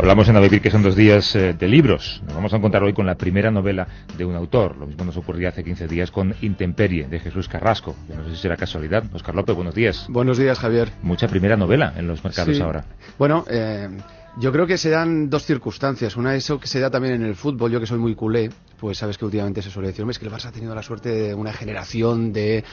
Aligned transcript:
Hablamos 0.00 0.30
en 0.30 0.36
A 0.36 0.40
Vivir 0.40 0.62
que 0.62 0.70
son 0.70 0.82
dos 0.82 0.96
días 0.96 1.36
eh, 1.36 1.52
de 1.52 1.68
libros. 1.68 2.22
Nos 2.24 2.34
vamos 2.34 2.54
a 2.54 2.56
encontrar 2.56 2.82
hoy 2.82 2.94
con 2.94 3.04
la 3.04 3.16
primera 3.16 3.50
novela 3.50 3.86
de 4.16 4.24
un 4.24 4.34
autor. 4.34 4.78
Lo 4.78 4.86
mismo 4.86 5.04
nos 5.04 5.14
ocurría 5.18 5.50
hace 5.50 5.62
15 5.62 5.88
días 5.88 6.10
con 6.10 6.34
Intemperie, 6.40 7.06
de 7.06 7.20
Jesús 7.20 7.48
Carrasco. 7.48 7.94
Yo 8.08 8.14
no 8.16 8.24
sé 8.24 8.30
si 8.30 8.36
será 8.40 8.56
casualidad. 8.56 9.04
Oscar 9.12 9.34
López, 9.34 9.54
buenos 9.54 9.74
días. 9.74 10.06
Buenos 10.08 10.38
días, 10.38 10.58
Javier. 10.58 10.88
Mucha 11.02 11.28
primera 11.28 11.58
novela 11.58 11.92
en 11.98 12.08
los 12.08 12.24
mercados 12.24 12.56
Sí. 12.56 12.62
ahora. 12.62 12.86
Bueno, 13.18 13.44
eh, 13.50 13.90
yo 14.38 14.52
creo 14.52 14.66
que 14.66 14.78
se 14.78 14.90
dan 14.90 15.28
dos 15.28 15.44
circunstancias. 15.44 16.16
Una 16.16 16.34
es 16.34 16.44
eso 16.44 16.60
que 16.60 16.66
se 16.66 16.80
da 16.80 16.90
también 16.90 17.14
en 17.14 17.22
el 17.22 17.34
fútbol. 17.34 17.70
Yo 17.70 17.80
que 17.80 17.86
soy 17.86 17.98
muy 17.98 18.14
culé, 18.14 18.50
pues 18.78 18.98
sabes 18.98 19.18
que 19.18 19.24
últimamente 19.24 19.60
se 19.60 19.70
suele 19.70 19.88
decir, 19.88 20.02
"Hombre, 20.02 20.12
es 20.12 20.18
que 20.18 20.26
el 20.26 20.32
Barça 20.32 20.46
ha 20.46 20.52
tenido 20.52 20.74
la 20.74 20.82
suerte 20.82 21.10
de 21.10 21.34
una 21.34 21.52
generación 21.52 22.32
de 22.32 22.64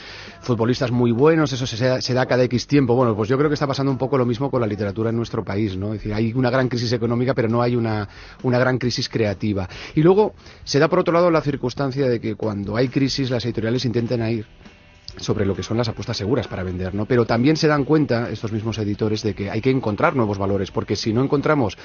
futbolistas 0.41 0.91
muy 0.91 1.11
buenos, 1.11 1.51
eso 1.51 1.65
se 1.65 1.83
da, 1.83 1.99
se 2.01 2.13
da 2.13 2.25
cada 2.25 2.43
X 2.43 2.67
tiempo. 2.67 2.95
Bueno, 2.95 3.15
pues 3.15 3.27
yo 3.27 3.37
creo 3.37 3.49
que 3.49 3.55
está 3.55 3.67
pasando 3.67 3.91
un 3.91 3.97
poco 3.97 4.17
lo 4.17 4.25
mismo 4.25 4.51
con 4.51 4.61
la 4.61 4.67
literatura 4.67 5.09
en 5.09 5.17
nuestro 5.17 5.43
país, 5.43 5.75
¿no? 5.75 5.87
Es 5.87 5.99
decir, 5.99 6.13
hay 6.13 6.31
una 6.33 6.49
gran 6.49 6.69
crisis 6.69 6.91
económica, 6.93 7.33
pero 7.33 7.49
no 7.49 7.61
hay 7.61 7.75
una, 7.75 8.07
una 8.43 8.59
gran 8.59 8.77
crisis 8.77 9.09
creativa. 9.09 9.67
Y 9.95 10.01
luego 10.01 10.35
se 10.63 10.79
da 10.79 10.87
por 10.87 10.99
otro 10.99 11.13
lado 11.13 11.31
la 11.31 11.41
circunstancia 11.41 12.07
de 12.07 12.21
que 12.21 12.35
cuando 12.35 12.75
hay 12.75 12.87
crisis 12.87 13.29
las 13.29 13.43
editoriales 13.45 13.83
intentan 13.85 14.27
ir 14.29 14.45
sobre 15.17 15.45
lo 15.45 15.55
que 15.55 15.63
son 15.63 15.77
las 15.77 15.87
apuestas 15.89 16.17
seguras 16.17 16.47
para 16.47 16.63
vender, 16.63 16.93
¿no? 16.95 17.05
Pero 17.05 17.25
también 17.25 17.57
se 17.57 17.67
dan 17.67 17.83
cuenta 17.83 18.29
estos 18.29 18.51
mismos 18.51 18.77
editores 18.77 19.21
de 19.23 19.33
que 19.35 19.49
hay 19.51 19.61
que 19.61 19.69
encontrar 19.71 20.15
nuevos 20.15 20.37
valores, 20.37 20.71
porque 20.71 20.95
si 20.95 21.13
no 21.13 21.23
encontramos 21.23 21.77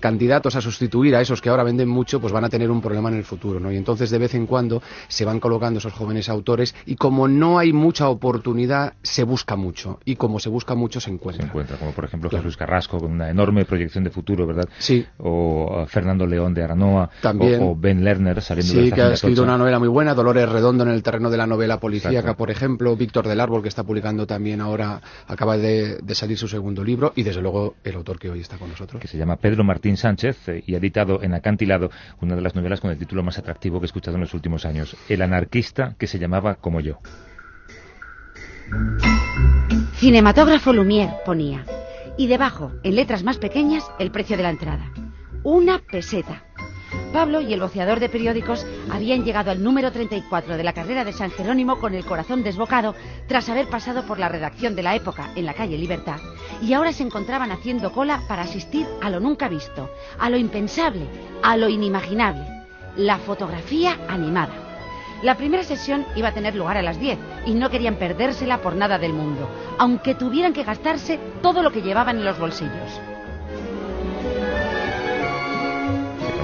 candidatos 0.00 0.54
a 0.56 0.60
sustituir 0.60 1.16
a 1.16 1.20
esos 1.20 1.40
que 1.40 1.48
ahora 1.48 1.64
venden 1.64 1.88
mucho, 1.88 2.20
pues 2.20 2.32
van 2.32 2.44
a 2.44 2.48
tener 2.48 2.70
un 2.70 2.80
problema 2.80 3.08
en 3.08 3.16
el 3.16 3.24
futuro, 3.24 3.58
¿no? 3.60 3.72
Y 3.72 3.76
entonces 3.76 4.10
de 4.10 4.18
vez 4.18 4.34
en 4.34 4.46
cuando 4.46 4.80
se 5.08 5.24
van 5.24 5.40
colocando 5.40 5.78
esos 5.78 5.92
jóvenes 5.92 6.28
autores 6.28 6.74
y 6.86 6.94
como 6.96 7.26
no 7.28 7.58
hay 7.58 7.72
mucha 7.72 8.08
oportunidad, 8.08 8.94
se 9.02 9.24
busca 9.24 9.56
mucho 9.56 9.98
y 10.04 10.16
como 10.16 10.38
se 10.38 10.48
busca 10.48 10.74
mucho 10.74 11.00
se 11.00 11.06
Se 11.08 11.12
encuentra. 11.14 11.46
encuentra, 11.46 11.76
como 11.78 11.92
por 11.92 12.04
ejemplo 12.04 12.28
Claro. 12.28 12.42
Jesús 12.44 12.56
Carrasco, 12.56 12.98
con 12.98 13.10
una 13.12 13.30
enorme 13.30 13.64
proyección 13.64 14.04
de 14.04 14.10
futuro, 14.10 14.46
¿verdad? 14.46 14.68
Sí. 14.78 15.04
O 15.18 15.82
uh, 15.82 15.86
Fernando 15.86 16.26
León 16.26 16.52
de 16.54 16.62
Aranoa. 16.62 17.08
También. 17.22 17.62
O, 17.62 17.70
o 17.70 17.76
Ben 17.76 18.04
Lerner 18.04 18.40
saliendo 18.42 18.74
de 18.74 18.84
Sí, 18.84 18.92
que 18.92 19.00
ha 19.02 19.12
escrito 19.12 19.42
una 19.42 19.56
novela 19.58 19.78
muy 19.78 19.88
buena, 19.88 20.14
Dolores 20.14 20.48
Redondo 20.48 20.84
en 20.84 20.90
el 20.90 21.02
terreno 21.02 21.30
de 21.30 21.36
la 21.38 21.46
novela 21.46 21.80
policíaca, 21.80 22.18
Exacto. 22.18 22.36
por 22.38 22.50
ejemplo, 22.50 22.68
Víctor 22.96 23.26
del 23.26 23.40
Árbol, 23.40 23.62
que 23.62 23.68
está 23.68 23.84
publicando 23.84 24.26
también 24.26 24.60
ahora, 24.60 25.00
acaba 25.26 25.56
de, 25.56 25.98
de 25.98 26.14
salir 26.14 26.38
su 26.38 26.48
segundo 26.48 26.82
libro, 26.84 27.12
y 27.16 27.22
desde 27.22 27.42
luego 27.42 27.76
el 27.84 27.96
autor 27.96 28.18
que 28.18 28.30
hoy 28.30 28.40
está 28.40 28.56
con 28.56 28.70
nosotros. 28.70 29.00
que 29.00 29.08
se 29.08 29.18
llama 29.18 29.36
Pedro 29.36 29.64
Martín 29.64 29.96
Sánchez 29.96 30.48
eh, 30.48 30.62
y 30.66 30.74
ha 30.74 30.78
editado 30.78 31.22
en 31.22 31.34
Acantilado 31.34 31.90
una 32.20 32.36
de 32.36 32.42
las 32.42 32.54
novelas 32.54 32.80
con 32.80 32.90
el 32.90 32.98
título 32.98 33.22
más 33.22 33.38
atractivo 33.38 33.80
que 33.80 33.84
he 33.84 33.86
escuchado 33.86 34.16
en 34.16 34.22
los 34.22 34.34
últimos 34.34 34.64
años, 34.64 34.96
El 35.08 35.22
anarquista 35.22 35.94
que 35.98 36.06
se 36.06 36.18
llamaba 36.18 36.56
como 36.56 36.80
yo. 36.80 36.98
Cinematógrafo 39.94 40.72
Lumière 40.72 41.14
ponía. 41.24 41.64
Y 42.16 42.26
debajo, 42.26 42.72
en 42.82 42.96
letras 42.96 43.22
más 43.22 43.38
pequeñas, 43.38 43.84
el 43.98 44.10
precio 44.10 44.36
de 44.36 44.42
la 44.42 44.50
entrada. 44.50 44.92
Una 45.44 45.78
peseta. 45.78 46.42
Pablo 47.08 47.40
y 47.40 47.52
el 47.52 47.60
boceador 47.60 48.00
de 48.00 48.08
periódicos 48.08 48.66
habían 48.90 49.24
llegado 49.24 49.50
al 49.50 49.62
número 49.62 49.90
34 49.92 50.56
de 50.56 50.62
la 50.62 50.72
carrera 50.72 51.04
de 51.04 51.12
San 51.12 51.30
Jerónimo 51.30 51.78
con 51.78 51.94
el 51.94 52.04
corazón 52.04 52.42
desbocado 52.42 52.94
tras 53.26 53.48
haber 53.48 53.68
pasado 53.68 54.04
por 54.04 54.18
la 54.18 54.28
redacción 54.28 54.76
de 54.76 54.82
la 54.82 54.94
época 54.94 55.30
en 55.34 55.46
la 55.46 55.54
calle 55.54 55.78
Libertad 55.78 56.18
y 56.62 56.72
ahora 56.72 56.92
se 56.92 57.02
encontraban 57.02 57.50
haciendo 57.50 57.92
cola 57.92 58.22
para 58.28 58.42
asistir 58.42 58.86
a 59.02 59.10
lo 59.10 59.20
nunca 59.20 59.48
visto, 59.48 59.90
a 60.18 60.30
lo 60.30 60.36
impensable, 60.36 61.06
a 61.42 61.56
lo 61.56 61.68
inimaginable, 61.68 62.46
la 62.96 63.18
fotografía 63.18 63.98
animada. 64.08 64.52
La 65.22 65.36
primera 65.36 65.64
sesión 65.64 66.06
iba 66.14 66.28
a 66.28 66.34
tener 66.34 66.54
lugar 66.54 66.76
a 66.76 66.82
las 66.82 67.00
10 67.00 67.18
y 67.46 67.54
no 67.54 67.70
querían 67.70 67.96
perdérsela 67.96 68.58
por 68.58 68.76
nada 68.76 68.98
del 68.98 69.12
mundo, 69.12 69.48
aunque 69.78 70.14
tuvieran 70.14 70.52
que 70.52 70.62
gastarse 70.62 71.18
todo 71.42 71.62
lo 71.62 71.72
que 71.72 71.82
llevaban 71.82 72.18
en 72.18 72.24
los 72.24 72.38
bolsillos. 72.38 73.00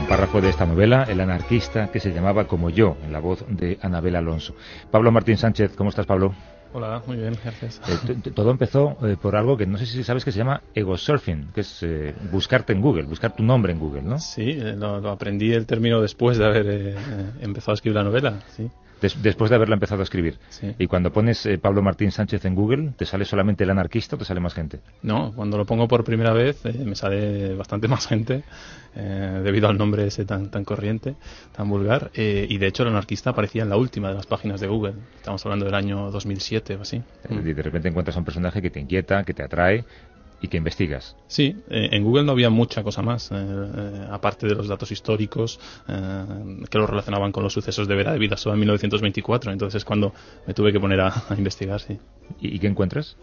Un 0.04 0.08
párrafo 0.08 0.42
de 0.42 0.50
esta 0.50 0.66
novela, 0.66 1.04
El 1.04 1.18
anarquista 1.20 1.90
que 1.90 1.98
se 1.98 2.12
llamaba 2.12 2.46
como 2.46 2.68
yo, 2.68 2.98
en 3.06 3.12
la 3.12 3.20
voz 3.20 3.42
de 3.48 3.78
Anabel 3.80 4.16
Alonso. 4.16 4.54
Pablo 4.90 5.10
Martín 5.10 5.38
Sánchez, 5.38 5.74
¿cómo 5.76 5.88
estás, 5.88 6.04
Pablo? 6.04 6.34
Hola, 6.74 7.02
muy 7.06 7.16
bien, 7.16 7.34
gracias. 7.42 7.80
Eh, 7.88 8.30
todo 8.34 8.50
empezó 8.50 8.98
eh, 9.06 9.16
por 9.20 9.34
algo 9.34 9.56
que 9.56 9.64
no 9.64 9.78
sé 9.78 9.86
si 9.86 10.04
sabes 10.04 10.22
que 10.22 10.30
se 10.30 10.38
llama 10.38 10.60
ego 10.74 10.98
surfing, 10.98 11.52
que 11.54 11.62
es 11.62 11.82
eh, 11.82 12.14
buscarte 12.30 12.74
en 12.74 12.82
Google, 12.82 13.04
buscar 13.04 13.34
tu 13.34 13.42
nombre 13.42 13.72
en 13.72 13.78
Google, 13.78 14.02
¿no? 14.02 14.18
Sí, 14.18 14.52
lo, 14.52 15.00
lo 15.00 15.10
aprendí 15.10 15.52
el 15.54 15.64
término 15.64 16.02
después 16.02 16.36
de 16.36 16.44
haber 16.44 16.96
empezado 17.40 17.72
a 17.72 17.74
escribir 17.74 17.96
la 17.96 18.04
novela, 18.04 18.40
sí. 18.48 18.68
Des- 19.04 19.22
después 19.22 19.50
de 19.50 19.56
haberla 19.56 19.74
empezado 19.74 20.00
a 20.00 20.04
escribir. 20.04 20.38
Sí. 20.48 20.74
Y 20.78 20.86
cuando 20.86 21.12
pones 21.12 21.44
eh, 21.44 21.58
Pablo 21.58 21.82
Martín 21.82 22.10
Sánchez 22.10 22.42
en 22.46 22.54
Google, 22.54 22.92
¿te 22.96 23.04
sale 23.04 23.26
solamente 23.26 23.64
el 23.64 23.70
anarquista 23.70 24.16
o 24.16 24.18
te 24.18 24.24
sale 24.24 24.40
más 24.40 24.54
gente? 24.54 24.80
No, 25.02 25.32
cuando 25.36 25.58
lo 25.58 25.66
pongo 25.66 25.86
por 25.88 26.04
primera 26.04 26.32
vez 26.32 26.64
eh, 26.64 26.72
me 26.84 26.94
sale 26.96 27.54
bastante 27.54 27.86
más 27.94 28.06
gente 28.06 28.44
eh, 28.96 29.40
debido 29.44 29.68
al 29.68 29.76
nombre 29.76 30.06
ese 30.06 30.24
tan, 30.24 30.50
tan 30.50 30.64
corriente, 30.64 31.16
tan 31.54 31.68
vulgar. 31.68 32.10
y 32.14 32.56
de 32.58 32.66
hecho 32.66 32.82
el 32.84 32.88
anarquista 32.90 33.30
aparecía 33.30 33.62
en 33.62 33.68
la 33.68 33.76
última 33.76 34.08
de 34.08 34.14
las 34.14 34.26
páginas 34.26 34.60
de 34.60 34.68
Google. 34.68 34.94
Estamos 35.16 35.44
hablando 35.44 35.66
del 35.66 35.74
año 35.74 36.10
2007 36.10 36.76
o 36.76 36.82
así. 36.82 37.02
Y 37.28 37.52
de 37.52 37.62
repente 37.62 37.88
encuentras 37.88 38.16
a 38.16 38.20
un 38.20 38.24
personaje 38.24 38.62
que 38.62 38.70
te 38.70 38.80
inquieta, 38.80 39.22
que 39.24 39.34
te 39.34 39.42
atrae 39.42 39.84
y 40.44 40.48
que 40.48 40.58
investigas. 40.58 41.16
Sí, 41.26 41.56
eh, 41.70 41.88
en 41.92 42.04
Google 42.04 42.24
no 42.24 42.32
había 42.32 42.50
mucha 42.50 42.82
cosa 42.82 43.00
más, 43.00 43.32
eh, 43.32 43.34
eh, 43.34 44.06
aparte 44.10 44.46
de 44.46 44.54
los 44.54 44.68
datos 44.68 44.90
históricos 44.92 45.58
que 45.86 46.78
lo 46.78 46.86
relacionaban 46.86 47.32
con 47.32 47.42
los 47.42 47.52
sucesos 47.54 47.88
de 47.88 47.94
Vera 47.94 48.12
de 48.12 48.18
Vidasoa 48.18 48.52
en 48.52 48.60
1924. 48.60 49.52
Entonces 49.52 49.78
es 49.78 49.84
cuando 49.86 50.12
me 50.46 50.52
tuve 50.52 50.70
que 50.70 50.78
poner 50.78 51.00
a, 51.00 51.08
a 51.30 51.34
investigar, 51.36 51.80
sí. 51.80 51.98
¿Y, 52.40 52.56
y 52.56 52.58
qué 52.58 52.66
encuentras? 52.66 53.16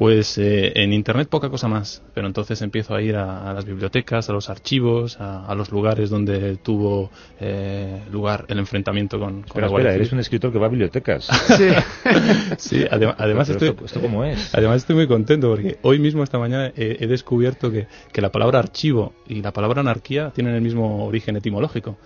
Pues 0.00 0.38
eh, 0.38 0.72
en 0.76 0.94
Internet 0.94 1.28
poca 1.28 1.50
cosa 1.50 1.68
más, 1.68 2.02
pero 2.14 2.26
entonces 2.26 2.62
empiezo 2.62 2.94
a 2.94 3.02
ir 3.02 3.16
a, 3.16 3.50
a 3.50 3.52
las 3.52 3.66
bibliotecas, 3.66 4.30
a 4.30 4.32
los 4.32 4.48
archivos, 4.48 5.20
a, 5.20 5.44
a 5.44 5.54
los 5.54 5.70
lugares 5.70 6.08
donde 6.08 6.56
tuvo 6.56 7.10
eh, 7.38 8.00
lugar 8.10 8.46
el 8.48 8.58
enfrentamiento 8.60 9.18
con, 9.18 9.42
con 9.42 9.62
Espera, 9.62 9.66
la 9.68 9.72
espera, 9.76 9.94
eres 9.96 10.12
un 10.12 10.20
escritor 10.20 10.52
que 10.52 10.58
va 10.58 10.68
a 10.68 10.70
bibliotecas. 10.70 11.26
Sí. 11.26 11.68
Sí, 12.56 12.76
adem- 12.90 13.14
además 13.18 13.48
Pero 13.48 13.58
estoy, 13.58 13.68
esto, 13.68 13.84
¿esto 13.84 14.00
cómo 14.00 14.24
es? 14.24 14.54
Además 14.54 14.78
estoy 14.78 14.96
muy 14.96 15.06
contento 15.06 15.50
porque 15.50 15.76
hoy 15.82 15.98
mismo, 15.98 16.24
esta 16.24 16.38
mañana, 16.38 16.72
he, 16.74 16.96
he 17.00 17.06
descubierto 17.06 17.70
que, 17.70 17.86
que 18.10 18.22
la 18.22 18.32
palabra 18.32 18.58
archivo 18.58 19.12
y 19.28 19.42
la 19.42 19.52
palabra 19.52 19.82
anarquía 19.82 20.30
tienen 20.34 20.54
el 20.54 20.62
mismo 20.62 21.04
origen 21.04 21.36
etimológico. 21.36 21.98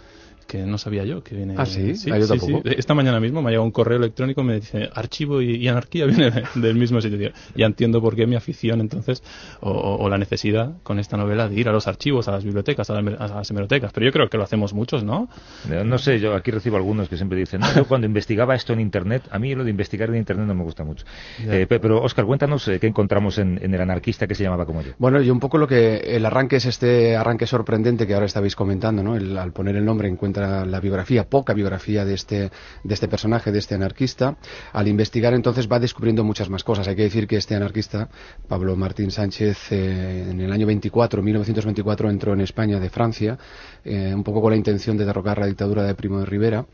Que 0.54 0.62
no 0.66 0.78
sabía 0.78 1.02
yo 1.04 1.20
que 1.24 1.34
viene. 1.34 1.54
¿Ah, 1.56 1.66
sí? 1.66 1.94
Ah, 2.12 2.16
yo 2.18 2.28
tampoco. 2.28 2.62
Esta 2.64 2.94
mañana 2.94 3.18
mismo 3.18 3.42
me 3.42 3.48
ha 3.48 3.50
llegado 3.50 3.64
un 3.64 3.72
correo 3.72 3.98
electrónico 3.98 4.42
y 4.42 4.44
me 4.44 4.54
dice 4.60 4.88
archivo 4.94 5.42
y, 5.42 5.56
y 5.56 5.66
anarquía 5.66 6.06
viene 6.06 6.30
de- 6.30 6.44
del 6.54 6.76
mismo 6.76 7.00
sitio. 7.00 7.32
Ya 7.56 7.66
entiendo 7.66 8.00
por 8.00 8.14
qué 8.14 8.26
mi 8.28 8.36
afición 8.36 8.80
entonces, 8.80 9.22
o, 9.60 10.08
la 10.08 10.16
necesidad 10.18 10.74
con 10.82 10.98
esta 10.98 11.16
novela 11.16 11.48
de 11.48 11.58
ir 11.58 11.68
a 11.68 11.72
los 11.72 11.88
archivos, 11.88 12.28
a 12.28 12.32
las 12.32 12.44
bibliotecas, 12.44 12.88
a, 12.90 13.00
la- 13.00 13.16
a 13.16 13.26
las 13.28 13.50
hemerotecas. 13.50 13.92
Pero 13.92 14.06
yo 14.06 14.12
creo 14.12 14.28
que 14.28 14.36
lo 14.36 14.44
hacemos 14.44 14.74
muchos, 14.74 15.02
¿no? 15.02 15.28
No, 15.68 15.82
no 15.84 15.98
sé, 15.98 16.20
yo 16.20 16.34
aquí 16.34 16.50
recibo 16.52 16.76
algunos 16.76 17.08
que 17.08 17.16
siempre 17.16 17.36
dicen, 17.38 17.60
no, 17.60 17.74
yo 17.74 17.84
cuando 17.86 18.06
investigaba 18.06 18.54
esto 18.54 18.72
en 18.74 18.80
Internet, 18.80 19.22
a 19.30 19.38
mí 19.38 19.54
lo 19.54 19.64
de 19.64 19.70
investigar 19.70 20.08
en 20.10 20.16
Internet 20.16 20.46
no 20.46 20.54
me 20.54 20.62
gusta 20.62 20.84
mucho. 20.84 21.04
Eh, 21.48 21.66
pe- 21.68 21.80
pero, 21.80 22.00
Oscar, 22.02 22.24
cuéntanos 22.26 22.68
eh, 22.68 22.78
qué 22.78 22.86
encontramos 22.86 23.38
en, 23.38 23.58
en 23.60 23.74
el 23.74 23.80
anarquista 23.80 24.26
que 24.26 24.34
se 24.34 24.44
llamaba 24.44 24.66
como 24.66 24.82
yo. 24.82 24.92
Bueno, 24.98 25.20
y 25.20 25.30
un 25.30 25.40
poco 25.40 25.58
lo 25.58 25.66
que 25.66 25.96
el 25.96 26.24
arranque 26.26 26.56
es 26.56 26.66
este 26.66 27.16
arranque 27.16 27.46
sorprendente 27.46 28.06
que 28.06 28.14
ahora 28.14 28.26
estabais 28.26 28.54
comentando, 28.54 29.02
¿no? 29.02 29.16
El- 29.16 29.36
al 29.38 29.52
poner 29.52 29.76
el 29.76 29.84
nombre 29.84 30.08
encuentra 30.08 30.43
la 30.64 30.80
biografía, 30.80 31.28
poca 31.28 31.52
biografía 31.52 32.04
de 32.04 32.14
este, 32.14 32.50
de 32.82 32.94
este 32.94 33.08
personaje, 33.08 33.52
de 33.52 33.58
este 33.58 33.74
anarquista. 33.74 34.36
Al 34.72 34.88
investigar 34.88 35.34
entonces 35.34 35.68
va 35.70 35.78
descubriendo 35.78 36.24
muchas 36.24 36.48
más 36.50 36.64
cosas. 36.64 36.88
Hay 36.88 36.96
que 36.96 37.02
decir 37.02 37.26
que 37.26 37.36
este 37.36 37.54
anarquista, 37.54 38.08
Pablo 38.48 38.76
Martín 38.76 39.10
Sánchez, 39.10 39.72
eh, 39.72 40.28
en 40.30 40.40
el 40.40 40.52
año 40.52 40.66
24, 40.66 41.22
1924, 41.22 42.10
entró 42.10 42.32
en 42.32 42.40
España 42.40 42.80
de 42.80 42.90
Francia, 42.90 43.38
eh, 43.84 44.12
un 44.14 44.22
poco 44.22 44.40
con 44.42 44.50
la 44.50 44.56
intención 44.56 44.96
de 44.96 45.04
derrocar 45.04 45.38
la 45.38 45.46
dictadura 45.46 45.82
de 45.82 45.94
Primo 45.94 46.18
de 46.20 46.26
Rivera 46.26 46.66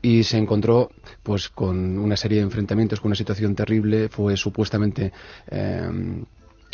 y 0.00 0.22
se 0.22 0.38
encontró 0.38 0.90
pues 1.22 1.48
con 1.48 1.98
una 1.98 2.16
serie 2.16 2.38
de 2.38 2.44
enfrentamientos 2.44 3.00
con 3.00 3.08
una 3.08 3.16
situación 3.16 3.54
terrible 3.54 4.08
fue 4.08 4.36
supuestamente 4.36 5.12
eh, 5.50 5.90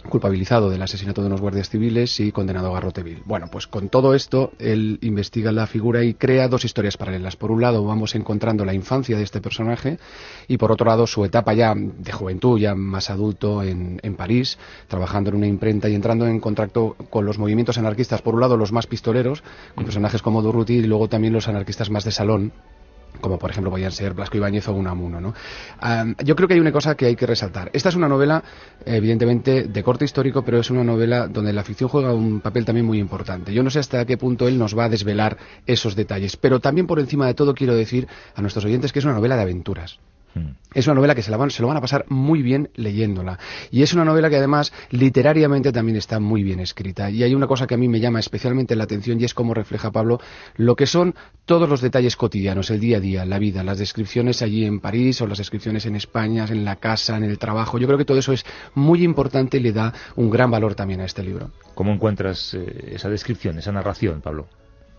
culpabilizado 0.08 0.70
del 0.70 0.82
asesinato 0.82 1.22
de 1.22 1.28
unos 1.28 1.40
guardias 1.40 1.70
civiles 1.70 2.20
y 2.20 2.32
condenado 2.32 2.68
a 2.68 2.74
garrote 2.74 3.02
vil. 3.02 3.22
Bueno, 3.24 3.48
pues 3.50 3.66
con 3.66 3.88
todo 3.88 4.14
esto, 4.14 4.52
él 4.58 4.98
investiga 5.02 5.52
la 5.52 5.66
figura 5.66 6.04
y 6.04 6.14
crea 6.14 6.48
dos 6.48 6.64
historias 6.64 6.96
paralelas. 6.96 7.36
Por 7.36 7.50
un 7.50 7.62
lado, 7.62 7.84
vamos 7.84 8.14
encontrando 8.14 8.64
la 8.64 8.74
infancia 8.74 9.16
de 9.16 9.22
este 9.22 9.40
personaje 9.40 9.98
y 10.46 10.58
por 10.58 10.72
otro 10.72 10.86
lado, 10.86 11.06
su 11.06 11.24
etapa 11.24 11.54
ya 11.54 11.74
de 11.74 12.12
juventud, 12.12 12.58
ya 12.58 12.74
más 12.74 13.10
adulto 13.10 13.62
en, 13.62 14.00
en 14.02 14.14
París, 14.14 14.58
trabajando 14.88 15.30
en 15.30 15.36
una 15.36 15.46
imprenta 15.46 15.88
y 15.88 15.94
entrando 15.94 16.26
en 16.26 16.40
contacto 16.40 16.96
con 17.10 17.24
los 17.24 17.38
movimientos 17.38 17.78
anarquistas. 17.78 18.22
Por 18.22 18.34
un 18.34 18.40
lado, 18.40 18.56
los 18.56 18.72
más 18.72 18.86
pistoleros, 18.86 19.42
con 19.74 19.84
personajes 19.84 20.22
como 20.22 20.42
Durruti 20.42 20.74
y 20.74 20.82
luego 20.82 21.08
también 21.08 21.32
los 21.32 21.48
anarquistas 21.48 21.90
más 21.90 22.04
de 22.04 22.12
salón, 22.12 22.52
como 23.20 23.38
por 23.38 23.50
ejemplo 23.50 23.70
podían 23.70 23.92
ser 23.92 24.14
Blasco 24.14 24.36
Ibáñez 24.36 24.68
o 24.68 24.72
Unamuno. 24.72 25.20
¿no? 25.20 25.34
yo 26.22 26.36
creo 26.36 26.48
que 26.48 26.54
hay 26.54 26.60
una 26.60 26.72
cosa 26.72 26.94
que 26.94 27.06
hay 27.06 27.16
que 27.16 27.26
resaltar. 27.26 27.70
Esta 27.72 27.88
es 27.88 27.94
una 27.94 28.08
novela, 28.08 28.42
evidentemente, 28.84 29.64
de 29.64 29.82
corte 29.82 30.04
histórico, 30.04 30.42
pero 30.42 30.58
es 30.58 30.70
una 30.70 30.84
novela 30.84 31.28
donde 31.28 31.52
la 31.52 31.64
ficción 31.64 31.88
juega 31.88 32.12
un 32.12 32.40
papel 32.40 32.64
también 32.64 32.86
muy 32.86 32.98
importante. 32.98 33.52
Yo 33.52 33.62
no 33.62 33.70
sé 33.70 33.78
hasta 33.78 34.04
qué 34.04 34.16
punto 34.16 34.48
él 34.48 34.58
nos 34.58 34.76
va 34.76 34.84
a 34.84 34.88
desvelar 34.88 35.36
esos 35.66 35.96
detalles, 35.96 36.36
pero 36.36 36.60
también 36.60 36.86
por 36.86 37.00
encima 37.00 37.26
de 37.26 37.34
todo 37.34 37.54
quiero 37.54 37.74
decir 37.74 38.08
a 38.34 38.40
nuestros 38.40 38.64
oyentes 38.64 38.92
que 38.92 38.98
es 38.98 39.04
una 39.04 39.14
novela 39.14 39.36
de 39.36 39.42
aventuras. 39.42 39.98
Mm. 40.34 40.50
Es 40.74 40.86
una 40.86 40.94
novela 40.94 41.14
que 41.14 41.22
se, 41.22 41.30
la 41.30 41.36
van, 41.36 41.50
se 41.50 41.62
lo 41.62 41.68
van 41.68 41.76
a 41.76 41.80
pasar 41.80 42.04
muy 42.08 42.42
bien 42.42 42.70
leyéndola. 42.74 43.38
Y 43.70 43.82
es 43.82 43.94
una 43.94 44.04
novela 44.04 44.28
que 44.28 44.36
además 44.36 44.72
literariamente 44.90 45.70
también 45.70 45.96
está 45.96 46.18
muy 46.18 46.42
bien 46.42 46.60
escrita. 46.60 47.10
Y 47.10 47.22
hay 47.22 47.34
una 47.34 47.46
cosa 47.46 47.66
que 47.66 47.74
a 47.74 47.78
mí 47.78 47.88
me 47.88 48.00
llama 48.00 48.18
especialmente 48.18 48.74
la 48.74 48.84
atención 48.84 49.20
y 49.20 49.24
es 49.24 49.34
cómo 49.34 49.54
refleja 49.54 49.92
Pablo 49.92 50.20
lo 50.56 50.74
que 50.74 50.86
son 50.86 51.14
todos 51.44 51.68
los 51.68 51.80
detalles 51.80 52.16
cotidianos, 52.16 52.70
el 52.70 52.80
día 52.80 52.96
a 52.96 53.00
día, 53.00 53.24
la 53.24 53.38
vida, 53.38 53.62
las 53.62 53.78
descripciones 53.78 54.42
allí 54.42 54.64
en 54.64 54.80
París 54.80 55.20
o 55.20 55.26
las 55.26 55.38
descripciones 55.38 55.86
en 55.86 55.94
España, 55.94 56.46
en 56.48 56.64
la 56.64 56.76
casa, 56.76 57.16
en 57.16 57.24
el 57.24 57.38
trabajo. 57.38 57.78
Yo 57.78 57.86
creo 57.86 57.98
que 57.98 58.04
todo 58.04 58.18
eso 58.18 58.32
es 58.32 58.44
muy 58.74 59.04
importante 59.04 59.58
y 59.58 59.60
le 59.60 59.72
da 59.72 59.92
un 60.16 60.30
gran 60.30 60.50
valor 60.50 60.74
también 60.74 61.00
a 61.00 61.04
este 61.04 61.22
libro. 61.22 61.50
¿Cómo 61.74 61.92
encuentras 61.92 62.54
eh, 62.54 62.92
esa 62.94 63.08
descripción, 63.08 63.58
esa 63.58 63.72
narración, 63.72 64.20
Pablo? 64.20 64.46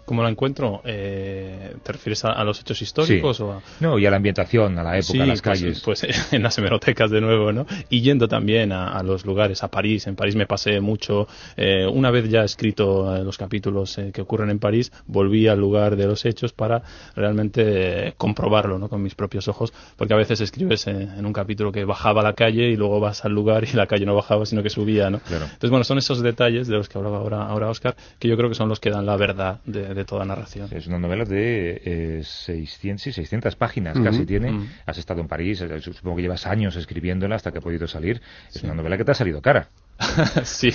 ¿Cómo 0.06 0.22
la 0.22 0.30
encuentro? 0.30 0.82
Eh, 0.86 1.76
¿Te 1.82 1.92
refieres 1.92 2.24
a, 2.26 2.44
los 2.44 2.62
hechos 2.62 2.82
históricos? 2.82 3.40
O 3.42 3.62
No, 3.80 3.98
y 3.98 4.06
a 4.06 4.12
la 4.12 4.18
ambientación, 4.18 4.78
a 4.78 4.84
la 4.84 4.98
época, 4.98 5.24
a 5.24 5.26
las 5.26 5.42
pues, 5.42 5.60
calles. 5.60 5.82
Pues 5.82 6.04
en 6.32 6.44
las 6.44 6.58
hemerotecas 6.58 7.10
de 7.10 7.22
nuevo, 7.22 7.52
¿no? 7.52 7.66
Y 7.90 8.02
yendo 8.02 8.28
también 8.28 8.72
a, 8.72 9.02
los 9.02 9.26
lugares, 9.26 9.64
a 9.64 9.70
París. 9.70 10.06
En 10.06 10.16
París 10.16 10.36
me 10.36 10.46
pasé 10.46 10.80
mucho. 10.80 11.28
Eh, 11.58 11.88
una 11.92 12.12
vez 12.12 12.30
ya 12.30 12.44
escrito 12.44 13.16
eh, 13.16 13.24
los 13.24 13.38
capítulos 13.38 14.00
que 14.14 14.22
ocurren 14.22 14.52
en 14.52 14.60
París, 14.60 14.92
volví 15.08 15.48
al 15.48 15.60
lugar 15.60 15.96
de 15.96 16.06
los 16.06 16.24
hechos 16.26 16.54
para 16.54 16.84
realmente 17.16 18.14
comprobarlo, 18.18 18.78
¿no? 18.78 18.90
Con 18.90 19.02
mis 19.02 19.16
propios 19.16 19.48
ojos. 19.48 19.74
Porque 19.96 20.14
a 20.14 20.18
veces 20.18 20.40
escribes 20.40 20.86
en 20.86 21.26
un 21.26 21.34
capítulo 21.34 21.72
que 21.72 21.84
bajaba 21.84 22.22
a 22.22 22.24
la 22.24 22.34
calle 22.34 22.70
y 22.70 22.76
luego 22.76 23.00
vas 23.00 23.26
al 23.26 23.34
lugar 23.34 23.64
y 23.64 23.74
la 23.74 23.88
calle 23.88 24.06
no 24.06 24.14
bajaba, 24.14 24.46
sino 24.46 24.62
que 24.62 24.70
subía, 24.70 25.10
¿no? 25.10 25.20
Entonces, 25.28 25.70
bueno, 25.72 25.84
son 25.84 25.98
esos 25.98 26.22
detalles 26.22 26.68
de 26.68 26.76
los 26.76 26.90
que 26.90 26.98
hablaba 27.00 27.18
ahora, 27.18 27.48
ahora 27.48 27.70
Oscar, 27.70 27.96
que 28.20 28.28
yo 28.28 28.38
creo 28.38 28.50
que 28.50 28.56
son 28.56 28.70
los 28.70 28.80
que 28.80 28.92
dan 28.92 29.08
la 29.08 29.18
verdad 29.18 29.60
de 29.66 29.95
de 29.96 30.06
toda 30.06 30.26
narración. 30.26 30.70
Es 30.72 30.88
una 30.88 31.00
novela 31.00 31.26
de 31.26 31.82
eh, 31.84 32.24
600, 32.24 33.14
600 33.16 33.56
páginas 33.56 33.98
casi 34.00 34.26
tiene. 34.26 34.68
Has 34.86 34.98
estado 34.98 35.22
en 35.22 35.28
París, 35.28 35.62
eh, 35.62 35.82
supongo 35.82 36.18
que 36.18 36.22
llevas 36.22 36.46
años 36.46 36.76
escribiéndola 36.76 37.36
hasta 37.36 37.52
que 37.52 37.58
ha 37.60 37.62
podido 37.62 37.88
salir. 37.88 38.22
Es 38.54 38.64
una 38.64 38.74
novela 38.74 38.98
que 38.98 39.06
te 39.06 39.12
ha 39.12 39.16
salido 39.16 39.42
cara. 39.42 39.70
sí, 40.44 40.72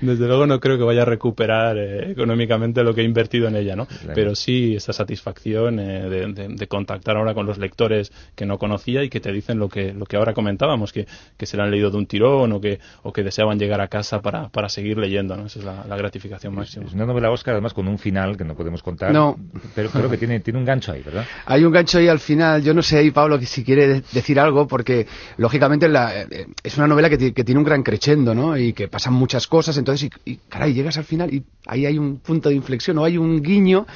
desde 0.00 0.26
luego 0.26 0.44
no 0.44 0.58
creo 0.58 0.76
que 0.76 0.82
vaya 0.82 1.02
a 1.02 1.04
recuperar 1.04 1.78
eh, 1.78 2.10
económicamente 2.10 2.82
lo 2.82 2.92
que 2.94 3.02
he 3.02 3.04
invertido 3.04 3.46
en 3.46 3.54
ella, 3.54 3.76
¿no? 3.76 3.86
Pero 4.12 4.34
sí 4.34 4.74
esa 4.74 4.92
satisfacción 4.92 5.78
eh, 5.78 6.08
de, 6.08 6.66
contactar 6.66 7.16
ahora 7.16 7.32
con 7.32 7.46
los 7.46 7.58
lectores 7.58 8.12
que 8.34 8.46
no 8.46 8.58
conocía 8.58 9.04
y 9.04 9.08
que 9.08 9.20
te 9.20 9.32
dicen 9.32 9.58
lo 9.58 9.68
que, 9.68 9.92
lo 9.92 10.04
que 10.04 10.16
ahora 10.16 10.34
comentábamos, 10.34 10.92
que, 10.92 11.06
que 11.36 11.46
se 11.46 11.56
la 11.56 11.64
han 11.64 11.70
leído 11.70 11.90
de 11.90 11.96
un 11.96 12.06
tirón 12.06 12.52
o 12.52 12.60
que, 12.60 12.80
o 13.02 13.12
que 13.12 13.22
deseaban 13.22 13.58
llegar 13.58 13.80
a 13.80 13.88
casa 13.88 14.20
para, 14.20 14.48
para 14.48 14.68
seguir 14.68 14.98
leyendo, 14.98 15.36
¿no? 15.36 15.46
Esa 15.46 15.58
es 15.60 15.64
la, 15.64 15.96
gratificación 15.96 16.54
máxima. 16.54 16.86
Es 16.86 16.94
una 16.94 17.06
novela 17.06 17.30
Oscar, 17.30 17.52
además 17.52 17.74
con 17.74 17.86
un 17.86 17.98
final 17.98 18.36
que 18.36 18.44
no 18.44 18.56
podemos 18.56 18.82
contar. 18.82 19.12
No. 19.12 19.38
Pero 19.74 19.90
creo 19.90 20.08
que 20.08 20.16
tiene, 20.16 20.40
tiene 20.40 20.58
un 20.58 20.64
gancho 20.64 20.92
ahí, 20.92 21.02
¿verdad? 21.02 21.24
Hay 21.44 21.64
un 21.64 21.72
gancho 21.72 21.98
ahí 21.98 22.08
al 22.08 22.20
final. 22.20 22.62
Yo 22.62 22.72
no 22.72 22.82
sé 22.82 22.98
ahí, 22.98 23.10
Pablo, 23.10 23.38
si 23.42 23.62
quiere 23.62 24.02
decir 24.12 24.40
algo, 24.40 24.66
porque 24.66 25.06
lógicamente 25.36 25.88
la, 25.88 26.22
eh, 26.22 26.46
es 26.62 26.76
una 26.78 26.86
novela 26.86 27.10
que, 27.10 27.32
que 27.32 27.44
tiene 27.44 27.58
un 27.58 27.64
gran 27.64 27.82
crescendo, 27.82 28.34
¿no? 28.34 28.39
Y 28.56 28.72
que 28.72 28.88
pasan 28.88 29.14
muchas 29.14 29.46
cosas, 29.46 29.76
entonces, 29.76 30.10
y, 30.24 30.36
caray, 30.48 30.72
llegas 30.72 30.98
al 30.98 31.04
final 31.04 31.32
y 31.32 31.44
ahí 31.66 31.86
hay 31.86 31.98
un 31.98 32.18
punto 32.18 32.48
de 32.48 32.54
inflexión 32.54 32.98
o 32.98 33.04
hay 33.04 33.18
un 33.18 33.42
guiño 33.42 33.86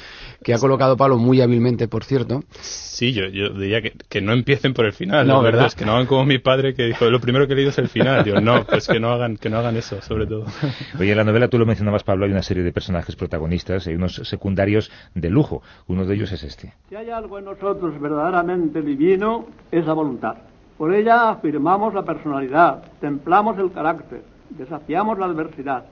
que 0.43 0.53
ha 0.53 0.59
colocado 0.59 0.95
Pablo 0.95 1.17
muy 1.17 1.41
hábilmente, 1.41 1.87
por 1.87 2.03
cierto. 2.03 2.43
Sí, 2.61 3.13
yo, 3.13 3.27
yo 3.27 3.49
diría 3.49 3.81
que, 3.81 4.21
no 4.21 4.33
empiecen 4.33 4.73
por 4.73 4.85
el 4.85 4.93
final, 4.93 5.27
no, 5.27 5.41
¿verdad? 5.41 5.67
Es 5.67 5.75
que 5.75 5.85
no 5.85 5.93
hagan 5.93 6.07
como 6.07 6.25
mi 6.25 6.39
padre 6.39 6.73
que 6.73 6.83
dijo, 6.83 7.09
lo 7.09 7.19
primero 7.19 7.47
que 7.47 7.53
he 7.53 7.55
leído 7.55 7.71
es 7.71 7.77
el 7.77 7.89
final. 7.89 8.23
Digo, 8.23 8.39
no, 8.39 8.63
pues 8.65 8.87
que 8.87 8.99
no 8.99 9.11
hagan, 9.11 9.37
que 9.37 9.49
no 9.49 9.57
hagan 9.57 9.75
eso, 9.75 10.01
sobre 10.01 10.25
todo. 10.27 10.45
Oye, 10.99 11.11
en 11.11 11.17
la 11.17 11.23
novela 11.23 11.47
tú 11.47 11.57
lo 11.57 11.65
mencionabas, 11.65 12.03
Pablo, 12.03 12.25
hay 12.25 12.31
una 12.31 12.43
serie 12.43 12.63
de 12.63 12.71
personajes 12.71 13.15
protagonistas, 13.15 13.87
hay 13.87 13.95
unos 13.95 14.15
secundarios 14.23 14.91
de 15.13 15.29
lujo. 15.29 15.61
Uno 15.87 16.05
de 16.05 16.15
ellos 16.15 16.31
es 16.31 16.43
este. 16.43 16.73
Si 16.89 16.95
hay 16.95 17.09
algo 17.09 17.39
en 17.39 17.45
nosotros 17.45 17.99
verdaderamente 17.99 18.81
divino, 18.81 19.47
es 19.71 19.85
la 19.85 19.93
voluntad. 19.93 20.35
Por 20.77 20.93
ella 20.93 21.29
afirmamos 21.29 21.93
la 21.93 22.03
personalidad, 22.03 22.83
templamos 22.99 23.57
el 23.57 23.71
carácter, 23.71 24.23
desafiamos 24.49 25.17
la 25.17 25.25
adversidad, 25.25 25.85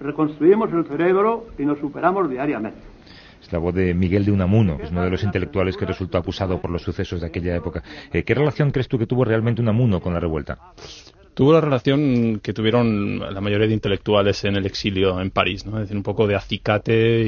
reconstruimos 0.00 0.72
el 0.72 0.84
cerebro 0.86 1.46
y 1.58 1.64
nos 1.64 1.78
superamos 1.78 2.30
diariamente. 2.30 2.80
Es 3.42 3.52
la 3.52 3.58
voz 3.58 3.74
de 3.74 3.94
Miguel 3.94 4.24
de 4.24 4.32
Unamuno, 4.32 4.76
que 4.76 4.84
es 4.84 4.90
uno 4.90 5.02
de 5.02 5.10
los 5.10 5.22
intelectuales 5.24 5.76
que 5.76 5.86
resultó 5.86 6.18
acusado 6.18 6.60
por 6.60 6.70
los 6.70 6.82
sucesos 6.82 7.20
de 7.20 7.26
aquella 7.26 7.56
época. 7.56 7.82
Eh, 8.12 8.22
¿Qué 8.22 8.34
relación 8.34 8.70
crees 8.70 8.88
tú 8.88 8.98
que 8.98 9.06
tuvo 9.06 9.24
realmente 9.24 9.62
Unamuno 9.62 10.00
con 10.00 10.12
la 10.12 10.20
revuelta? 10.20 10.58
Tuvo 11.34 11.52
la 11.52 11.60
relación 11.60 12.40
que 12.40 12.52
tuvieron 12.52 13.18
la 13.18 13.40
mayoría 13.40 13.66
de 13.66 13.74
intelectuales 13.74 14.44
en 14.44 14.56
el 14.56 14.66
exilio 14.66 15.20
en 15.20 15.30
París, 15.30 15.64
¿no? 15.66 15.76
es 15.76 15.82
decir, 15.82 15.96
un 15.96 16.02
poco 16.02 16.26
de 16.26 16.34
acicate 16.34 17.20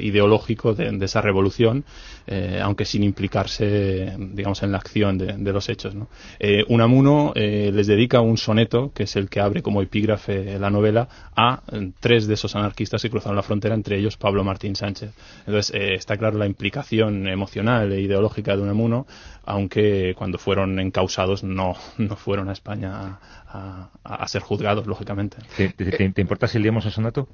ideológico 0.00 0.74
de, 0.74 0.96
esa 1.04 1.20
revolución, 1.20 1.84
eh, 2.26 2.60
aunque 2.62 2.84
sin 2.84 3.02
implicarse, 3.02 4.14
digamos, 4.18 4.62
en 4.62 4.72
la 4.72 4.78
acción 4.78 5.18
de, 5.18 5.52
los 5.52 5.68
hechos. 5.68 5.94
¿no? 5.94 6.08
Eh, 6.38 6.64
Unamuno 6.68 7.32
eh, 7.34 7.70
les 7.72 7.86
dedica 7.86 8.20
un 8.20 8.36
soneto, 8.36 8.92
que 8.94 9.04
es 9.04 9.16
el 9.16 9.28
que 9.28 9.40
abre 9.40 9.62
como 9.62 9.82
epígrafe 9.82 10.58
la 10.58 10.70
novela, 10.70 11.08
a 11.34 11.62
tres 11.98 12.26
de 12.26 12.34
esos 12.34 12.54
anarquistas 12.56 13.02
que 13.02 13.10
cruzaron 13.10 13.36
la 13.36 13.42
frontera, 13.42 13.74
entre 13.74 13.98
ellos 13.98 14.16
Pablo 14.16 14.44
Martín 14.44 14.76
Sánchez. 14.76 15.12
Entonces, 15.46 15.74
está 15.74 16.16
claro 16.16 16.38
la 16.38 16.46
implicación 16.46 17.28
emocional 17.28 17.92
e 17.92 18.00
ideológica 18.00 18.56
de 18.56 18.62
Unamuno, 18.62 19.06
aunque 19.50 20.14
cuando 20.16 20.38
fueron 20.38 20.78
encausados 20.78 21.42
no, 21.42 21.74
no 21.98 22.16
fueron 22.16 22.48
a 22.48 22.52
España 22.52 23.18
a, 23.46 24.28
ser 24.28 24.42
juzgados, 24.42 24.86
lógicamente. 24.86 25.38
¿Te, 25.56 26.20
importa 26.20 26.46
si 26.46 26.58
leemos 26.58 26.86
el 26.86 26.92
sonato? 26.92 27.28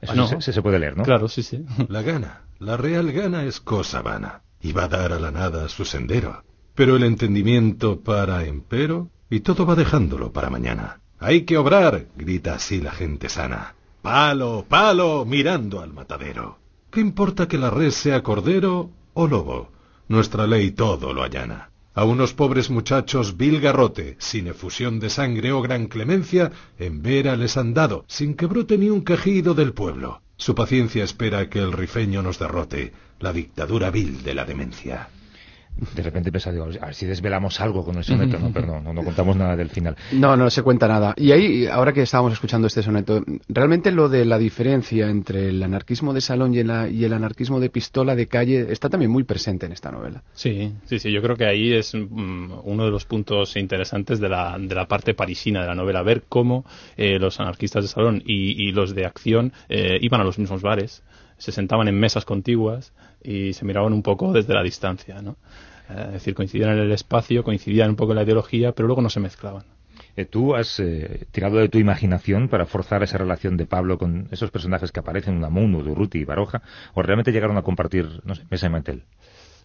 Eso 0.00 0.14
no. 0.14 0.26
se, 0.26 0.52
se, 0.52 0.62
puede 0.62 0.78
leer, 0.78 0.96
¿no? 0.96 1.04
Claro, 1.04 1.28
sí, 1.28 1.42
sí. 1.42 1.64
La 1.88 2.02
gana, 2.02 2.42
la 2.58 2.76
real 2.76 3.12
gana 3.12 3.44
es 3.44 3.60
cosa 3.60 4.02
vana, 4.02 4.42
y 4.60 4.72
va 4.72 4.84
a 4.84 4.88
dar 4.88 5.12
a 5.12 5.20
la 5.20 5.30
nada 5.30 5.68
su 5.68 5.84
sendero. 5.84 6.42
Pero 6.74 6.96
el 6.96 7.04
entendimiento 7.04 8.00
para 8.00 8.44
empero, 8.44 9.10
y 9.28 9.40
todo 9.40 9.66
va 9.66 9.76
dejándolo 9.76 10.32
para 10.32 10.50
mañana. 10.50 11.00
Hay 11.18 11.42
que 11.42 11.58
obrar, 11.58 12.06
grita 12.16 12.54
así 12.54 12.80
la 12.80 12.90
gente 12.90 13.28
sana. 13.28 13.74
Palo, 14.02 14.64
palo, 14.68 15.24
mirando 15.26 15.80
al 15.80 15.92
matadero. 15.92 16.58
¿Qué 16.90 17.00
importa 17.00 17.46
que 17.46 17.58
la 17.58 17.70
res 17.70 17.94
sea 17.94 18.22
cordero 18.22 18.90
o 19.12 19.28
lobo? 19.28 19.70
Nuestra 20.10 20.44
ley 20.48 20.72
todo 20.72 21.12
lo 21.12 21.22
allana. 21.22 21.70
A 21.94 22.02
unos 22.04 22.34
pobres 22.34 22.68
muchachos 22.68 23.36
vil 23.36 23.60
garrote, 23.60 24.16
sin 24.18 24.48
efusión 24.48 24.98
de 24.98 25.08
sangre 25.08 25.52
o 25.52 25.62
gran 25.62 25.86
clemencia, 25.86 26.50
en 26.80 27.00
vera 27.00 27.36
les 27.36 27.56
han 27.56 27.74
dado, 27.74 28.04
sin 28.08 28.34
que 28.34 28.46
brote 28.46 28.76
ni 28.76 28.90
un 28.90 29.04
quejido 29.04 29.54
del 29.54 29.72
pueblo. 29.72 30.20
Su 30.36 30.56
paciencia 30.56 31.04
espera 31.04 31.48
que 31.48 31.60
el 31.60 31.70
rifeño 31.70 32.22
nos 32.22 32.40
derrote, 32.40 32.92
la 33.20 33.32
dictadura 33.32 33.90
vil 33.90 34.24
de 34.24 34.34
la 34.34 34.44
demencia 34.44 35.10
de 35.94 36.02
repente 36.02 36.30
pensaba, 36.30 36.52
digo, 36.52 36.66
a 36.80 36.86
ver 36.86 36.94
si 36.94 37.06
desvelamos 37.06 37.60
algo 37.60 37.84
con 37.84 37.96
el 37.96 38.04
soneto, 38.04 38.38
no, 38.38 38.50
pero 38.54 38.80
no, 38.80 38.92
no, 38.92 39.02
contamos 39.02 39.36
nada 39.36 39.56
del 39.56 39.70
final. 39.70 39.96
No, 40.12 40.36
no 40.36 40.50
se 40.50 40.62
cuenta 40.62 40.86
nada. 40.88 41.14
Y 41.16 41.32
ahí, 41.32 41.66
ahora 41.66 41.92
que 41.92 42.02
estábamos 42.02 42.32
escuchando 42.34 42.66
este 42.66 42.82
soneto, 42.82 43.24
realmente 43.48 43.90
lo 43.90 44.08
de 44.08 44.24
la 44.24 44.38
diferencia 44.38 45.08
entre 45.08 45.48
el 45.48 45.62
anarquismo 45.62 46.12
de 46.12 46.20
salón 46.20 46.54
y 46.54 46.58
el, 46.58 47.12
anarquismo 47.12 47.60
de 47.60 47.70
pistola 47.70 48.14
de 48.14 48.26
calle 48.26 48.66
está 48.70 48.88
también 48.88 49.10
muy 49.10 49.24
presente 49.24 49.66
en 49.66 49.72
esta 49.72 49.90
novela. 49.90 50.22
Sí, 50.34 50.72
sí, 50.86 50.98
sí, 50.98 51.10
yo 51.10 51.22
creo 51.22 51.36
que 51.36 51.46
ahí 51.46 51.72
es 51.72 51.94
mm, 51.94 52.52
uno 52.64 52.84
de 52.84 52.90
los 52.90 53.04
puntos 53.04 53.56
interesantes 53.56 54.20
de 54.20 54.28
la, 54.28 54.56
de 54.58 54.74
la 54.74 54.86
parte 54.86 55.14
parisina 55.14 55.62
de 55.62 55.68
la 55.68 55.74
novela, 55.74 56.02
ver 56.02 56.24
cómo 56.28 56.64
eh, 56.96 57.18
los 57.18 57.40
anarquistas 57.40 57.84
de 57.84 57.88
salón 57.88 58.22
y, 58.24 58.70
los 58.72 58.94
de 58.94 59.04
acción 59.04 59.52
eh, 59.68 59.98
iban 60.00 60.20
a 60.20 60.24
los 60.24 60.38
mismos 60.38 60.62
bares, 60.62 61.02
se 61.38 61.52
sentaban 61.52 61.88
en 61.88 61.98
mesas 61.98 62.24
contiguas 62.24 62.92
y 63.22 63.52
se 63.52 63.64
miraban 63.64 63.92
un 63.92 64.02
poco 64.02 64.32
desde 64.32 64.54
la 64.54 64.62
distancia, 64.62 65.20
¿no? 65.22 65.36
Eh, 65.90 66.04
es 66.06 66.12
decir, 66.12 66.34
coincidían 66.34 66.70
en 66.70 66.78
el 66.78 66.92
espacio, 66.92 67.44
coincidían 67.44 67.90
un 67.90 67.96
poco 67.96 68.12
en 68.12 68.16
la 68.16 68.22
ideología, 68.22 68.72
pero 68.72 68.86
luego 68.86 69.02
no 69.02 69.10
se 69.10 69.20
mezclaban. 69.20 69.64
Eh, 70.16 70.24
¿Tú 70.24 70.54
has 70.54 70.80
eh, 70.80 71.26
tirado 71.30 71.58
de 71.58 71.68
tu 71.68 71.78
imaginación 71.78 72.48
para 72.48 72.66
forzar 72.66 73.02
esa 73.02 73.18
relación 73.18 73.56
de 73.56 73.66
Pablo 73.66 73.98
con 73.98 74.28
esos 74.30 74.50
personajes 74.50 74.92
que 74.92 75.00
aparecen, 75.00 75.36
Unamuno, 75.36 75.82
Durruti 75.82 76.18
y 76.18 76.24
Baroja? 76.24 76.62
¿O 76.94 77.02
realmente 77.02 77.32
llegaron 77.32 77.56
a 77.56 77.62
compartir, 77.62 78.20
no 78.24 78.34
sé, 78.34 78.44
mesa 78.50 78.66
y 78.66 78.70
mantel? 78.70 79.04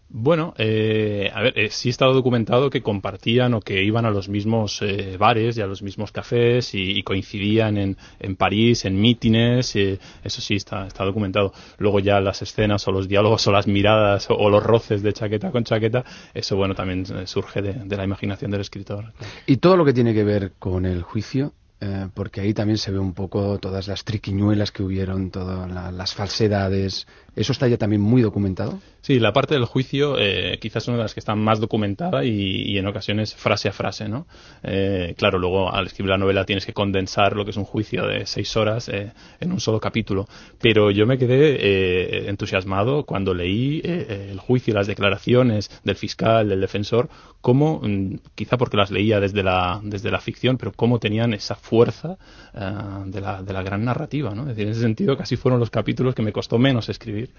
Bueno, 0.08 0.54
eh, 0.58 1.32
a 1.34 1.42
ver, 1.42 1.60
eh, 1.60 1.70
sí 1.72 1.90
está 1.90 2.06
documentado 2.06 2.70
que 2.70 2.84
compartían 2.84 3.54
o 3.56 3.60
que 3.60 3.84
iban 3.84 4.06
a 4.06 4.12
los 4.12 4.30
mismos 4.30 4.82
eh, 4.82 5.18
bares 5.18 5.58
y 5.58 5.62
a 5.62 5.68
los 5.68 5.82
mismos 5.82 6.12
cafés 6.12 6.74
y, 6.74 7.02
coincidían 7.04 7.78
en, 7.78 7.98
en, 8.20 8.36
París, 8.36 8.86
en 8.86 9.02
mítines, 9.02 9.76
eso 9.76 10.42
sí 10.42 10.56
está, 10.56 10.88
está 10.88 11.04
documentado. 11.04 11.54
Luego 11.80 12.00
ya 12.00 12.20
las 12.22 12.42
escenas 12.42 12.88
o 12.88 12.92
los 12.92 13.08
diálogos 13.08 13.46
o 13.48 13.52
las 13.52 13.68
miradas 13.68 14.28
o, 14.30 14.50
los 14.50 14.64
roces 14.64 15.02
de 15.02 15.12
chaqueta 15.12 15.52
con 15.52 15.64
chaqueta, 15.64 16.06
eso 16.34 16.56
bueno 16.56 16.76
también 16.76 17.28
surge 17.28 17.62
de, 17.62 17.74
de 17.74 17.98
la 17.98 18.04
imaginación 18.04 18.52
del 18.52 18.62
escritor. 18.62 19.12
Y 19.48 19.58
todo 19.58 19.76
lo 19.76 19.86
que 19.86 19.94
tiene 19.94 20.14
que 20.14 20.24
ver 20.24 20.54
con 20.60 20.86
el 20.86 21.02
juicio 21.02 21.54
eh, 21.86 22.08
porque 22.16 22.42
ahí 22.42 22.54
también 22.54 22.80
se 22.80 22.92
ve 22.92 22.98
un 22.98 23.14
poco 23.14 23.60
todas 23.60 23.88
las 23.88 24.04
triquiñuelas 24.04 24.72
que 24.72 24.82
hubieron, 24.82 25.30
todas 25.30 25.94
las 25.94 26.14
falsedades. 26.16 27.06
¿Eso 27.36 27.52
está 27.52 27.68
ya 27.68 27.78
también 27.78 28.02
muy 28.02 28.22
documentado? 28.24 28.80
Sí, 29.02 29.20
la 29.20 29.34
parte 29.34 29.54
del 29.54 29.66
juicio 29.66 30.18
eh, 30.18 30.58
quizás 30.60 30.84
es 30.84 30.88
una 30.88 30.98
de 30.98 31.04
las 31.04 31.14
que 31.14 31.20
está 31.20 31.36
más 31.36 31.60
documentada 31.60 32.24
y, 32.24 32.78
en 32.78 32.88
ocasiones 32.88 33.36
frase 33.36 33.70
a 33.70 33.72
frase, 33.72 34.08
¿no? 34.08 34.26
Eh, 34.64 35.14
claro, 35.18 35.38
luego 35.38 35.72
al 35.72 35.86
escribir 35.86 36.10
la 36.10 36.18
novela 36.18 36.46
tienes 36.46 36.66
que 36.66 36.74
condensar 36.74 37.36
lo 37.36 37.44
que 37.44 37.52
es 37.52 37.58
un 37.58 37.66
juicio 37.66 38.08
de 38.08 38.26
seis 38.26 38.56
horas 38.58 38.90
en 38.90 39.52
un 39.52 39.60
solo 39.60 39.80
capítulo. 39.80 40.28
Pero 40.60 40.90
yo 40.90 41.06
me 41.06 41.18
quedé 41.20 42.30
entusiasmado 42.30 43.06
cuando 43.06 43.34
leí 43.34 43.82
el 43.84 44.40
juicio, 44.40 44.74
las 44.74 44.88
declaraciones 44.88 45.70
del 45.84 45.98
fiscal, 45.98 46.50
del 46.50 46.62
defensor, 46.62 47.10
cómo, 47.42 47.80
mm, 47.84 48.16
quizá 48.34 48.58
porque 48.58 48.78
las 48.78 48.90
leía 48.90 49.20
desde 49.20 49.44
la, 49.44 49.80
desde 49.84 50.10
la 50.10 50.20
ficción, 50.20 50.58
pero 50.58 50.72
cómo 50.72 50.98
tenían 50.98 51.34
esa 51.34 51.54
fuerza 51.54 51.75
eh, 51.84 52.60
de, 53.06 53.22
la, 53.22 53.44
de, 53.44 53.54
la, 53.54 53.64
gran 53.64 53.84
narrativa. 53.84 54.34
¿no? 54.34 54.44
Es 54.44 54.50
decir, 54.50 54.66
en 54.66 54.72
ese 54.72 54.82
sentido, 54.82 55.18
casi 55.18 55.36
fueron 55.36 55.60
los 55.60 55.70
capítulos 55.70 56.16
que 56.16 56.22
me 56.22 56.32
costó 56.32 56.58
menos 56.58 56.90
escribir. 56.90 57.32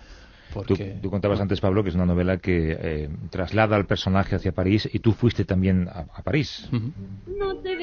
Porque... 0.52 0.98
Tú, 1.02 1.10
contabas 1.10 1.40
antes, 1.40 1.60
Pablo, 1.60 1.82
que 1.82 1.90
es 1.90 1.94
una 1.94 2.06
novela 2.06 2.38
que 2.38 2.76
eh, 2.78 3.08
traslada 3.30 3.76
al 3.76 3.86
personaje 3.86 4.36
hacia 4.36 4.52
París 4.52 4.88
y 4.92 5.00
tú 5.00 5.12
fuiste 5.12 5.44
también 5.44 5.88
a, 5.88 6.22
París. 6.22 6.68
No 6.70 7.56
te 7.56 7.76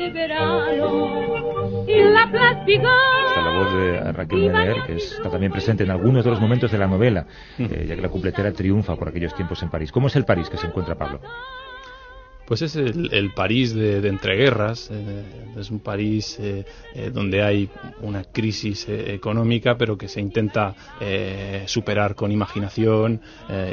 la 1.87 2.23
Está 3.27 3.41
la 3.41 3.59
voz 3.59 3.73
de 3.73 4.11
Raquel 4.11 4.51
Meller, 4.51 4.77
que 4.87 4.95
está 4.95 5.29
también 5.29 5.51
presente 5.51 5.83
en 5.83 5.91
algunos 5.91 6.23
de 6.23 6.31
los 6.31 6.39
momentos 6.39 6.71
de 6.71 6.77
la 6.77 6.87
novela, 6.87 7.27
eh, 7.57 7.85
ya 7.87 7.95
que 7.95 8.01
la 8.01 8.09
completera 8.09 8.51
triunfa 8.51 8.95
por 8.95 9.09
aquellos 9.09 9.35
tiempos 9.35 9.61
en 9.61 9.69
París. 9.69 9.91
¿Cómo 9.91 10.07
es 10.07 10.15
el 10.15 10.25
París 10.25 10.49
que 10.49 10.57
se 10.57 10.67
encuentra 10.67 10.95
Pablo? 10.95 11.19
Pues 12.45 12.61
es 12.61 12.75
el, 12.75 13.31
París 13.33 13.73
de, 13.73 14.05
entreguerras, 14.07 14.89
eh, 14.91 15.23
es 15.57 15.71
un 15.71 15.79
París 15.79 16.37
eh, 16.39 16.65
eh, 16.93 17.09
donde 17.13 17.41
hay 17.41 17.69
una 18.01 18.23
crisis 18.25 18.87
económica, 18.89 19.77
pero 19.77 19.97
que 19.97 20.07
se 20.07 20.19
intenta 20.19 20.75
superar 21.65 22.15
con 22.15 22.31
imaginación 22.31 23.21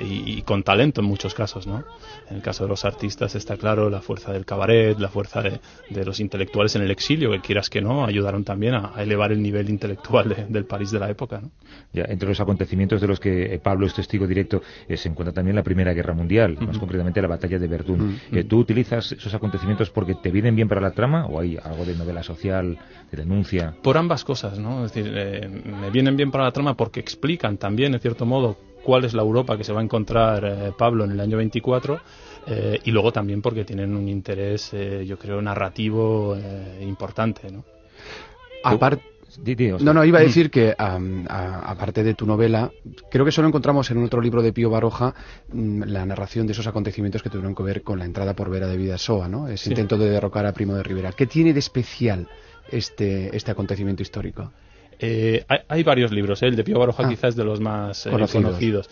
y, 0.02 0.38
y, 0.38 0.42
con 0.42 0.62
talento 0.62 1.00
en 1.00 1.06
muchos 1.06 1.34
casos, 1.34 1.66
¿no? 1.66 1.84
En 2.30 2.36
el 2.36 2.42
caso 2.42 2.64
de 2.64 2.68
los 2.68 2.84
artistas 2.84 3.34
está 3.34 3.56
claro 3.56 3.90
la 3.90 4.00
fuerza 4.00 4.32
del 4.32 4.44
cabaret, 4.44 4.98
la 4.98 5.08
fuerza 5.08 5.42
de, 5.42 6.04
los 6.04 6.20
intelectuales 6.20 6.76
en 6.76 6.82
el 6.82 6.90
exilio, 6.90 7.32
que 7.32 7.40
quieras 7.40 7.68
que 7.68 7.80
no, 7.80 8.04
ayudaron 8.04 8.44
también 8.44 8.74
a, 8.74 8.92
elevar 8.98 9.32
el 9.32 9.42
nivel 9.42 9.68
intelectual 9.68 10.46
del 10.48 10.64
París 10.64 10.92
de 10.92 11.00
la 11.00 11.10
época. 11.10 11.40
¿no? 11.40 11.50
Ya, 11.92 12.04
entre 12.04 12.28
los 12.28 12.40
acontecimientos 12.40 13.00
de 13.00 13.08
los 13.08 13.18
que 13.18 13.54
eh, 13.54 13.58
Pablo 13.58 13.86
es 13.86 13.94
testigo 13.94 14.26
directo 14.26 14.62
eh, 14.88 14.96
se 14.96 15.08
encuentra 15.08 15.32
también 15.32 15.56
la 15.56 15.64
Primera 15.64 15.92
Guerra 15.92 16.14
Mundial, 16.14 16.56
más 16.60 16.78
concretamente 16.78 17.20
la 17.20 17.28
batalla 17.28 17.58
de 17.58 17.66
Verdún. 17.66 18.20
Eh, 18.32 18.44
¿Tú 18.44 18.59
utilizas 18.60 19.12
esos 19.12 19.34
acontecimientos 19.34 19.90
porque 19.90 20.14
te 20.14 20.30
vienen 20.30 20.54
bien 20.54 20.68
para 20.68 20.80
la 20.80 20.92
trama 20.92 21.26
o 21.26 21.40
hay 21.40 21.56
algo 21.62 21.84
de 21.84 21.94
novela 21.94 22.22
social, 22.22 22.78
de 23.10 23.16
denuncia? 23.16 23.74
Por 23.82 23.98
ambas 23.98 24.24
cosas, 24.24 24.58
¿no? 24.58 24.84
Es 24.84 24.92
decir, 24.92 25.10
me 25.10 25.90
vienen 25.90 26.16
bien 26.16 26.30
para 26.30 26.44
la 26.44 26.52
trama 26.52 26.76
porque 26.76 27.00
explican 27.00 27.56
también, 27.56 27.94
en 27.94 28.00
cierto 28.00 28.26
modo, 28.26 28.56
cuál 28.82 29.04
es 29.04 29.14
la 29.14 29.22
Europa 29.22 29.56
que 29.56 29.64
se 29.64 29.72
va 29.72 29.80
a 29.80 29.84
encontrar 29.84 30.44
eh, 30.44 30.72
Pablo 30.76 31.04
en 31.04 31.12
el 31.12 31.20
año 31.20 31.36
24 31.36 32.00
eh, 32.46 32.80
y 32.84 32.90
luego 32.90 33.12
también 33.12 33.42
porque 33.42 33.64
tienen 33.64 33.94
un 33.94 34.08
interés, 34.08 34.70
eh, 34.72 35.04
yo 35.06 35.18
creo, 35.18 35.40
narrativo 35.42 36.36
importante. 36.80 37.50
¿no? 37.50 37.64
Aparte, 38.64 39.02
no, 39.80 39.94
no, 39.94 40.04
iba 40.04 40.18
a 40.18 40.22
decir 40.22 40.50
que 40.50 40.74
aparte 40.78 42.02
de 42.02 42.14
tu 42.14 42.26
novela, 42.26 42.70
creo 43.10 43.24
que 43.24 43.32
solo 43.32 43.48
encontramos 43.48 43.90
en 43.90 44.02
otro 44.02 44.20
libro 44.20 44.42
de 44.42 44.52
Pío 44.52 44.70
Baroja 44.70 45.14
mm, 45.52 45.82
la 45.84 46.04
narración 46.04 46.46
de 46.46 46.52
esos 46.52 46.66
acontecimientos 46.66 47.22
que 47.22 47.30
tuvieron 47.30 47.54
que 47.54 47.62
ver 47.62 47.82
con 47.82 47.98
la 47.98 48.04
entrada 48.04 48.34
por 48.34 48.50
Vera 48.50 48.66
de 48.66 48.76
Vidasoa, 48.76 49.28
¿no? 49.28 49.48
Ese 49.48 49.70
intento 49.70 49.98
de 49.98 50.10
derrocar 50.10 50.46
a 50.46 50.52
Primo 50.52 50.74
de 50.74 50.82
Rivera. 50.82 51.12
¿Qué 51.12 51.26
tiene 51.26 51.52
de 51.52 51.60
especial 51.60 52.28
este, 52.70 53.34
este 53.36 53.50
acontecimiento 53.50 54.02
histórico? 54.02 54.52
Eh, 55.02 55.44
hay, 55.66 55.82
varios 55.82 56.12
libros, 56.12 56.42
¿eh? 56.42 56.48
el 56.48 56.56
de 56.56 56.62
Pío 56.62 56.78
Baroja 56.78 57.04
ah. 57.06 57.08
quizás 57.08 57.30
es 57.30 57.36
de 57.36 57.44
los 57.44 57.58
más 57.58 58.06
eh, 58.06 58.10
conocidos. 58.10 58.90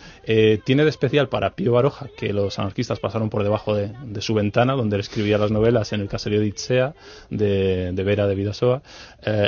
tiene 0.65 0.83
de 0.83 0.89
especial 0.89 1.29
para 1.29 1.51
Pío 1.51 1.73
Baroja 1.73 2.07
que 2.17 2.33
los 2.33 2.57
anarquistas 2.57 2.99
pasaron 2.99 3.29
por 3.29 3.43
debajo 3.43 3.75
de, 3.75 3.93
su 4.19 4.33
ventana, 4.33 4.73
donde 4.73 4.95
él 4.95 5.01
escribía 5.01 5.37
las 5.37 5.51
novelas 5.51 5.93
en 5.93 6.01
el 6.01 6.09
caserío 6.09 6.39
de 6.39 6.47
Itzea, 6.47 6.95
de, 7.29 7.93
Vera 8.03 8.25
de 8.25 8.35
Vidasoa, 8.35 8.81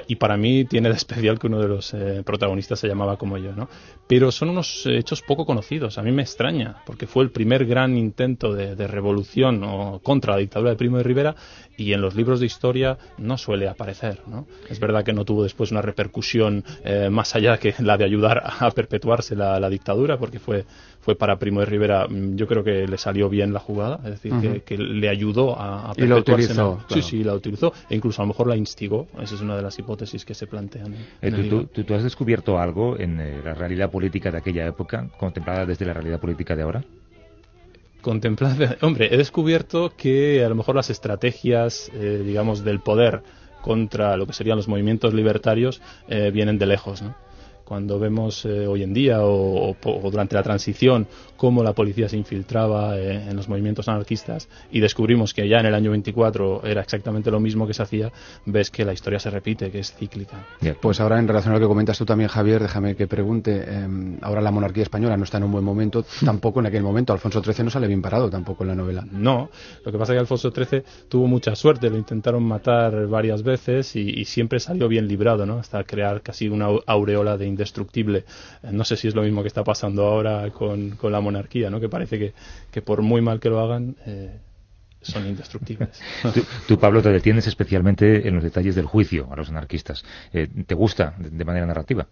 y 0.08 0.16
para 0.18 0.38
mí 0.38 0.66
tiene 0.66 0.90
de 0.90 0.96
especial 0.96 1.40
que 1.40 1.48
uno 1.48 1.60
de 1.60 1.68
los 1.68 1.96
protagonistas 2.26 2.80
se 2.80 2.88
llamaba 2.88 3.18
como 3.18 3.38
yo. 3.38 3.54
¿no? 3.54 3.68
Pero 4.08 4.32
son 4.32 4.50
unos 4.50 4.86
hechos 4.86 5.22
poco 5.24 5.46
conocidos, 5.46 5.98
a 5.98 6.04
mí 6.04 6.12
me 6.12 6.22
extraña, 6.22 6.78
porque 6.86 7.08
fue 7.08 7.24
el 7.24 7.32
primer 7.32 7.66
gran 7.66 7.98
intento 7.98 8.54
de, 8.54 8.76
de 8.76 8.88
revolución 8.88 9.64
o 9.64 10.00
contra 10.00 10.34
la 10.34 10.40
dictadura 10.40 10.72
de 10.72 10.78
Primo 10.78 10.98
de 10.98 11.04
Rivera 11.04 11.36
y 11.78 11.94
en 11.94 12.02
los 12.02 12.16
libros 12.16 12.40
de 12.40 12.46
historia 12.46 12.98
no 13.18 13.38
suele 13.38 13.68
aparecer. 13.68 14.20
¿no? 14.28 14.48
Es 14.70 14.80
verdad 14.80 15.04
que 15.04 15.14
no 15.14 15.26
tuvo 15.26 15.44
después 15.44 15.72
una 15.72 15.82
repercusión 15.82 16.64
eh, 16.84 17.10
más 17.10 17.36
allá 17.36 17.58
que 17.58 17.74
la 17.80 17.98
de 17.98 18.06
ayudar 18.06 18.42
a 18.60 18.72
perpetuarse 18.72 19.36
la, 19.36 19.70
dictadura, 19.72 20.18
porque 20.18 20.40
fue, 20.40 20.66
fue 21.00 21.16
para 21.16 21.38
Primo 21.40 21.62
de 21.62 21.66
Rivera, 21.66 22.08
mm, 22.08 22.36
yo 22.36 22.46
creo 22.46 22.64
que 22.64 22.88
le 22.88 22.98
salió 22.98 23.30
bien 23.30 23.54
la 23.54 23.60
jugada, 23.60 24.00
es 24.04 24.22
decir, 24.22 24.64
que, 24.64 24.78
le 24.78 25.08
ayudó 25.08 25.58
a, 25.58 25.94
perpetuarse. 25.94 26.04
Y 26.04 26.08
la 26.08 26.18
utilizó. 26.18 26.80
Sí, 26.90 27.02
sí, 27.02 27.24
la 27.24 27.34
utilizó, 27.34 27.74
e 27.90 27.96
incluso 27.96 28.22
a 28.22 28.26
lo 28.26 28.30
mejor 28.30 28.48
la 28.48 28.58
instigó, 28.58 29.08
esa 29.22 29.36
es 29.36 29.42
una 29.42 29.56
de 29.56 29.62
las 29.62 29.78
hipótesis 29.80 30.26
que 30.26 30.34
se 30.34 30.48
plantean. 30.48 30.94
Eh, 31.22 31.68
tú, 31.72 31.94
has 31.94 32.04
descubierto 32.04 32.60
algo 32.60 33.00
en 33.00 33.20
eh, 33.20 33.42
la 33.44 33.54
realidad 33.54 33.90
política 33.90 34.30
de 34.30 34.40
aquella 34.40 34.68
época, 34.68 35.08
contemplada 35.18 35.66
desde 35.66 35.86
la 35.86 35.94
realidad 35.94 36.20
política 36.20 36.56
de 36.56 36.64
ahora? 36.64 36.84
Contemplar, 38.02 38.78
hombre, 38.82 39.10
he 39.12 39.18
descubierto 39.18 39.94
que 39.96 40.44
a 40.44 40.50
lo 40.50 40.56
mejor 40.56 40.76
las 40.76 40.90
estrategias, 40.90 41.92
eh, 41.94 42.24
digamos, 42.26 42.64
del 42.64 42.80
poder 42.80 43.22
contra 43.62 44.18
lo 44.18 44.26
que 44.26 44.34
serían 44.34 44.58
los 44.58 44.68
movimientos 44.68 45.14
libertarios 45.14 45.82
eh, 46.08 46.32
vienen 46.32 46.58
de 46.58 46.66
lejos, 46.66 47.02
¿no? 47.02 47.16
Cuando 47.72 48.00
vemos 48.00 48.44
eh, 48.44 48.68
hoy 48.68 48.84
en 48.84 48.94
día 48.94 49.20
o, 49.22 49.78
durante 50.12 50.36
la 50.36 50.44
transición 50.44 51.08
cómo 51.38 51.64
la 51.64 51.72
policía 51.72 52.10
se 52.10 52.18
infiltraba 52.18 52.98
eh, 52.98 53.30
en 53.30 53.34
los 53.38 53.48
movimientos 53.48 53.88
anarquistas 53.88 54.50
y 54.74 54.82
descubrimos 54.82 55.34
que 55.34 55.48
ya 55.48 55.62
en 55.62 55.68
el 55.68 55.74
año 55.74 55.92
24 55.92 56.66
era 56.66 56.82
exactamente 56.82 57.32
lo 57.32 57.40
mismo 57.40 57.66
que 57.66 57.74
se 57.74 57.82
hacía, 57.82 58.12
ves 58.46 58.72
que 58.72 58.84
la 58.84 58.92
historia 58.92 59.20
se 59.20 59.30
repite, 59.30 59.72
que 59.72 59.80
es 59.80 59.94
cíclica. 59.94 60.46
Pues 60.82 61.00
ahora 61.00 61.18
en 61.18 61.30
relación 61.30 61.54
a 61.54 61.60
lo 61.60 61.62
que 61.62 61.70
comentas 61.70 61.98
tú 61.98 62.04
también, 62.04 62.30
Javier, 62.30 62.62
déjame 62.62 62.94
que 62.98 63.08
pregunte, 63.08 63.64
em, 63.74 64.18
ahora 64.22 64.42
la 64.42 64.52
monarquía 64.52 64.84
española 64.84 65.16
no 65.16 65.24
está 65.24 65.38
en 65.38 65.46
un 65.46 65.54
buen 65.54 65.64
momento, 65.64 66.04
tampoco 66.26 66.60
en 66.60 66.66
aquel 66.66 66.84
momento, 66.84 67.14
Alfonso 67.14 67.42
XIII 67.42 67.64
no 67.64 67.72
sale 67.72 67.88
bien 67.88 68.02
parado 68.02 68.30
tampoco 68.30 68.66
en 68.66 68.68
la 68.68 68.76
novela. 68.76 69.08
No, 69.10 69.50
lo 69.86 69.92
que 69.94 69.98
pasa 69.98 70.12
es 70.12 70.18
que 70.18 70.20
Alfonso 70.20 70.52
XIII 70.52 70.84
tuvo 71.08 71.28
mucha 71.28 71.56
suerte, 71.56 71.90
lo 71.90 71.98
intentaron 71.98 72.44
matar 72.44 73.08
varias 73.08 73.44
veces 73.44 73.96
y, 73.96 74.26
siempre 74.26 74.60
salió 74.60 74.90
bien 74.90 75.08
librado, 75.08 75.46
¿no? 75.46 75.60
Hasta 75.60 75.84
crear 75.86 76.22
casi 76.22 76.50
una 76.50 76.68
aureola 76.86 77.38
de 77.38 77.48
indestructible. 77.62 78.26
Eh, 78.64 78.70
no 78.72 78.84
sé 78.84 78.98
si 78.98 79.08
es 79.08 79.16
lo 79.16 79.22
mismo 79.22 79.42
que 79.42 79.48
está 79.48 79.64
pasando 79.64 80.06
ahora 80.06 80.50
con, 80.52 80.98
la 81.04 81.22
monarquía, 81.22 81.70
¿no? 81.70 81.80
que 81.80 81.90
parece 81.90 82.34
que, 82.72 82.82
por 82.82 83.02
muy 83.02 83.22
mal 83.22 83.40
que 83.40 83.50
lo 83.50 83.60
hagan, 83.60 83.96
eh, 84.06 84.40
son 85.02 85.28
indestructibles. 85.28 86.00
tú, 86.68 86.80
Pablo, 86.80 87.02
te 87.02 87.10
detienes 87.10 87.48
especialmente 87.48 88.28
en 88.28 88.36
los 88.36 88.44
detalles 88.44 88.76
del 88.76 88.86
juicio 88.86 89.28
a 89.32 89.36
los 89.36 89.50
anarquistas. 89.50 90.04
Eh, 90.34 90.48
¿Te 90.66 90.76
gusta 90.76 91.16
de 91.18 91.46
manera 91.46 91.66
narrativa? 91.66 92.08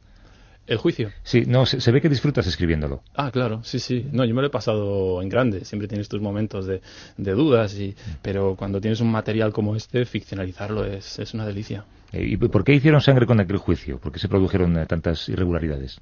¿El 0.70 0.78
juicio? 0.78 1.10
Sí, 1.24 1.46
no, 1.48 1.66
se, 1.66 1.92
ve 1.92 2.00
que 2.00 2.10
disfrutas 2.10 2.46
escribiéndolo. 2.46 3.02
Ah, 3.16 3.32
claro, 3.32 3.64
sí, 3.64 3.80
sí. 3.80 4.06
No, 4.12 4.24
yo 4.24 4.36
me 4.36 4.42
lo 4.42 4.48
he 4.48 4.52
pasado 4.52 5.20
en 5.20 5.28
grande. 5.28 5.66
Siempre 5.66 5.88
tienes 5.88 6.08
tus 6.08 6.22
momentos 6.22 6.68
de, 6.68 6.82
dudas, 7.18 7.74
y, 7.74 7.96
pero 8.22 8.56
cuando 8.56 8.80
tienes 8.80 9.02
un 9.02 9.12
material 9.12 9.52
como 9.52 9.76
este, 9.76 10.06
ficcionalizarlo 10.06 10.86
es, 10.86 11.18
es 11.18 11.34
una 11.34 11.48
delicia. 11.48 11.86
Eh, 12.12 12.24
¿Y 12.24 12.38
por 12.38 12.64
qué 12.64 12.76
hicieron 12.76 13.02
sangre 13.02 13.26
con 13.26 13.40
aquel 13.40 13.58
juicio? 13.58 13.98
¿Por 13.98 14.12
qué 14.12 14.20
se 14.20 14.28
produjeron 14.28 14.78
eh, 14.78 14.86
tantas 14.86 15.28
irregularidades? 15.30 16.00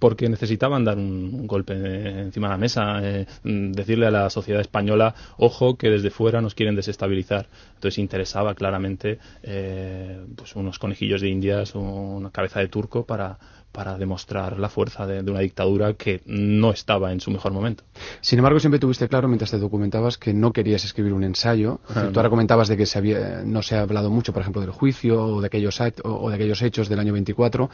porque 0.00 0.28
necesitaban 0.28 0.84
dar 0.84 0.96
un, 0.96 1.48
golpe 1.48 1.74
encima 1.74 2.46
de 2.46 2.52
la 2.52 2.56
mesa, 2.56 3.00
eh, 3.02 3.26
mm, 3.42 3.72
decirle 3.72 4.06
a 4.06 4.12
la 4.12 4.30
sociedad 4.30 4.60
española, 4.60 5.12
ojo, 5.38 5.76
que 5.76 5.90
desde 5.90 6.10
fuera 6.10 6.40
nos 6.40 6.54
quieren 6.54 6.76
desestabilizar. 6.76 7.48
Entonces 7.74 7.98
interesaba 7.98 8.54
claramente 8.54 9.18
pues 10.36 10.54
unos 10.54 10.78
conejillos 10.78 11.20
de 11.20 11.30
indias, 11.30 11.74
una 11.74 12.30
cabeza 12.30 12.60
de 12.60 12.68
turco 12.68 13.06
para, 13.06 13.40
para 13.72 13.98
demostrar 13.98 14.58
la 14.58 14.68
fuerza 14.68 15.06
de, 15.06 15.20
una 15.30 15.40
dictadura 15.40 15.94
que 15.94 16.22
no 16.26 16.70
estaba 16.70 17.12
en 17.12 17.20
su 17.20 17.30
mejor 17.30 17.52
momento. 17.52 17.84
Sin 18.20 18.38
embargo, 18.38 18.58
siempre 18.60 18.78
tuviste 18.78 19.08
claro 19.08 19.28
mientras 19.28 19.50
te 19.50 19.58
documentabas 19.58 20.18
que 20.18 20.32
no 20.32 20.52
querías 20.52 20.84
escribir 20.84 21.12
un 21.12 21.24
ensayo. 21.24 21.80
tú 22.12 22.18
ahora 22.18 22.30
comentabas 22.30 22.68
de 22.68 22.76
que 22.76 22.86
se 22.86 22.98
había, 22.98 23.42
no 23.44 23.62
se 23.62 23.76
ha 23.76 23.82
hablado 23.82 24.10
mucho, 24.10 24.32
por 24.32 24.42
ejemplo, 24.42 24.60
del 24.62 24.70
juicio 24.70 25.22
o 25.22 25.40
de 25.40 25.46
aquellos, 25.46 25.80
o 26.04 26.28
de 26.28 26.34
aquellos 26.34 26.62
hechos 26.62 26.88
del 26.88 26.98
año 26.98 27.12
24. 27.12 27.70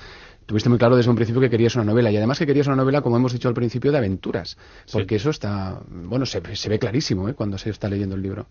Tuviste 0.47 0.69
muy 0.69 0.79
claro 0.79 0.97
desde 0.97 1.11
un 1.11 1.17
principio 1.17 1.41
que 1.41 1.49
querías 1.49 1.75
una 1.75 1.85
novela 1.85 2.11
y 2.11 2.17
además 2.17 2.39
que 2.39 2.47
querías 2.47 2.67
una 2.67 2.77
novela, 2.77 3.01
como 3.01 3.17
hemos 3.17 3.33
dicho 3.33 3.49
al 3.49 3.55
principio, 3.55 3.91
de 3.93 3.99
aventuras. 3.99 4.59
Porque 4.93 5.17
eso 5.17 5.31
está, 5.31 5.81
bueno, 5.89 6.27
se, 6.27 6.43
se 6.55 6.69
ve 6.69 6.79
clarísimo 6.79 7.29
¿eh? 7.29 7.35
cuando 7.35 7.57
se 7.57 7.71
está 7.71 7.89
leyendo 7.89 8.15
el 8.15 8.23
libro. 8.23 8.47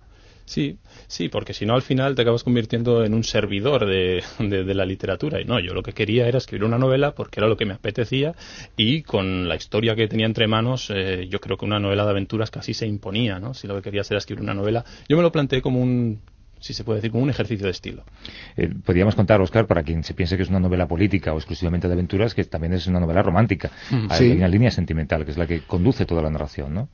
Sí, 0.46 0.78
sí, 1.08 1.30
porque 1.30 1.54
si 1.54 1.66
no 1.66 1.74
al 1.74 1.82
final 1.82 2.16
te 2.16 2.22
acabas 2.22 2.44
convirtiendo 2.44 3.06
en 3.06 3.14
un 3.14 3.24
servidor 3.24 3.86
de, 3.86 4.24
de, 4.40 4.74
la 4.74 4.86
literatura. 4.86 5.40
Y 5.40 5.46
no, 5.46 5.60
yo 5.60 5.74
lo 5.74 5.84
que 5.84 5.94
quería 5.94 6.28
era 6.28 6.38
escribir 6.38 6.66
una 6.66 6.78
novela 6.78 7.16
porque 7.16 7.40
era 7.40 7.48
lo 7.48 7.56
que 7.56 7.66
me 7.66 7.74
apetecía 7.74 8.36
y 8.76 9.04
con 9.04 9.48
la 9.48 9.56
historia 9.56 9.96
que 9.96 10.08
tenía 10.08 10.26
entre 10.26 10.48
manos, 10.48 10.90
eh, 10.94 11.28
yo 11.30 11.40
creo 11.40 11.58
que 11.58 11.66
una 11.66 11.80
novela 11.80 12.04
de 12.04 12.12
aventuras 12.12 12.52
casi 12.52 12.74
se 12.74 12.86
imponía, 12.86 13.40
¿no? 13.40 13.54
Si 13.54 13.68
lo 13.68 13.76
que 13.76 13.84
quería 13.84 14.02
era 14.08 14.18
escribir 14.18 14.44
una 14.44 14.54
novela, 14.54 14.84
yo 15.08 15.16
me 15.16 15.24
lo 15.24 15.32
planteé 15.32 15.62
como 15.62 15.82
un 15.82 16.20
si 16.60 16.74
se 16.74 16.86
puede 16.86 17.00
decir, 17.00 17.12
como 17.12 17.24
un 17.24 17.30
ejercicio 17.30 17.66
de 17.66 17.72
estilo. 17.72 18.06
Eh, 18.56 18.70
podríamos 18.86 19.16
contar, 19.16 19.42
Oscar, 19.42 19.68
para 19.68 19.84
quien 19.84 20.02
se 20.06 20.14
piense 20.14 20.38
que 20.38 20.44
es 20.44 20.50
una 20.50 20.62
novela 20.62 20.88
política 20.88 21.34
o 21.34 21.38
exclusivamente 21.38 21.90
de 21.90 21.94
aventuras, 21.94 22.34
que 22.34 22.46
también 22.46 22.72
es 22.72 22.88
una 22.88 23.02
novela 23.02 23.22
romántica. 23.22 23.70
Mm, 23.92 24.08
Hay 24.10 24.18
sí. 24.18 24.32
una 24.32 24.48
línea 24.48 24.72
sentimental, 24.72 25.26
que 25.26 25.32
es 25.32 25.38
la 25.38 25.46
que 25.46 25.60
conduce 25.64 26.06
toda 26.06 26.22
la 26.22 26.30
narración, 26.30 26.74
¿no? 26.74 26.88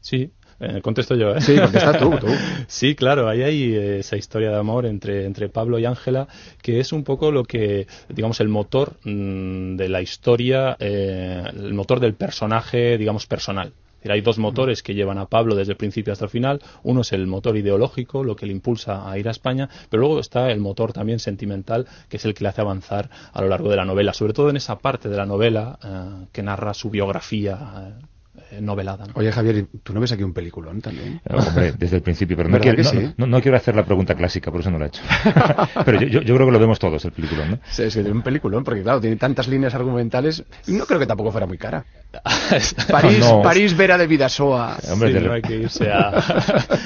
Sí, 0.00 0.32
eh, 0.60 0.80
contesto 0.82 1.14
yo, 1.14 1.34
¿eh? 1.34 1.40
Sí, 1.40 1.56
contesta 1.56 1.98
tú, 1.98 2.10
tú. 2.18 2.26
Sí, 2.68 2.94
claro, 2.94 3.28
ahí 3.28 3.42
hay 3.42 3.74
eh, 3.74 3.98
esa 3.98 4.16
historia 4.16 4.50
de 4.50 4.56
amor 4.56 4.86
entre, 4.86 5.24
entre 5.24 5.48
Pablo 5.48 5.78
y 5.78 5.84
Ángela, 5.84 6.28
que 6.62 6.80
es 6.80 6.92
un 6.92 7.04
poco 7.04 7.30
lo 7.30 7.44
que, 7.44 7.86
digamos, 8.08 8.40
el 8.40 8.48
motor 8.48 8.96
mm, 9.04 9.76
de 9.76 9.88
la 9.88 10.02
historia, 10.02 10.76
eh, 10.80 11.42
el 11.54 11.74
motor 11.74 12.00
del 12.00 12.14
personaje, 12.14 12.98
digamos, 12.98 13.26
personal. 13.26 13.72
Hay 14.08 14.20
dos 14.20 14.38
motores 14.38 14.82
que 14.82 14.94
llevan 14.94 15.18
a 15.18 15.26
Pablo 15.26 15.54
desde 15.54 15.72
el 15.72 15.76
principio 15.76 16.12
hasta 16.12 16.26
el 16.26 16.30
final. 16.30 16.62
Uno 16.82 17.00
es 17.00 17.12
el 17.12 17.26
motor 17.26 17.56
ideológico, 17.56 18.22
lo 18.22 18.36
que 18.36 18.46
le 18.46 18.52
impulsa 18.52 19.10
a 19.10 19.18
ir 19.18 19.26
a 19.28 19.32
España, 19.32 19.68
pero 19.90 20.02
luego 20.02 20.20
está 20.20 20.50
el 20.50 20.60
motor 20.60 20.92
también 20.92 21.18
sentimental, 21.18 21.86
que 22.08 22.18
es 22.18 22.24
el 22.24 22.34
que 22.34 22.44
le 22.44 22.50
hace 22.50 22.60
avanzar 22.60 23.10
a 23.32 23.42
lo 23.42 23.48
largo 23.48 23.68
de 23.68 23.76
la 23.76 23.84
novela, 23.84 24.12
sobre 24.12 24.32
todo 24.32 24.50
en 24.50 24.56
esa 24.56 24.78
parte 24.78 25.08
de 25.08 25.16
la 25.16 25.26
novela 25.26 25.78
eh, 25.82 26.26
que 26.32 26.42
narra 26.42 26.74
su 26.74 26.90
biografía 26.90 27.98
novelada. 28.60 29.06
¿no? 29.06 29.12
Oye, 29.16 29.32
Javier, 29.32 29.66
¿tú 29.82 29.92
no 29.92 30.00
ves 30.00 30.12
aquí 30.12 30.22
un 30.22 30.32
peliculón 30.32 30.80
también? 30.80 31.20
Eh, 31.24 31.34
Hombre, 31.34 31.72
desde 31.78 31.96
el 31.96 32.02
principio, 32.02 32.36
pero 32.36 32.48
no 32.48 32.54
¿Verdad 32.58 32.74
quiero, 32.74 32.90
que 32.90 32.96
no, 32.96 33.08
sí? 33.08 33.14
no- 33.16 33.26
no 33.26 33.40
quiero 33.42 33.56
hacer 33.56 33.74
la 33.76 33.84
pregunta 33.84 34.14
clásica, 34.14 34.50
por 34.50 34.60
eso 34.60 34.70
no 34.70 34.78
la 34.78 34.86
he 34.86 34.88
hecho. 34.88 35.02
pero 35.84 36.00
yo, 36.00 36.06
yo- 36.08 36.20
yo 36.22 36.34
creo 36.34 36.46
que 36.46 36.52
lo 36.52 36.58
vemos 36.58 36.78
todos, 36.78 37.04
el 37.04 37.12
película, 37.12 37.46
¿no? 37.46 37.58
Sí, 37.70 37.84
tiene 37.92 38.10
un 38.10 38.22
peliculón, 38.22 38.64
porque 38.64 38.82
claro, 38.82 39.00
tiene 39.00 39.16
tantas 39.16 39.48
líneas 39.48 39.74
argumentales 39.74 40.44
y 40.66 40.72
no 40.72 40.86
creo 40.86 40.98
que 41.00 41.06
tampoco 41.06 41.30
fuera 41.32 41.46
muy 41.46 41.58
cara. 41.58 41.84
París, 42.90 43.18
No. 43.20 43.42
París 43.42 43.76
Vera 43.76 43.98
de 43.98 44.06
Vidasoa. 44.06 44.78
Hombre, 44.90 45.08
Sí, 45.08 45.14
de 45.14 45.20
no 45.20 45.32
hay 45.32 45.42
que 45.42 45.56
irse 45.56 45.90
a... 45.90 46.12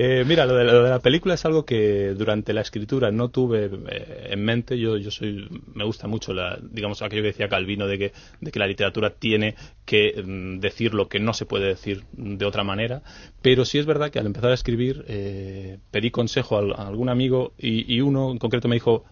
Eh, 0.00 0.22
mira, 0.24 0.46
lo 0.46 0.54
de, 0.54 0.64
lo 0.64 0.84
de 0.84 0.90
la 0.90 1.00
película 1.00 1.34
es 1.34 1.44
algo 1.44 1.64
que 1.64 2.14
durante 2.16 2.52
la 2.52 2.60
escritura 2.60 3.10
no 3.10 3.30
tuve 3.30 3.68
eh, 3.90 4.28
en 4.30 4.44
mente. 4.44 4.78
Yo, 4.78 4.96
yo 4.96 5.10
soy, 5.10 5.48
me 5.74 5.82
gusta 5.82 6.06
mucho, 6.06 6.32
la, 6.32 6.56
digamos, 6.62 7.02
aquello 7.02 7.22
que 7.22 7.28
decía 7.28 7.48
Calvino 7.48 7.88
de 7.88 7.98
que, 7.98 8.12
de 8.40 8.50
que 8.52 8.58
la 8.60 8.68
literatura 8.68 9.10
tiene 9.10 9.56
que 9.84 10.22
mm, 10.24 10.60
decir 10.60 10.94
lo 10.94 11.07
que 11.08 11.20
no 11.20 11.32
se 11.34 11.46
puede 11.46 11.66
decir 11.68 12.04
de 12.12 12.44
otra 12.44 12.64
manera. 12.64 13.02
Pero 13.42 13.64
sí 13.64 13.78
es 13.78 13.86
verdad 13.86 14.10
que 14.10 14.18
al 14.18 14.26
empezar 14.26 14.50
a 14.50 14.54
escribir 14.54 15.04
eh, 15.08 15.78
pedí 15.90 16.10
consejo 16.10 16.56
a, 16.56 16.60
al- 16.60 16.72
a 16.74 16.86
algún 16.88 17.08
amigo 17.08 17.52
y, 17.58 18.00
uno 18.00 18.30
en 18.30 18.38
concreto 18.38 18.68
me 18.68 18.76
dijo, 18.76 19.04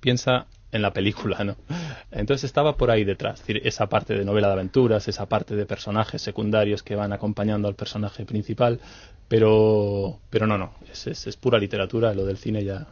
piensa 0.00 0.46
en 0.72 0.82
la 0.82 0.92
película, 0.92 1.44
¿no? 1.44 1.56
Entonces 2.10 2.44
estaba 2.44 2.76
por 2.76 2.90
ahí 2.90 3.04
detrás, 3.04 3.40
decir, 3.40 3.60
esa 3.64 3.88
parte 3.88 4.14
de 4.16 4.24
novela 4.24 4.48
de 4.48 4.54
aventuras, 4.54 5.06
esa 5.08 5.26
parte 5.26 5.54
de 5.54 5.66
personajes 5.66 6.22
secundarios 6.22 6.82
que 6.82 6.94
van 6.96 7.12
acompañando 7.12 7.68
al 7.68 7.74
personaje 7.74 8.24
principal, 8.24 8.80
pero, 9.28 10.18
pero 10.30 10.46
no, 10.46 10.58
no, 10.58 10.74
es, 10.90 11.36
pura 11.36 11.58
literatura, 11.58 12.14
lo 12.14 12.24
del 12.24 12.38
cine 12.38 12.64
ya. 12.64 12.86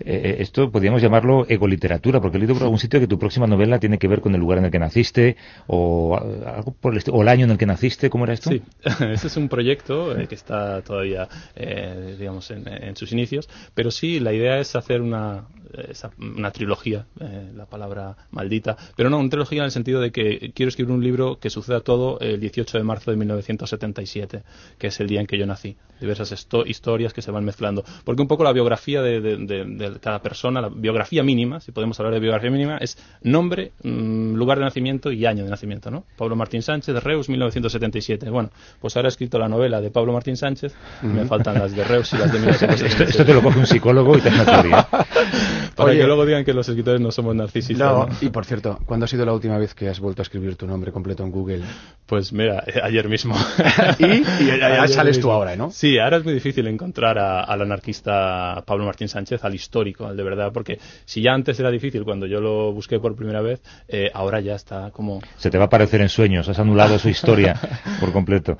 Eh, 0.00 0.36
esto 0.38 0.70
podríamos 0.70 1.02
llamarlo 1.02 1.46
egoliteratura, 1.48 2.20
porque 2.20 2.36
he 2.36 2.40
leído 2.40 2.54
por 2.54 2.64
algún 2.64 2.78
sitio 2.78 2.98
que 3.00 3.06
tu 3.06 3.18
próxima 3.18 3.46
novela 3.46 3.78
tiene 3.78 3.98
que 3.98 4.08
ver 4.08 4.20
con 4.20 4.34
el 4.34 4.40
lugar 4.40 4.58
en 4.58 4.64
el 4.66 4.70
que 4.70 4.78
naciste, 4.78 5.36
o 5.66 6.18
eh, 6.22 6.44
algo 6.46 6.72
por 6.72 6.94
el 6.94 7.02
o 7.10 7.22
el 7.22 7.28
año 7.28 7.44
en 7.44 7.52
el 7.52 7.58
que 7.58 7.66
naciste, 7.66 8.08
¿cómo 8.08 8.24
era 8.24 8.34
esto? 8.34 8.50
Sí, 8.50 8.62
ese 9.12 9.26
es 9.26 9.36
un 9.36 9.48
proyecto 9.48 10.18
eh, 10.18 10.26
que 10.26 10.34
está 10.34 10.82
todavía, 10.82 11.28
eh, 11.56 12.16
digamos, 12.18 12.50
en, 12.50 12.66
en 12.68 12.96
sus 12.96 13.12
inicios, 13.12 13.48
pero 13.74 13.90
sí, 13.90 14.20
la 14.20 14.32
idea 14.32 14.58
es 14.58 14.74
hacer 14.76 15.02
una, 15.02 15.44
esa- 15.88 16.10
una 16.18 16.50
trilogía, 16.50 17.06
eh, 17.20 17.50
la 17.54 17.66
palabra 17.66 18.16
maldita, 18.30 18.76
pero 18.96 19.10
no, 19.10 19.18
una 19.18 19.28
trilogía 19.30 19.58
en 19.60 19.64
el 19.66 19.70
sentido 19.70 20.00
de 20.00 20.10
que 20.12 20.52
quiero 20.54 20.68
escribir 20.68 20.92
un 20.92 21.02
libro 21.02 21.38
que 21.38 21.50
suceda 21.50 21.80
todo 21.80 22.18
el 22.20 22.40
18 22.40 22.78
de 22.78 22.84
marzo 22.84 23.10
de 23.10 23.16
1977, 23.16 24.42
que 24.78 24.86
es 24.88 25.00
el 25.00 25.06
día 25.08 25.20
en 25.20 25.26
que 25.26 25.38
yo 25.38 25.46
nací. 25.46 25.76
Diversas 26.00 26.32
esto- 26.32 26.64
historias 26.66 27.12
que 27.12 27.20
se 27.22 27.30
van 27.30 27.44
mezclando. 27.44 27.84
Porque 28.04 28.22
un 28.22 28.28
poco 28.28 28.42
la 28.44 28.52
biografía 28.52 29.02
de, 29.02 29.20
de- 29.20 29.36
de- 29.36 29.64
de 29.64 29.98
cada 30.00 30.22
persona, 30.22 30.60
la 30.62 30.68
biografía 30.68 31.22
mínima, 31.22 31.60
si 31.60 31.72
podemos 31.72 31.98
hablar 32.00 32.14
de 32.14 32.20
biografía 32.20 32.50
mínima, 32.50 32.78
es 32.78 32.96
nombre, 33.22 33.72
mm, 33.82 34.34
lugar 34.34 34.58
de 34.58 34.64
nacimiento 34.64 35.12
y 35.12 35.26
año 35.26 35.44
de 35.44 35.50
nacimiento, 35.50 35.90
¿no? 35.90 36.04
Pablo 36.16 36.36
Martín 36.36 36.62
Sánchez, 36.62 37.02
Reus, 37.02 37.28
1977. 37.28 38.30
Bueno, 38.30 38.50
pues 38.80 38.96
ahora 38.96 39.08
he 39.08 39.10
escrito 39.10 39.38
la 39.38 39.48
novela 39.48 39.80
de 39.80 39.90
Pablo 39.90 40.12
Martín 40.14 40.36
Sánchez, 40.36 40.74
me 41.02 41.24
faltan 41.26 41.54
las 41.58 41.76
de 41.76 41.84
Reus 41.84 42.12
y 42.14 42.16
las 42.16 42.32
de 42.32 42.38
Esto, 42.50 42.66
1977. 42.66 43.10
esto 43.10 43.24
te 43.24 43.34
lo 43.34 43.42
coge 43.42 43.58
un 43.58 43.66
psicólogo 43.66 44.16
y 44.16 44.20
te. 44.22 44.30
Para 45.80 45.92
Oye. 45.92 46.00
que 46.00 46.06
luego 46.06 46.26
digan 46.26 46.44
que 46.44 46.52
los 46.54 46.68
escritores 46.68 47.00
no 47.00 47.10
somos 47.10 47.34
narcisistas. 47.34 47.78
No, 47.92 48.06
¿no? 48.06 48.16
y 48.20 48.28
por 48.30 48.44
cierto, 48.44 48.78
¿cuándo 48.86 49.04
ha 49.04 49.08
sido 49.08 49.24
la 49.24 49.32
última 49.32 49.58
vez 49.58 49.74
que 49.74 49.88
has 49.88 49.98
vuelto 50.00 50.22
a 50.22 50.24
escribir 50.24 50.56
tu 50.56 50.66
nombre 50.66 50.92
completo 50.92 51.22
en 51.24 51.30
Google? 51.30 51.62
Pues 52.06 52.32
mira, 52.32 52.62
eh, 52.66 52.80
ayer 52.82 53.08
mismo. 53.08 53.34
Y- 53.98 54.04
y 54.04 54.50
Ayer 54.50 54.88
sales 54.88 55.20
tú 55.20 55.30
ahora, 55.30 55.56
¿no? 55.56 55.70
Sí, 55.70 55.98
ahora 55.98 56.18
es 56.18 56.24
muy 56.24 56.34
difícil 56.34 56.66
encontrar 56.66 57.18
a- 57.18 57.40
al 57.42 57.62
anarquista 57.62 58.62
Pablo 58.66 58.84
Martín 58.84 59.08
Sánchez, 59.08 59.44
al 59.44 59.54
histórico, 59.54 60.06
al 60.06 60.16
de 60.16 60.22
verdad, 60.22 60.52
porque 60.52 60.78
si 61.04 61.22
ya 61.22 61.32
antes 61.32 61.58
era 61.60 61.70
difícil 61.70 62.04
cuando 62.04 62.26
yo 62.26 62.40
lo 62.40 62.72
busqué 62.72 62.98
por 62.98 63.14
primera 63.16 63.40
vez, 63.40 63.60
eh, 63.88 64.10
ahora 64.14 64.40
ya 64.40 64.54
está 64.54 64.90
como... 64.90 65.20
Se 65.38 65.50
te 65.50 65.58
va 65.58 65.64
a 65.64 65.66
aparecer 65.66 66.00
en 66.00 66.08
sueños, 66.08 66.48
has 66.48 66.58
anulado 66.58 66.98
su 66.98 67.08
historia 67.08 67.54
por 68.00 68.12
completo. 68.12 68.58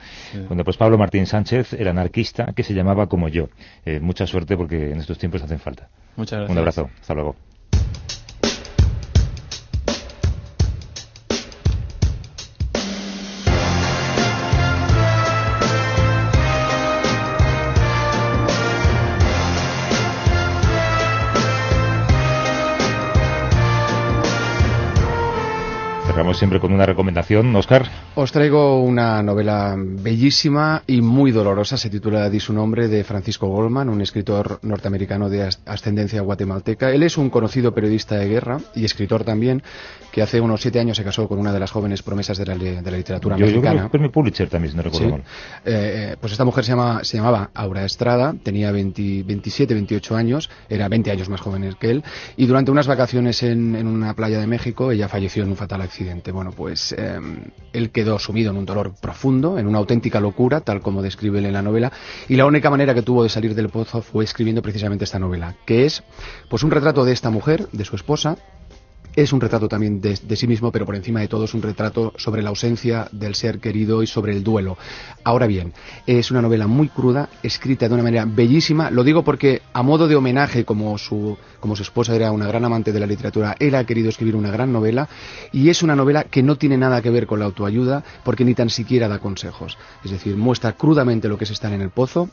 Bueno, 0.48 0.64
pues 0.64 0.76
Pablo 0.76 0.98
Martín 0.98 1.26
Sánchez 1.26 1.72
era 1.74 1.90
anarquista 1.90 2.52
que 2.54 2.62
se 2.62 2.74
llamaba 2.74 3.06
como 3.09 3.28
yo. 3.28 3.48
Eh, 3.85 4.00
mucha 4.00 4.26
suerte 4.26 4.56
porque 4.56 4.90
en 4.92 4.98
estos 5.00 5.18
tiempos 5.18 5.42
hacen 5.42 5.59
falta. 5.59 5.88
Muchas 6.16 6.38
gracias. 6.38 6.51
Un 6.51 6.59
abrazo, 6.59 6.90
hasta 7.01 7.14
luego. 7.14 7.37
Siempre 26.40 26.59
con 26.59 26.72
una 26.72 26.85
recomendación, 26.87 27.55
Oscar. 27.55 27.87
Os 28.16 28.33
traigo 28.33 28.83
una 28.83 29.22
novela 29.22 29.76
bellísima 29.76 30.83
y 30.87 31.00
muy 31.00 31.31
dolorosa, 31.31 31.76
se 31.76 31.88
titula 31.90 32.29
Di 32.29 32.40
su 32.40 32.53
nombre, 32.53 32.88
de 32.88 33.05
Francisco 33.05 33.46
Goldman, 33.46 33.88
un 33.88 34.00
escritor 34.00 34.59
norteamericano 34.62 35.29
de 35.31 35.44
as- 35.44 35.62
ascendencia 35.66 36.20
guatemalteca. 36.22 36.90
Él 36.90 37.03
es 37.05 37.16
un 37.16 37.31
conocido 37.31 37.72
periodista 37.72 38.16
de 38.16 38.26
guerra 38.29 38.59
y 38.74 38.85
escritor 38.85 39.22
también, 39.22 39.62
que 40.11 40.22
hace 40.22 40.40
unos 40.40 40.61
siete 40.61 40.81
años 40.81 40.96
se 40.96 41.05
casó 41.05 41.29
con 41.29 41.38
una 41.38 41.53
de 41.53 41.61
las 41.61 41.70
jóvenes 41.70 42.03
promesas 42.03 42.37
de 42.38 42.46
la, 42.46 42.57
de 42.57 42.83
la 42.90 42.96
literatura 42.96 43.37
Yo, 43.37 43.46
yo 43.46 43.53
creo 43.53 43.62
mexicana. 43.62 43.83
que 43.85 43.90
premio 43.90 44.11
Pulitzer 44.11 44.48
también, 44.48 44.72
si 44.72 44.76
no 44.76 44.83
recuerdo 44.83 45.07
Sí. 45.07 45.12
mal. 45.12 45.22
Eh, 45.64 46.16
pues 46.20 46.33
esta 46.33 46.44
mujer 46.44 46.64
se, 46.64 46.72
llama, 46.72 47.05
se 47.05 47.16
llamaba 47.18 47.50
Aura 47.55 47.85
Estrada, 47.85 48.35
tenía 48.42 48.72
20 48.72 49.22
27, 49.24 49.72
28 49.74 50.16
años, 50.16 50.50
era 50.68 50.88
20 50.88 51.11
años 51.12 51.29
más 51.29 51.40
joven 51.40 51.61
que 51.79 51.90
él, 51.90 52.03
y 52.37 52.46
durante 52.46 52.70
unas 52.70 52.87
vacaciones 52.87 53.42
en, 53.42 53.76
en 53.76 53.87
una 53.87 54.14
playa 54.14 54.40
de 54.40 54.46
México 54.46 54.90
ella 54.90 55.07
falleció 55.09 55.42
en 55.44 55.50
un 55.50 55.57
fatal 55.57 55.83
accidente. 55.83 56.30
Bueno, 56.31 56.53
pues 56.53 56.93
eh, 56.93 57.19
él 57.73 57.90
quedó 57.90 58.19
sumido 58.19 58.51
en 58.51 58.57
un 58.57 58.66
dolor 58.66 58.95
profundo, 59.01 59.59
en 59.59 59.66
una 59.66 59.79
auténtica 59.79 60.21
locura, 60.21 60.61
tal 60.61 60.81
como 60.81 61.03
describe 61.03 61.38
él 61.38 61.47
en 61.47 61.53
la 61.53 61.62
novela, 61.62 61.93
y 62.29 62.37
la 62.37 62.47
única 62.47 62.71
manera 62.71 62.95
que 62.95 63.03
tuvo 63.03 63.23
de 63.23 63.29
salir 63.29 63.55
del 63.55 63.69
pozo 63.69 64.03
fue 64.03 64.25
escribiendo 64.25 64.62
precisamente 64.62 65.05
esta 65.05 65.19
novela, 65.19 65.57
que 65.66 65.87
es 65.87 66.03
pues 66.49 66.62
un 66.62 66.71
retrato 66.71 67.05
de 67.05 67.12
esta 67.12 67.31
mujer, 67.31 67.69
de 67.73 67.85
su 67.85 67.97
esposa, 67.97 68.37
es 69.16 69.33
un 69.33 69.40
retrato 69.40 69.68
también 69.68 70.01
de, 70.01 70.16
sí 70.16 70.46
mismo, 70.46 70.70
pero 70.70 70.87
por 70.87 70.96
encima 70.96 71.20
de 71.20 71.29
todo 71.29 71.44
es 71.44 71.55
un 71.55 71.62
retrato 71.62 72.12
sobre 72.16 72.42
la 72.42 72.51
ausencia 72.51 73.09
del 73.12 73.35
ser 73.35 73.59
querido 73.59 74.03
y 74.03 74.07
sobre 74.07 74.33
el 74.33 74.42
duelo. 74.42 74.79
Ahora 75.25 75.46
bien, 75.46 75.73
es 76.07 76.31
una 76.31 76.42
novela 76.42 76.66
muy 76.66 76.88
cruda, 76.88 77.29
escrita 77.42 77.88
de 77.88 77.94
una 77.94 78.03
manera 78.03 78.25
bellísima. 78.27 78.90
Lo 78.90 79.05
digo 79.05 79.23
porque, 79.23 79.62
a 79.73 79.83
modo 79.83 80.09
de 80.09 80.16
homenaje, 80.16 80.64
como 80.64 80.96
su, 80.99 81.37
como 81.59 81.77
su 81.77 81.83
esposa 81.83 82.14
era 82.14 82.33
una 82.33 82.46
gran 82.46 82.64
amante 82.64 82.92
de 82.92 83.01
la 83.01 83.07
literatura, 83.07 83.57
él 83.59 83.75
ha 83.75 83.85
querido 83.85 84.09
escribir 84.09 84.37
una 84.37 84.51
gran 84.51 84.73
novela. 84.73 85.09
Y 85.53 85.68
es 85.68 85.83
una 85.83 85.96
novela 85.96 86.25
que 86.25 86.42
no 86.42 86.57
tiene 86.57 86.77
nada 86.77 87.03
que 87.03 87.11
ver 87.11 87.27
con 87.27 87.40
la 87.40 87.46
autoayuda, 87.46 88.05
porque 88.25 88.44
ni 88.44 88.55
tan 88.55 88.70
siquiera 88.70 89.09
da 89.09 89.18
consejos. 89.18 89.77
Es 90.05 90.11
decir, 90.11 90.37
muestra 90.37 90.73
crudamente 90.73 91.29
lo 91.29 91.37
que 91.37 91.44
es 91.44 91.51
estar 91.51 91.73
en 91.73 91.81
el 91.83 91.90
pozo, 91.90 92.31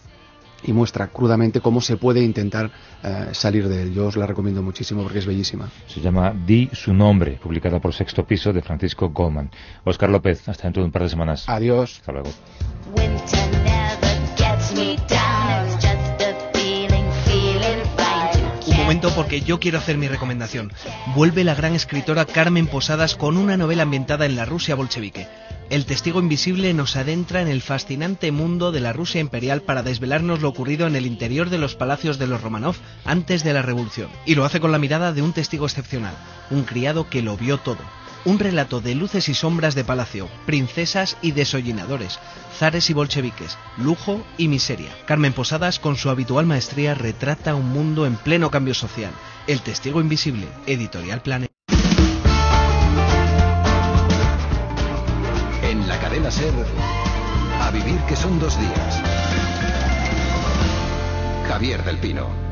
y 0.63 0.73
muestra 0.73 1.07
crudamente 1.07 1.61
cómo 1.61 1.81
se 1.81 1.97
puede 1.97 2.21
intentar 2.21 2.71
eh, 3.03 3.29
salir 3.31 3.67
de 3.67 3.83
él. 3.83 3.93
Yo 3.93 4.07
os 4.07 4.17
la 4.17 4.25
recomiendo 4.25 4.61
muchísimo 4.61 5.03
porque 5.03 5.19
es 5.19 5.25
bellísima. 5.25 5.69
Se 5.87 6.01
llama 6.01 6.33
Di 6.45 6.69
su 6.73 6.93
nombre, 6.93 7.39
publicada 7.41 7.79
por 7.79 7.93
Sexto 7.93 8.25
Piso 8.25 8.53
de 8.53 8.61
Francisco 8.61 9.09
Goldman. 9.09 9.49
Oscar 9.83 10.09
López, 10.09 10.47
hasta 10.47 10.63
dentro 10.63 10.81
de 10.81 10.87
un 10.87 10.91
par 10.91 11.03
de 11.03 11.09
semanas. 11.09 11.47
Adiós. 11.47 11.99
Hasta 11.99 12.11
luego. 12.11 12.29
Porque 19.01 19.41
yo 19.41 19.59
quiero 19.59 19.77
hacer 19.77 19.97
mi 19.97 20.07
recomendación. 20.07 20.73
Vuelve 21.13 21.43
la 21.43 21.53
gran 21.53 21.75
escritora 21.75 22.25
Carmen 22.25 22.67
Posadas 22.67 23.15
con 23.15 23.37
una 23.37 23.55
novela 23.55 23.83
ambientada 23.83 24.25
en 24.25 24.35
la 24.35 24.45
Rusia 24.45 24.75
bolchevique. 24.75 25.27
El 25.69 25.85
testigo 25.85 26.19
invisible 26.19 26.73
nos 26.73 26.95
adentra 26.95 27.41
en 27.41 27.47
el 27.47 27.61
fascinante 27.61 28.31
mundo 28.31 28.71
de 28.71 28.79
la 28.79 28.93
Rusia 28.93 29.21
imperial 29.21 29.61
para 29.61 29.83
desvelarnos 29.83 30.41
lo 30.41 30.49
ocurrido 30.49 30.87
en 30.87 30.95
el 30.95 31.05
interior 31.05 31.49
de 31.49 31.59
los 31.59 31.75
palacios 31.75 32.17
de 32.17 32.25
los 32.25 32.41
Romanov 32.41 32.75
antes 33.05 33.43
de 33.43 33.53
la 33.53 33.61
revolución. 33.61 34.09
Y 34.25 34.35
lo 34.35 34.45
hace 34.45 34.59
con 34.59 34.71
la 34.71 34.79
mirada 34.79 35.13
de 35.13 35.21
un 35.21 35.33
testigo 35.33 35.65
excepcional, 35.65 36.15
un 36.49 36.63
criado 36.63 37.09
que 37.09 37.21
lo 37.21 37.37
vio 37.37 37.59
todo. 37.59 37.79
Un 38.27 38.39
relato 38.39 38.81
de 38.81 38.93
luces 38.93 39.29
y 39.29 39.33
sombras 39.33 39.73
de 39.73 39.85
palacio, 39.85 40.27
princesas 40.45 41.15
y 41.21 41.31
desollinadores, 41.31 42.19
zares 42.59 42.89
y 42.89 42.93
bolcheviques, 42.93 43.57
lujo 43.77 44.21
y 44.37 44.49
miseria. 44.49 44.91
Carmen 45.05 45.31
Posadas, 45.31 45.79
con 45.79 45.95
su 45.95 46.09
habitual 46.09 46.45
maestría, 46.45 46.93
retrata 46.93 47.55
un 47.55 47.69
mundo 47.69 48.05
en 48.05 48.17
pleno 48.17 48.51
cambio 48.51 48.73
social. 48.73 49.13
El 49.47 49.61
testigo 49.61 50.01
invisible, 50.01 50.45
editorial 50.65 51.21
Planeta. 51.21 51.53
En 55.63 55.87
la 55.87 55.97
cadena 55.97 56.29
Ser, 56.29 56.53
a 57.61 57.71
vivir 57.71 57.97
que 58.09 58.17
son 58.17 58.41
dos 58.41 58.59
días. 58.59 59.01
Javier 61.47 61.81
del 61.85 61.97
Pino. 61.99 62.46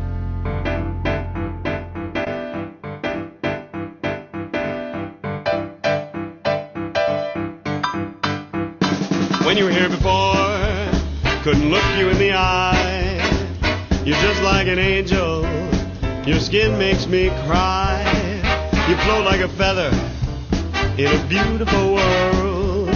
When 9.55 9.63
you 9.63 9.69
were 9.69 9.79
here 9.79 9.87
before, 9.87 11.41
couldn't 11.41 11.69
look 11.69 11.85
you 11.97 12.09
in 12.09 12.17
the 12.17 12.33
eye. 12.33 13.15
You're 14.03 14.17
just 14.17 14.43
like 14.43 14.67
an 14.67 14.79
angel. 14.79 15.43
Your 16.27 16.41
skin 16.41 16.77
makes 16.77 17.07
me 17.07 17.29
cry. 17.47 18.03
You 18.89 18.97
float 18.97 19.23
like 19.23 19.39
a 19.39 19.47
feather 19.47 19.91
in 20.97 21.07
a 21.07 21.25
beautiful 21.27 21.93
world. 21.93 22.89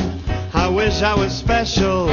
I 0.53 0.67
wish 0.67 1.01
I 1.01 1.15
was 1.15 1.31
special. 1.31 2.09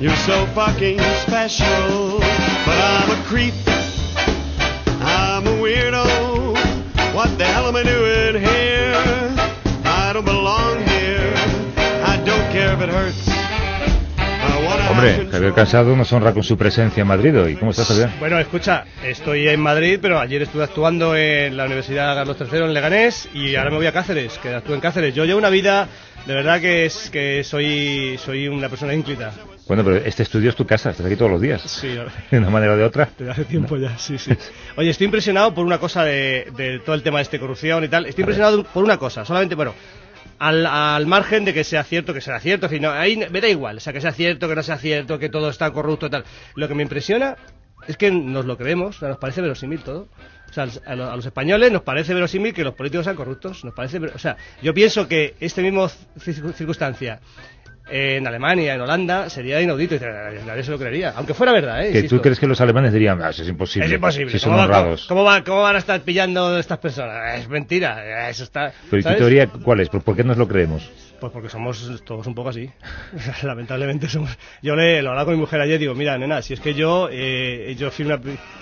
You're 0.00 0.16
so 0.16 0.46
fucking 0.46 0.98
special. 1.28 2.18
But 2.18 2.76
I'm 2.76 3.20
a 3.20 3.22
creep. 3.28 3.54
I'm 4.98 5.46
a 5.46 5.54
weirdo. 5.62 7.14
What 7.14 7.38
the 7.38 7.44
hell 7.44 7.68
am 7.68 7.76
I 7.76 7.84
doing 7.84 8.42
here? 8.42 9.32
I 9.84 10.12
don't 10.12 10.24
belong 10.24 10.78
here. 10.88 11.32
I 12.04 12.20
don't 12.26 12.50
care 12.50 12.74
if 12.74 12.80
it 12.80 12.88
hurts. 12.88 13.29
Hombre. 15.08 15.28
Javier 15.30 15.52
Cansado 15.54 15.96
nos 15.96 16.12
honra 16.12 16.32
con 16.32 16.42
su 16.42 16.56
presencia 16.56 17.00
en 17.00 17.06
Madrid 17.06 17.38
hoy. 17.38 17.56
¿Cómo 17.56 17.70
estás, 17.70 17.88
Javier? 17.88 18.10
Bueno, 18.18 18.38
escucha, 18.38 18.84
estoy 19.04 19.48
en 19.48 19.60
Madrid, 19.60 19.98
pero 20.00 20.18
ayer 20.18 20.42
estuve 20.42 20.64
actuando 20.64 21.16
en 21.16 21.56
la 21.56 21.64
Universidad 21.64 22.14
Carlos 22.14 22.36
III 22.40 22.58
en 22.64 22.74
Leganés 22.74 23.28
y 23.34 23.54
ahora 23.56 23.70
me 23.70 23.76
voy 23.76 23.86
a 23.86 23.92
Cáceres, 23.92 24.38
que 24.38 24.54
actúo 24.54 24.74
en 24.74 24.80
Cáceres. 24.80 25.14
Yo 25.14 25.24
llevo 25.24 25.38
una 25.38 25.50
vida, 25.50 25.88
de 26.26 26.34
verdad 26.34 26.60
que 26.60 26.84
es 26.86 27.10
que 27.10 27.42
soy 27.44 28.18
soy 28.22 28.48
una 28.48 28.68
persona 28.68 28.94
ínclita. 28.94 29.32
Bueno, 29.66 29.84
pero 29.84 29.96
este 29.98 30.24
estudio 30.24 30.50
es 30.50 30.56
tu 30.56 30.66
casa, 30.66 30.90
estás 30.90 31.06
aquí 31.06 31.14
todos 31.14 31.30
los 31.30 31.40
días. 31.40 31.62
Sí, 31.62 31.96
De 32.30 32.38
una 32.38 32.50
manera 32.50 32.72
o 32.72 32.76
de 32.76 32.82
otra. 32.82 33.08
desde 33.16 33.30
hace 33.30 33.44
tiempo 33.44 33.76
ya, 33.76 33.96
sí, 33.98 34.18
sí. 34.18 34.32
Oye, 34.76 34.90
estoy 34.90 35.04
impresionado 35.04 35.54
por 35.54 35.64
una 35.64 35.78
cosa 35.78 36.02
de, 36.04 36.48
de 36.56 36.80
todo 36.80 36.96
el 36.96 37.04
tema 37.04 37.18
de 37.18 37.22
este 37.22 37.38
corrupción 37.38 37.84
y 37.84 37.88
tal. 37.88 38.06
Estoy 38.06 38.22
impresionado 38.22 38.64
por 38.64 38.82
una 38.82 38.96
cosa, 38.98 39.24
solamente, 39.24 39.54
bueno, 39.54 39.72
al, 40.40 40.66
al 40.66 41.06
margen 41.06 41.44
de 41.44 41.54
que 41.54 41.62
sea 41.62 41.84
cierto, 41.84 42.12
que 42.12 42.20
sea 42.20 42.40
cierto, 42.40 42.68
en 42.68 42.84
ahí 42.86 43.16
me 43.16 43.40
da 43.40 43.48
igual, 43.48 43.76
o 43.76 43.80
sea, 43.80 43.92
que 43.92 44.00
sea 44.00 44.10
cierto, 44.12 44.48
que 44.48 44.56
no 44.56 44.62
sea 44.64 44.78
cierto, 44.78 45.18
que 45.18 45.28
todo 45.28 45.48
está 45.50 45.70
corrupto 45.70 46.10
tal. 46.10 46.24
Lo 46.56 46.66
que 46.66 46.74
me 46.74 46.82
impresiona 46.82 47.36
es 47.86 47.96
que 47.96 48.10
nos 48.10 48.44
lo 48.44 48.56
creemos, 48.56 49.00
nos 49.02 49.18
parece 49.18 49.40
verosímil 49.40 49.80
todo. 49.80 50.08
O 50.48 50.52
sea, 50.52 50.64
a 50.64 50.96
los, 50.96 51.08
a 51.10 51.14
los 51.16 51.24
españoles 51.26 51.70
nos 51.70 51.82
parece 51.82 52.12
verosímil 52.12 52.52
que 52.52 52.64
los 52.64 52.74
políticos 52.74 53.04
sean 53.04 53.14
corruptos. 53.14 53.64
Nos 53.64 53.72
parece, 53.72 53.98
o 53.98 54.18
sea, 54.18 54.36
yo 54.60 54.74
pienso 54.74 55.06
que 55.06 55.36
mismo 55.62 55.86
cir- 56.18 56.52
circunstancia 56.54 57.20
en 57.90 58.26
Alemania, 58.26 58.74
en 58.74 58.80
Holanda, 58.80 59.28
sería 59.28 59.60
inaudito 59.60 59.94
y 59.96 59.98
nadie 60.46 60.62
se 60.62 60.70
lo 60.70 60.78
creería. 60.78 61.12
Aunque 61.16 61.34
fuera 61.34 61.52
verdad, 61.52 61.84
¿eh? 61.84 61.92
Que 61.92 62.02
tú 62.04 62.20
crees 62.20 62.38
que 62.38 62.46
los 62.46 62.60
alemanes 62.60 62.92
dirían, 62.92 63.20
ah, 63.22 63.30
eso 63.30 63.42
es 63.42 63.48
imposible. 63.48 63.86
Es 63.86 63.92
imposible. 63.92 64.30
Si 64.32 64.38
son 64.38 64.52
¿Cómo, 64.52 64.68
va- 64.68 64.96
cómo, 65.08 65.24
va- 65.24 65.44
cómo 65.44 65.62
van 65.62 65.76
a 65.76 65.78
estar 65.78 66.00
pillando 66.00 66.58
estas 66.58 66.78
personas? 66.78 67.38
Es 67.40 67.48
mentira. 67.48 68.28
Eso 68.30 68.44
está. 68.44 68.72
Pero 68.90 69.00
¿y 69.00 69.02
tu 69.04 69.14
teoría 69.18 69.46
cuál 69.46 69.80
es? 69.80 69.88
¿Por 69.88 70.02
por 70.02 70.16
qué 70.16 70.24
nos 70.24 70.36
lo 70.36 70.46
creemos? 70.48 70.88
Pues 71.20 71.32
porque 71.32 71.48
somos 71.50 72.02
todos 72.04 72.26
un 72.26 72.34
poco 72.34 72.48
así. 72.48 72.70
Lamentablemente 73.42 74.08
somos. 74.08 74.30
Yo 74.62 74.74
le 74.74 75.02
lo 75.02 75.10
hablaba 75.10 75.26
con 75.26 75.34
mi 75.34 75.40
mujer 75.40 75.60
ayer 75.60 75.78
digo, 75.78 75.94
mira, 75.94 76.16
nena, 76.18 76.40
si 76.42 76.54
es 76.54 76.60
que 76.60 76.74
yo, 76.74 77.08
eh, 77.12 77.74
yo 77.78 77.90
soy 77.90 78.06
una, 78.06 78.18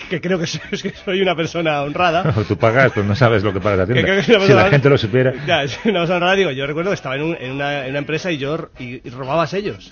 que 0.09 0.19
creo 0.21 0.37
que 0.39 0.45
soy, 0.47 0.61
es 0.71 0.83
que 0.83 0.91
soy 0.91 1.21
una 1.21 1.35
persona 1.35 1.81
honrada. 1.81 2.33
tú 2.47 2.57
pagas, 2.57 2.91
pues 2.93 3.05
no 3.05 3.15
sabes 3.15 3.43
lo 3.43 3.53
que 3.53 3.59
pagas 3.61 3.79
la 3.79 3.85
que 3.87 3.93
tienda. 3.93 4.21
que 4.21 4.35
una 4.35 4.45
Si 4.45 4.53
la 4.53 4.69
gente 4.69 4.89
lo 4.89 4.97
supiera. 4.97 5.33
Ya, 5.47 5.67
soy 5.67 5.91
una 5.91 6.01
persona 6.01 6.17
honrada, 6.17 6.35
digo, 6.35 6.51
yo 6.51 6.67
recuerdo 6.67 6.91
que 6.91 6.95
estaba 6.95 7.15
en, 7.15 7.21
un- 7.23 7.37
en 7.39 7.51
una, 7.53 7.83
en 7.85 7.91
una 7.91 7.99
empresa 7.99 8.31
y 8.31 8.37
yo 8.37 8.69
y, 8.77 9.07
y 9.07 9.09
robaba 9.09 9.47
sellos. 9.47 9.91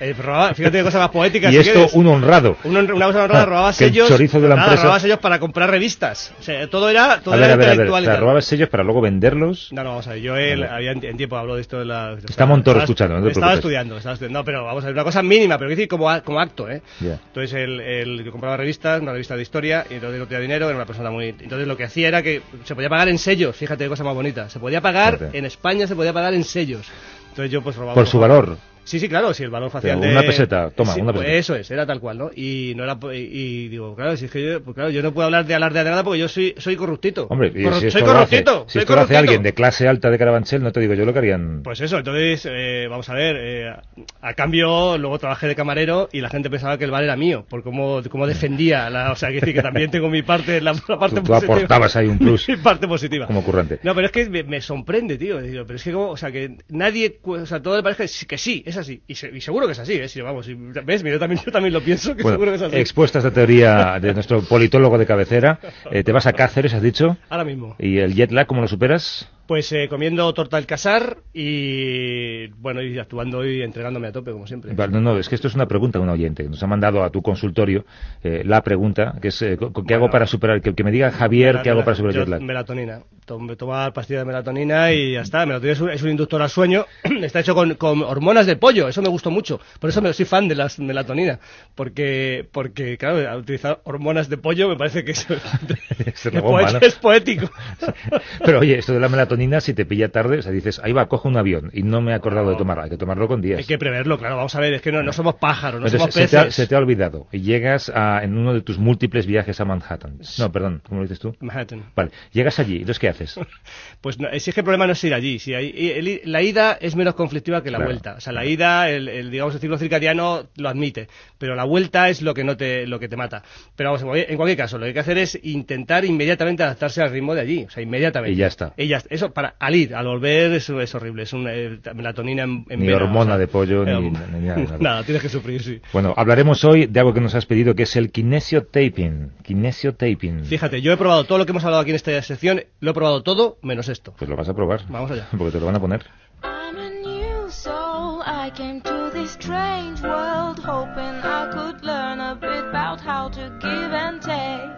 Eh, 0.00 0.14
robaba- 0.16 0.54
fíjate 0.54 0.78
qué 0.78 0.84
cosa 0.84 0.98
más 1.00 1.10
poética. 1.10 1.48
Y 1.48 1.52
si 1.54 1.58
esto, 1.58 1.72
quieres. 1.72 1.94
un 1.94 2.06
honrado. 2.06 2.56
Un 2.64 2.76
una 2.76 3.06
persona 3.06 3.24
honrada 3.24 3.44
robaba 3.46 3.72
Que 3.72 3.86
el 3.86 3.90
sellos. 3.92 4.08
chorizo 4.08 4.40
de 4.40 4.48
la 4.48 4.54
nada, 4.54 4.68
empresa- 4.68 4.82
robaba 4.84 5.00
sellos 5.00 5.18
para 5.18 5.38
comprar 5.40 5.70
revistas. 5.70 6.32
O 6.38 6.42
sea, 6.42 6.68
todo 6.68 6.88
era, 6.88 7.20
todo 7.20 7.34
A 7.34 7.36
ver, 7.38 7.46
era 7.46 7.54
a 7.54 7.56
ver, 7.56 7.64
a 7.66 7.68
ver. 7.70 7.74
intelectual 7.74 8.02
O 8.02 8.04
sea, 8.04 8.14
tal. 8.14 8.20
robabas 8.20 8.44
sellos 8.44 8.68
para 8.68 8.84
luego 8.84 9.00
venderlos. 9.00 9.72
No, 9.72 9.82
no, 9.82 9.90
vamos 9.90 10.06
a 10.06 10.10
ver. 10.12 10.20
Yo 10.22 10.36
él, 10.36 10.62
había 10.64 10.92
en 10.92 11.16
tiempo 11.16 11.36
hablo 11.36 11.56
de 11.56 11.60
esto 11.62 11.78
de 11.78 11.84
la. 11.86 12.03
Está 12.12 12.46
Montoro 12.46 12.78
estaba- 12.78 12.84
escuchando, 12.84 13.16
no 13.18 13.26
te 13.26 13.32
Estaba 13.32 13.54
estudiando, 13.54 13.96
estaba 13.96 14.12
estudiando. 14.14 14.38
No, 14.38 14.44
pero 14.44 14.64
vamos 14.64 14.82
a 14.84 14.86
ver, 14.86 14.94
una 14.94 15.04
cosa 15.04 15.22
mínima, 15.22 15.56
pero 15.58 15.68
quiero 15.68 15.76
decir 15.80 15.88
como, 15.88 16.22
como 16.22 16.40
acto, 16.40 16.68
¿eh? 16.68 16.82
Entonces 17.00 17.52
él 17.54 18.22
yo 18.24 18.30
compraba 18.32 18.56
revistas, 18.56 19.00
una 19.00 19.12
revista 19.12 19.36
de 19.36 19.42
historia, 19.42 19.86
y 19.90 19.94
entonces 19.94 20.18
no 20.20 20.26
tenía 20.26 20.40
dinero, 20.40 20.66
era 20.66 20.76
una 20.76 20.86
persona 20.86 21.10
muy... 21.10 21.28
Entonces 21.28 21.66
lo 21.66 21.76
que 21.76 21.84
hacía 21.84 22.08
era 22.08 22.22
que 22.22 22.42
se 22.64 22.74
podía 22.74 22.88
pagar 22.88 23.08
en 23.08 23.18
sellos, 23.18 23.56
fíjate 23.56 23.84
qué 23.84 23.88
cosa 23.88 24.04
más 24.04 24.14
bonita. 24.14 24.48
Se 24.48 24.58
podía 24.58 24.80
pagar, 24.80 25.18
Fíjate. 25.18 25.38
en 25.38 25.44
España 25.44 25.86
se 25.86 25.96
podía 25.96 26.12
pagar 26.12 26.34
en 26.34 26.44
sellos. 26.44 26.86
Entonces 27.30 27.50
yo 27.50 27.62
pues 27.62 27.76
robaba... 27.76 27.94
Por 27.94 28.06
su 28.06 28.18
valor. 28.18 28.56
Sí, 28.84 29.00
sí, 29.00 29.08
claro, 29.08 29.32
sí, 29.34 29.42
el 29.42 29.50
valor 29.50 29.70
facial 29.70 29.98
Pero 29.98 30.12
de... 30.12 30.18
una 30.18 30.26
peseta, 30.26 30.70
toma, 30.70 30.92
Sí, 30.94 31.00
una 31.00 31.12
pues 31.12 31.24
peseta. 31.24 31.38
Eso 31.38 31.54
es, 31.56 31.70
era 31.70 31.86
tal 31.86 32.00
cual, 32.00 32.18
¿no? 32.18 32.30
Y 32.36 32.74
no 32.76 32.84
era... 32.84 32.98
Y, 33.14 33.16
y 33.64 33.68
digo, 33.68 33.94
claro, 33.96 34.16
si 34.16 34.26
es 34.26 34.30
que 34.30 34.42
yo, 34.44 34.62
pues 34.62 34.74
claro, 34.74 34.90
yo 34.90 35.02
no 35.02 35.12
puedo 35.12 35.24
hablar 35.26 35.46
de 35.46 35.54
alarde 35.54 35.82
de 35.82 35.90
nada 35.90 36.04
porque 36.04 36.18
yo 36.20 36.28
soy, 36.28 36.54
soy 36.58 36.76
corruptito. 36.76 37.26
Hombre, 37.30 37.48
y 37.54 37.62
Corru- 37.62 37.80
si 37.80 37.86
esto 37.86 37.98
soy 37.98 38.02
hace, 38.02 38.12
corruptito, 38.12 38.64
si 38.68 38.72
soy 38.74 38.80
esto 38.82 38.94
lo 38.94 39.00
hace 39.00 39.16
alguien 39.16 39.42
de 39.42 39.54
clase 39.54 39.88
alta 39.88 40.10
de 40.10 40.18
Carabanchel, 40.18 40.62
no 40.62 40.70
te 40.72 40.80
digo 40.80 40.94
yo 40.94 41.04
lo 41.04 41.12
que 41.12 41.18
harían. 41.20 41.62
Pues 41.62 41.80
eso, 41.80 41.98
entonces, 41.98 42.46
eh, 42.50 42.86
vamos 42.90 43.08
a 43.08 43.14
ver, 43.14 43.36
eh, 43.38 43.72
a 44.20 44.34
cambio 44.34 44.98
luego 44.98 45.18
trabajé 45.18 45.46
de 45.48 45.54
camarero 45.54 46.08
y 46.12 46.20
la 46.20 46.28
gente 46.28 46.50
pensaba 46.50 46.76
que 46.78 46.84
el 46.84 46.90
bar 46.90 47.04
era 47.04 47.16
mío, 47.16 47.46
por 47.48 47.62
cómo, 47.62 48.02
cómo 48.10 48.26
defendía, 48.26 48.90
la, 48.90 49.12
o 49.12 49.16
sea, 49.16 49.30
que, 49.30 49.40
también 49.62 49.90
tengo 49.90 50.10
mi 50.10 50.22
parte, 50.22 50.60
la, 50.60 50.72
la 50.88 50.98
parte 50.98 51.16
Tú- 51.16 51.22
tú 51.22 51.28
positiva. 51.32 51.54
aportabas 51.56 51.96
ahí 51.96 52.06
un 52.06 52.18
plus. 52.18 52.48
mi 52.48 52.56
parte 52.56 52.86
positiva. 52.86 53.26
Como 53.26 53.42
currante. 53.42 53.78
No, 53.82 53.94
pero 53.94 54.06
es 54.08 54.12
que 54.12 54.28
me, 54.28 54.42
me 54.42 54.60
sorprende, 54.60 55.16
tío, 55.16 55.38
pero 55.66 55.76
es 55.76 55.82
que 55.82 55.92
como, 55.92 56.10
o 56.10 56.16
sea, 56.16 56.30
que 56.30 56.58
nadie, 56.68 57.18
o 57.22 57.46
sea, 57.46 57.62
todo 57.62 57.76
le 57.76 57.82
parece 57.82 58.02
que 58.04 58.08
sí, 58.08 58.26
que 58.26 58.36
sí, 58.38 58.62
es 58.74 58.80
así, 58.80 59.02
y, 59.06 59.14
se- 59.14 59.30
y 59.34 59.40
seguro 59.40 59.66
que 59.66 59.72
es 59.72 59.78
así, 59.78 59.94
¿eh? 59.94 60.08
Si, 60.08 60.20
vamos, 60.20 60.48
y- 60.48 60.54
¿ves? 60.54 61.02
Mira, 61.02 61.14
yo 61.16 61.20
también, 61.20 61.40
yo 61.44 61.50
también 61.52 61.72
lo 61.72 61.80
pienso, 61.82 62.14
que 62.16 62.22
Bueno, 62.22 62.36
seguro 62.36 62.50
que 62.52 62.56
es 62.56 62.62
así. 62.62 62.76
expuesta 62.76 63.18
esta 63.18 63.30
teoría 63.32 63.98
de 64.00 64.12
nuestro 64.14 64.42
politólogo 64.42 64.98
de 64.98 65.06
cabecera, 65.06 65.58
eh, 65.90 66.02
te 66.04 66.12
vas 66.12 66.26
a 66.26 66.32
Cáceres, 66.32 66.74
has 66.74 66.82
dicho, 66.82 67.16
Ahora 67.28 67.44
mismo. 67.44 67.76
y 67.78 67.98
el 67.98 68.14
jet 68.14 68.30
lag, 68.32 68.46
¿cómo 68.46 68.60
lo 68.60 68.68
superas? 68.68 69.30
Pues 69.46 69.70
eh, 69.72 69.88
comiendo 69.90 70.32
torta 70.32 70.56
del 70.56 70.64
casar 70.66 71.18
y, 71.32 72.46
bueno, 72.58 72.80
y 72.82 72.98
actuando 72.98 73.44
y 73.46 73.62
entregándome 73.62 74.08
a 74.08 74.12
tope, 74.12 74.32
como 74.32 74.46
siempre. 74.46 74.72
No, 74.74 75.00
no, 75.00 75.18
es 75.18 75.28
que 75.28 75.34
esto 75.34 75.48
es 75.48 75.54
una 75.54 75.66
pregunta 75.66 75.98
de 75.98 76.02
un 76.04 76.08
oyente. 76.08 76.44
Nos 76.44 76.62
ha 76.62 76.66
mandado 76.66 77.02
a 77.04 77.10
tu 77.10 77.20
consultorio 77.22 77.84
eh, 78.22 78.42
la 78.44 78.62
pregunta, 78.62 79.14
que 79.20 79.28
es, 79.28 79.42
eh, 79.42 79.58
¿qué 79.86 79.94
hago 79.94 80.10
para 80.10 80.26
superar? 80.26 80.62
Que, 80.62 80.74
que 80.74 80.82
me 80.84 80.90
diga 80.90 81.10
Javier, 81.10 81.60
¿qué 81.62 81.70
hago 81.70 81.84
para 81.84 81.94
superar 81.96 82.16
el 82.16 82.20
jet 82.22 82.28
lag? 82.28 82.40
Melatonina. 82.42 83.00
Tom- 83.26 83.54
Tomar 83.56 83.92
pastillas 83.94 84.20
de 84.22 84.26
melatonina 84.26 84.92
y 84.92 85.12
ya 85.14 85.22
está. 85.22 85.46
Melatonina 85.46 85.72
es 85.72 85.80
un, 85.80 85.90
es 85.90 86.02
un 86.02 86.10
inductor 86.10 86.40
al 86.42 86.50
sueño. 86.50 86.84
está 87.22 87.40
hecho 87.40 87.54
con, 87.54 87.74
con 87.74 88.02
hormonas 88.02 88.46
de 88.46 88.56
pollo. 88.56 88.88
Eso 88.88 89.00
me 89.02 89.08
gustó 89.08 89.30
mucho. 89.30 89.60
Por 89.80 89.90
eso 89.90 90.00
me 90.02 90.12
soy 90.12 90.24
fan 90.26 90.46
de 90.48 90.54
la 90.54 90.68
melatonina. 90.78 91.38
Porque, 91.74 92.46
porque 92.52 92.96
claro, 92.98 93.30
al 93.30 93.38
utilizar 93.40 93.80
hormonas 93.84 94.28
de 94.28 94.36
pollo 94.38 94.68
me 94.68 94.76
parece 94.76 95.04
que 95.04 95.12
Es 95.12 96.30
bomba, 96.32 96.62
poe- 96.68 96.72
¿no? 96.74 96.78
es 96.80 96.94
poético. 96.96 97.50
Pero 98.44 98.60
oye, 98.60 98.78
esto 98.78 98.92
de 98.92 99.00
la 99.00 99.08
melatonina, 99.08 99.33
si 99.60 99.74
te 99.74 99.84
pilla 99.86 100.08
tarde, 100.10 100.38
o 100.38 100.42
sea, 100.42 100.52
dices, 100.52 100.80
ahí 100.82 100.92
va, 100.92 101.06
cojo 101.08 101.28
un 101.28 101.36
avión 101.36 101.70
y 101.72 101.82
no 101.82 102.00
me 102.00 102.12
he 102.12 102.14
acordado 102.14 102.50
de 102.50 102.56
tomarla, 102.56 102.84
hay 102.84 102.90
que 102.90 102.96
tomarlo 102.96 103.28
con 103.28 103.40
días. 103.40 103.58
Hay 103.58 103.64
que 103.64 103.78
preverlo, 103.78 104.18
claro. 104.18 104.36
Vamos 104.36 104.54
a 104.54 104.60
ver, 104.60 104.74
es 104.74 104.82
que 104.82 104.92
no, 104.92 105.02
no 105.02 105.12
somos 105.12 105.36
pájaros, 105.36 105.80
no 105.80 105.86
Entonces, 105.86 106.00
somos 106.00 106.14
se, 106.14 106.20
peces. 106.22 106.30
te 106.30 106.48
ha, 106.48 106.50
se 106.50 106.66
te 106.66 106.74
ha 106.74 106.78
olvidado 106.78 107.26
y 107.32 107.40
llegas 107.40 107.90
a- 107.94 108.22
en 108.24 108.36
uno 108.36 108.54
de 108.54 108.60
tus 108.62 108.78
múltiples 108.78 109.26
viajes 109.26 109.60
a 109.60 109.64
Manhattan. 109.64 110.18
No, 110.38 110.52
perdón, 110.52 110.82
¿cómo 110.88 111.00
lo 111.00 111.04
dices 111.06 111.18
tú? 111.20 111.34
Manhattan. 111.40 111.84
Vale, 111.94 112.10
llegas 112.32 112.58
allí, 112.58 112.76
entonces 112.76 112.98
¿qué 112.98 113.08
haces? 113.08 113.38
Pues 114.00 114.18
no, 114.20 114.28
si 114.38 114.50
es 114.50 114.54
que 114.54 114.60
el 114.60 114.64
problema 114.64 114.86
no 114.86 114.92
es 114.92 115.02
ir 115.04 115.14
allí. 115.14 115.38
Si 115.38 115.54
hay- 115.54 115.72
el- 115.92 116.20
la 116.30 116.42
ida 116.42 116.76
es 116.80 116.94
menos 116.94 117.14
conflictiva 117.14 117.62
que 117.62 117.70
la 117.70 117.78
Claro. 117.78 117.90
vuelta. 117.90 118.14
O 118.16 118.20
sea, 118.20 118.32
la 118.34 118.44
ida, 118.44 118.90
el, 118.90 119.08
el, 119.08 119.30
digamos, 119.30 119.54
el 119.54 119.60
ciclo 119.60 119.78
circadiano 119.78 120.48
lo 120.56 120.68
admite, 120.68 121.08
pero 121.38 121.54
la 121.54 121.64
vuelta 121.64 122.08
es 122.10 122.20
lo 122.20 122.34
que 122.34 122.44
no 122.44 122.56
te, 122.56 122.86
lo 122.86 123.00
que 123.00 123.08
te 123.08 123.16
mata. 123.16 123.42
Pero 123.76 123.92
vamos, 123.92 124.02
en 124.16 124.36
cualquier, 124.36 124.58
caso, 124.58 124.76
lo 124.76 124.82
que 124.84 124.88
hay 124.88 124.94
que 124.94 125.00
hacer 125.00 125.16
es 125.18 125.38
intentar 125.42 126.04
inmediatamente 126.04 126.62
adaptarse 126.62 127.00
al 127.02 127.10
ritmo 127.10 127.34
de 127.34 127.40
allí. 127.40 127.64
O 127.64 127.70
sea, 127.70 127.82
inmediatamente. 127.82 128.34
Y 128.34 128.36
ya 128.36 128.46
está. 128.48 128.74
Y 128.76 128.86
ya 128.88 128.98
está. 128.98 129.08
Eso, 129.24 129.32
para, 129.32 129.54
al 129.58 129.74
ir, 129.74 129.94
al 129.94 130.06
volver, 130.06 130.52
eso 130.52 130.78
es 130.80 130.94
horrible. 130.94 131.22
Es 131.22 131.32
una 131.32 131.54
eh, 131.54 131.78
melatonina 131.94 132.42
en, 132.42 132.66
en 132.68 132.80
Ni 132.80 132.86
vena, 132.88 133.04
hormona 133.04 133.20
o 133.20 133.24
sea, 133.24 133.38
de 133.38 133.48
pollo, 133.48 133.86
eh, 133.86 133.94
ni, 133.94 134.10
ni 134.10 134.10
nada. 134.10 134.28
nada. 134.38 134.78
Nada, 134.78 135.02
tienes 135.04 135.22
que 135.22 135.30
sufrir, 135.30 135.62
sí. 135.62 135.80
Bueno, 135.94 136.12
hablaremos 136.14 136.62
hoy 136.64 136.86
de 136.86 137.00
algo 137.00 137.14
que 137.14 137.20
nos 137.20 137.34
has 137.34 137.46
pedido, 137.46 137.74
que 137.74 137.84
es 137.84 137.96
el 137.96 138.10
kinesio 138.10 138.66
taping. 138.66 139.30
Kinesio 139.42 139.94
taping. 139.94 140.44
Fíjate, 140.44 140.82
yo 140.82 140.92
he 140.92 140.96
probado 140.98 141.24
todo 141.24 141.38
lo 141.38 141.46
que 141.46 141.52
hemos 141.52 141.64
hablado 141.64 141.80
aquí 141.80 141.90
en 141.90 141.96
esta 141.96 142.20
sección, 142.20 142.62
lo 142.80 142.90
he 142.90 142.94
probado 142.94 143.22
todo 143.22 143.56
menos 143.62 143.88
esto. 143.88 144.14
Pues 144.18 144.28
lo 144.28 144.36
vas 144.36 144.48
a 144.48 144.54
probar. 144.54 144.82
Vamos 144.90 145.10
allá. 145.10 145.26
Porque 145.38 145.52
te 145.52 145.60
lo 145.60 145.66
van 145.66 145.76
a 145.76 145.80
poner. 145.80 146.04
I'm 146.42 146.76
a 146.76 146.90
new 146.90 147.48
soul. 147.48 148.20
I 148.26 148.50
came 148.54 148.82
to 148.82 149.10
this 149.10 149.32
strange 149.32 150.02
world 150.02 150.58
hoping 150.58 151.22
I 151.24 151.50
could 151.50 151.82
learn 151.82 152.20
a 152.20 152.34
bit 152.34 152.68
about 152.68 153.00
how 153.00 153.30
to 153.30 153.58
give 153.62 153.92
and 153.92 154.20
take. 154.20 154.73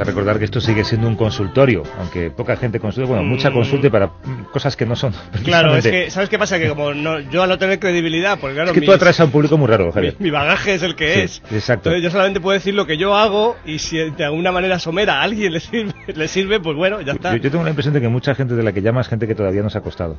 A 0.00 0.04
recordar 0.04 0.38
que 0.38 0.44
esto 0.44 0.60
sigue 0.60 0.84
siendo 0.84 1.08
un 1.08 1.16
consultorio, 1.16 1.82
aunque 1.98 2.30
poca 2.30 2.56
gente 2.56 2.80
consulte, 2.80 3.08
bueno, 3.08 3.24
mucha 3.24 3.50
consulte 3.50 3.90
para 3.90 4.06
mm, 4.08 4.44
cosas 4.52 4.76
que 4.76 4.86
no 4.86 4.96
son. 4.96 5.12
Claro, 5.44 5.76
es 5.76 5.86
que, 5.86 6.10
¿sabes 6.10 6.28
qué 6.28 6.38
pasa? 6.38 6.58
Que 6.58 6.68
como 6.68 6.94
no, 6.94 7.20
yo 7.20 7.42
al 7.42 7.48
no 7.48 7.58
tener 7.58 7.78
credibilidad, 7.78 8.38
porque 8.38 8.54
claro, 8.54 8.70
Es 8.70 8.74
que 8.74 8.80
mis- 8.80 8.88
tú 8.88 8.92
atraes 8.94 9.18
a 9.20 9.24
un 9.24 9.30
público 9.30 9.56
muy 9.58 9.68
raro, 9.68 9.90
Javier. 9.92 10.16
mi, 10.18 10.24
mi 10.26 10.30
bagaje 10.30 10.74
es 10.74 10.82
el 10.82 10.94
que 10.96 11.14
Sí, 11.14 11.20
es. 11.20 11.42
exacto. 11.52 11.90
Entonces 11.90 12.02
yo 12.02 12.10
solamente 12.10 12.40
puedo 12.40 12.54
decir 12.54 12.74
lo 12.74 12.86
que 12.86 12.96
yo 12.96 13.14
hago 13.14 13.56
y 13.64 13.78
si 13.78 13.98
de 13.98 14.24
alguna 14.24 14.52
manera 14.52 14.78
somera 14.78 15.20
a 15.20 15.22
alguien 15.22 15.52
le 15.52 15.60
sirve, 15.60 15.92
le 16.14 16.28
sirve 16.28 16.60
pues 16.60 16.76
bueno, 16.76 17.00
ya 17.00 17.12
está. 17.12 17.32
Yo, 17.32 17.42
yo 17.42 17.50
tengo 17.50 17.64
la 17.64 17.70
impresión 17.70 17.94
de 17.94 18.00
que 18.00 18.08
mucha 18.08 18.34
gente 18.34 18.54
de 18.54 18.62
la 18.62 18.72
que 18.72 18.82
llama 18.82 19.00
es 19.00 19.08
gente 19.08 19.26
que 19.26 19.34
todavía 19.34 19.62
no 19.62 19.70
se 19.70 19.78
ha 19.78 19.80
acostado. 19.80 20.16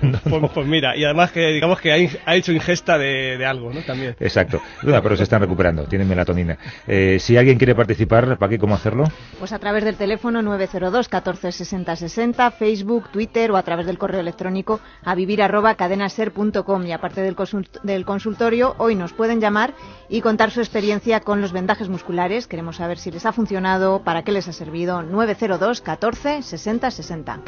Pues, 0.24 0.50
pues 0.52 0.66
mira, 0.66 0.96
y 0.96 1.04
además 1.04 1.30
que 1.32 1.48
digamos 1.48 1.80
que 1.80 1.92
ha, 1.92 2.34
hecho 2.34 2.52
ingesta 2.52 2.98
de, 2.98 3.36
de 3.38 3.46
algo, 3.46 3.72
¿no? 3.72 3.80
También. 3.82 4.16
Exacto. 4.20 4.60
Pero 4.82 5.16
se 5.16 5.22
están 5.22 5.40
recuperando, 5.40 5.84
tienen 5.84 6.08
melatonina. 6.08 6.56
Eh, 6.86 7.18
si 7.20 7.36
alguien 7.36 7.58
quiere 7.58 7.74
participar, 7.74 8.36
¿para 8.38 8.50
qué 8.50 8.58
cómo 8.58 8.74
hacerlo? 8.74 9.04
Pues 9.38 9.52
a 9.52 9.58
través 9.58 9.84
del 9.84 9.96
teléfono 9.96 10.42
902 10.42 11.08
14 11.08 11.50
60 11.52 11.96
60, 11.96 12.50
Facebook, 12.52 13.08
Twitter 13.10 13.50
o 13.50 13.56
a 13.56 13.62
través 13.62 13.84
del 13.86 13.98
correo 13.98 14.20
electrónico 14.20 14.80
a 15.04 15.14
vivir 15.14 15.42
arroba 15.42 15.74
cadenaser.com. 15.74 16.86
Y 16.86 16.92
aparte 16.92 17.20
del, 17.20 17.34
consult- 17.36 17.80
del 17.82 18.04
consultorio, 18.04 18.74
hoy 18.78 18.94
nos 18.94 19.12
pueden 19.12 19.40
llamar 19.40 19.74
y 20.08 20.20
contar 20.20 20.50
su 20.50 20.60
experiencia 20.60 21.20
con 21.20 21.40
los 21.40 21.52
vendajes 21.52 21.88
musculares. 21.88 22.46
Queremos 22.46 22.76
saber 22.76 22.98
si 22.98 23.10
les 23.10 23.26
ha 23.26 23.32
funcionado, 23.32 24.02
para 24.04 24.22
qué 24.22 24.32
les 24.32 24.46
ha 24.48 24.52
servido. 24.52 25.02
902 25.02 25.80
14 25.80 26.42
60 26.42 26.90
60. 26.90 27.40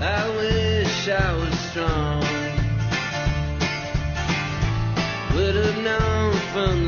I 0.00 0.28
wish 0.36 1.08
I 1.08 1.32
was 1.34 1.58
strong. 1.70 2.07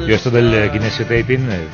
Yo 0.06 0.14
esto 0.14 0.30
del 0.30 0.52
eh, 0.54 0.70
kinesiotaping 0.72 1.48
eh, 1.50 1.66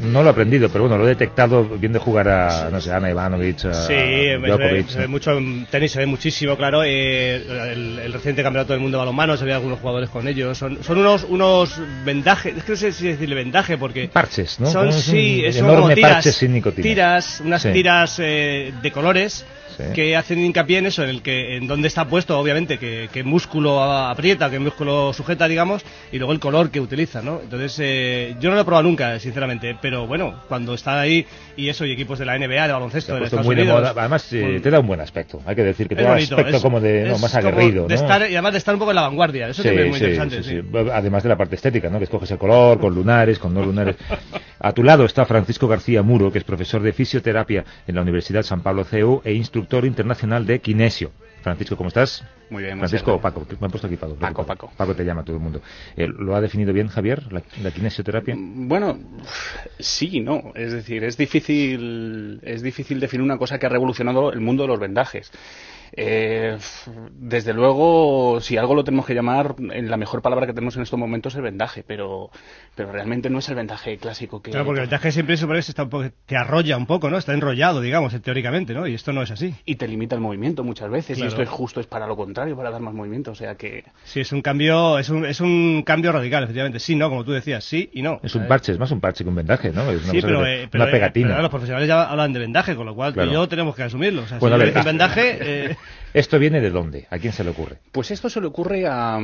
no 0.00 0.22
lo 0.22 0.28
he 0.28 0.32
aprendido, 0.32 0.68
pero 0.68 0.84
bueno, 0.84 0.98
lo 0.98 1.04
he 1.04 1.10
detectado 1.10 1.64
viendo 1.78 2.00
jugar 2.00 2.28
a, 2.28 2.68
no 2.70 2.80
sé, 2.80 2.92
Ana 2.92 3.10
Ivanovic, 3.10 3.64
a 3.66 3.72
Sí, 3.74 3.86
se 3.88 4.36
ve, 4.38 4.48
Djokovic, 4.48 4.88
se 4.88 4.98
ve 4.98 5.04
¿no? 5.04 5.10
mucho 5.10 5.38
en 5.38 5.66
tenis, 5.66 5.92
se 5.92 6.00
ve 6.00 6.06
muchísimo, 6.06 6.56
claro. 6.56 6.82
eh, 6.84 7.36
el, 7.72 7.98
el 8.00 8.12
reciente 8.12 8.42
campeonato 8.42 8.72
del 8.72 8.80
mundo 8.82 8.96
de 8.98 9.00
balonmano, 9.00 9.36
se 9.36 9.44
ve 9.44 9.52
algunos 9.54 9.78
jugadores 9.78 10.10
con 10.10 10.26
ellos. 10.26 10.58
Son, 10.58 10.82
son 10.82 10.98
unos, 10.98 11.24
unos 11.28 11.80
vendajes, 12.04 12.56
es 12.56 12.64
que 12.64 12.72
no 12.72 12.76
sé 12.76 12.92
si 12.92 13.06
decirle 13.06 13.34
vendaje 13.36 13.78
porque. 13.78 14.08
Parches, 14.08 14.58
¿no? 14.60 14.66
Son, 14.66 14.86
Como 14.86 14.90
es 14.98 15.06
un 15.08 15.14
sí, 15.14 15.44
son 15.52 15.64
enorme 15.66 15.82
como 15.82 15.94
tiras, 15.94 16.12
parche 16.12 16.32
sin 16.32 16.52
nicotina. 16.52 16.82
tiras, 16.82 17.40
unas 17.44 17.62
Sí. 17.62 17.70
tiras 17.72 18.16
eh, 18.20 18.72
de 18.82 18.90
colores. 18.92 19.44
Sí. 19.76 19.84
que 19.94 20.16
hacen 20.16 20.38
hincapié 20.40 20.78
en 20.78 20.86
eso, 20.86 21.02
en 21.02 21.10
el 21.10 21.22
que 21.22 21.56
en 21.56 21.66
dónde 21.66 21.88
está 21.88 22.06
puesto, 22.06 22.38
obviamente, 22.38 22.78
que, 22.78 23.08
que 23.12 23.24
músculo 23.24 23.82
aprieta, 23.82 24.50
que 24.50 24.58
músculo 24.58 25.12
sujeta, 25.12 25.48
digamos, 25.48 25.82
y 26.12 26.18
luego 26.18 26.32
el 26.32 26.40
color 26.40 26.70
que 26.70 26.80
utiliza, 26.80 27.22
¿no? 27.22 27.40
Entonces, 27.42 27.76
eh, 27.82 28.34
yo 28.40 28.50
no 28.50 28.56
lo 28.56 28.62
he 28.62 28.64
probado 28.64 28.84
nunca, 28.88 29.18
sinceramente, 29.18 29.76
pero 29.80 30.06
bueno, 30.06 30.34
cuando 30.48 30.74
está 30.74 31.00
ahí 31.00 31.26
y 31.56 31.68
eso, 31.68 31.84
y 31.86 31.92
equipos 31.92 32.18
de 32.18 32.24
la 32.26 32.38
NBA, 32.38 32.66
de 32.66 32.72
baloncesto, 32.72 33.14
de 33.16 33.24
Estados 33.24 33.46
muy 33.46 33.54
de 33.56 33.62
Unidos, 33.62 33.80
moda. 33.80 33.94
Además, 33.96 34.32
eh, 34.32 34.60
te 34.62 34.70
da 34.70 34.80
un 34.80 34.86
buen 34.86 35.00
aspecto. 35.00 35.40
Hay 35.46 35.54
que 35.56 35.62
decir 35.64 35.88
que 35.88 35.96
te 35.96 36.02
da 36.02 36.12
bonito, 36.14 36.36
aspecto 36.36 36.56
es- 36.56 36.62
como 36.62 36.80
de 36.80 37.04
no, 37.08 37.18
más 37.18 37.34
aguerrido, 37.34 37.86
de 37.86 37.94
¿no? 37.96 38.00
estar- 38.00 38.22
y 38.30 38.34
además 38.34 38.52
de 38.52 38.58
estar 38.58 38.74
un 38.74 38.78
poco 38.78 38.90
en 38.92 38.96
la 38.96 39.02
vanguardia, 39.02 39.48
eso 39.48 39.62
también 39.62 39.84
es 39.86 39.90
muy 39.90 39.98
Sí, 39.98 40.04
interesante. 40.04 40.42
sí, 40.42 40.50
sí. 40.50 40.60
sí. 40.62 40.88
Además 40.92 41.22
de 41.22 41.28
la 41.28 41.36
parte 41.36 41.56
estética, 41.56 41.88
¿no? 41.90 41.98
Que 41.98 42.04
escoges 42.04 42.30
el 42.30 42.38
color, 42.38 42.78
con 42.78 42.94
lunares, 42.94 43.38
con 43.38 43.52
no 43.54 43.64
lunares. 43.64 43.96
A 44.60 44.72
tu 44.72 44.82
lado 44.82 45.04
está 45.04 45.26
Francisco 45.26 45.68
García 45.68 46.02
Muro, 46.02 46.32
que 46.32 46.38
es 46.38 46.44
profesor 46.44 46.80
de 46.82 46.92
fisioterapia 46.92 47.64
en 47.86 47.94
la 47.96 48.00
Universidad 48.02 48.42
San 48.42 48.62
Pablo 48.62 48.84
CEU 48.84 49.20
e 49.24 49.34
instructor 49.34 49.63
internacional 49.86 50.46
de 50.46 50.60
kinesio. 50.60 51.12
Francisco, 51.42 51.76
¿cómo 51.76 51.88
estás? 51.88 52.24
Muy 52.48 52.62
bien, 52.62 52.78
Francisco 52.78 53.14
o. 53.14 53.20
Paco, 53.20 53.46
me 53.60 53.66
han 53.66 53.70
puesto 53.70 53.86
aquí 53.86 53.96
Paco. 53.96 54.14
Paco, 54.14 54.46
Paco. 54.46 54.72
Paco 54.74 54.94
te 54.94 55.04
llama 55.04 55.24
todo 55.24 55.36
el 55.36 55.42
mundo. 55.42 55.60
Eh, 55.94 56.06
¿Lo 56.06 56.34
ha 56.34 56.40
definido 56.40 56.72
bien 56.72 56.88
Javier, 56.88 57.30
la, 57.30 57.42
la 57.62 57.70
kinesioterapia? 57.70 58.34
Bueno, 58.38 58.98
sí 59.78 60.08
y 60.12 60.20
no. 60.20 60.52
Es 60.54 60.72
decir, 60.72 61.04
es 61.04 61.18
difícil, 61.18 62.40
es 62.42 62.62
difícil 62.62 62.98
definir 62.98 63.22
una 63.22 63.36
cosa 63.36 63.58
que 63.58 63.66
ha 63.66 63.68
revolucionado 63.68 64.32
el 64.32 64.40
mundo 64.40 64.62
de 64.62 64.68
los 64.68 64.80
vendajes. 64.80 65.30
Eh, 65.96 66.56
desde 67.12 67.52
luego, 67.52 68.40
si 68.40 68.56
algo 68.56 68.74
lo 68.74 68.82
tenemos 68.84 69.06
que 69.06 69.14
llamar, 69.14 69.54
en 69.58 69.90
la 69.90 69.96
mejor 69.96 70.22
palabra 70.22 70.46
que 70.46 70.52
tenemos 70.52 70.76
en 70.76 70.82
estos 70.82 70.98
momentos 70.98 71.32
es 71.34 71.36
el 71.38 71.42
vendaje, 71.42 71.84
pero, 71.86 72.30
pero 72.74 72.90
realmente 72.90 73.30
no 73.30 73.38
es 73.38 73.48
el 73.48 73.54
vendaje 73.54 73.96
clásico 73.98 74.42
que... 74.42 74.50
Claro, 74.50 74.66
porque 74.66 74.80
el 74.80 74.86
vendaje 74.86 75.12
siempre 75.12 75.36
supone 75.36 75.60
que 75.60 75.70
está 75.70 75.84
un 75.84 75.90
poco- 75.90 76.10
te 76.26 76.36
arrolla 76.36 76.76
un 76.76 76.86
poco, 76.86 77.10
¿no? 77.10 77.18
Está 77.18 77.32
enrollado, 77.32 77.80
digamos, 77.80 78.20
teóricamente, 78.22 78.74
¿no? 78.74 78.86
Y 78.86 78.94
esto 78.94 79.12
no 79.12 79.22
es 79.22 79.30
así. 79.30 79.54
Y 79.64 79.76
te 79.76 79.86
limita 79.86 80.14
el 80.14 80.20
movimiento 80.20 80.64
muchas 80.64 80.90
veces, 80.90 81.16
Claro. 81.16 81.26
y 81.26 81.28
esto 81.28 81.42
es 81.42 81.48
justo 81.48 81.80
es 81.80 81.86
para 81.86 82.06
lo 82.06 82.16
contrario, 82.16 82.56
para 82.56 82.70
dar 82.70 82.80
más 82.80 82.94
movimiento, 82.94 83.30
o 83.30 83.34
sea 83.34 83.54
que... 83.54 83.84
Sí, 84.04 84.20
es 84.20 84.32
un 84.32 84.42
cambio, 84.42 84.98
es 84.98 85.08
un, 85.10 85.24
es 85.24 85.40
un 85.40 85.82
cambio 85.86 86.12
radical, 86.12 86.44
efectivamente. 86.44 86.80
Sí, 86.80 86.96
no, 86.96 87.08
como 87.08 87.24
tú 87.24 87.32
decías, 87.32 87.62
sí 87.64 87.90
y 87.92 88.02
no. 88.02 88.20
Es 88.22 88.34
un 88.34 88.40
¿sabes? 88.40 88.48
parche, 88.48 88.72
es 88.72 88.78
más 88.78 88.90
un 88.90 89.00
parche 89.00 89.22
que 89.24 89.30
un 89.30 89.36
vendaje, 89.36 89.70
¿no? 89.72 89.90
Es 89.90 90.02
una, 90.02 90.12
Sí, 90.12 90.18
pero, 90.20 90.42
que- 90.42 90.62
eh, 90.64 90.68
pero, 90.70 90.84
una 90.84 90.90
eh, 90.90 90.92
pegatina. 90.94 91.28
pero 91.28 91.42
los 91.42 91.50
profesionales 91.50 91.88
ya 91.88 92.02
hablan 92.04 92.32
de 92.32 92.40
vendaje, 92.40 92.74
con 92.74 92.86
lo 92.86 92.94
cual 92.94 93.12
Claro. 93.12 93.28
tú 93.28 93.32
y 93.32 93.34
yo 93.36 93.48
tenemos 93.48 93.76
que 93.76 93.82
asumirlo. 93.84 94.22
O 94.22 94.26
sea, 94.26 94.38
Bueno, 94.38 94.58
si 94.60 94.82
vendaje, 94.84 95.38
eh, 95.40 95.76
¿Esto 96.12 96.38
viene 96.38 96.60
de 96.60 96.70
dónde? 96.70 97.06
¿A 97.10 97.18
quién 97.18 97.32
se 97.32 97.42
le 97.44 97.50
ocurre? 97.50 97.78
Pues 97.92 98.10
esto 98.10 98.28
se 98.30 98.40
le 98.40 98.46
ocurre 98.46 98.86
a, 98.86 99.14
a 99.16 99.18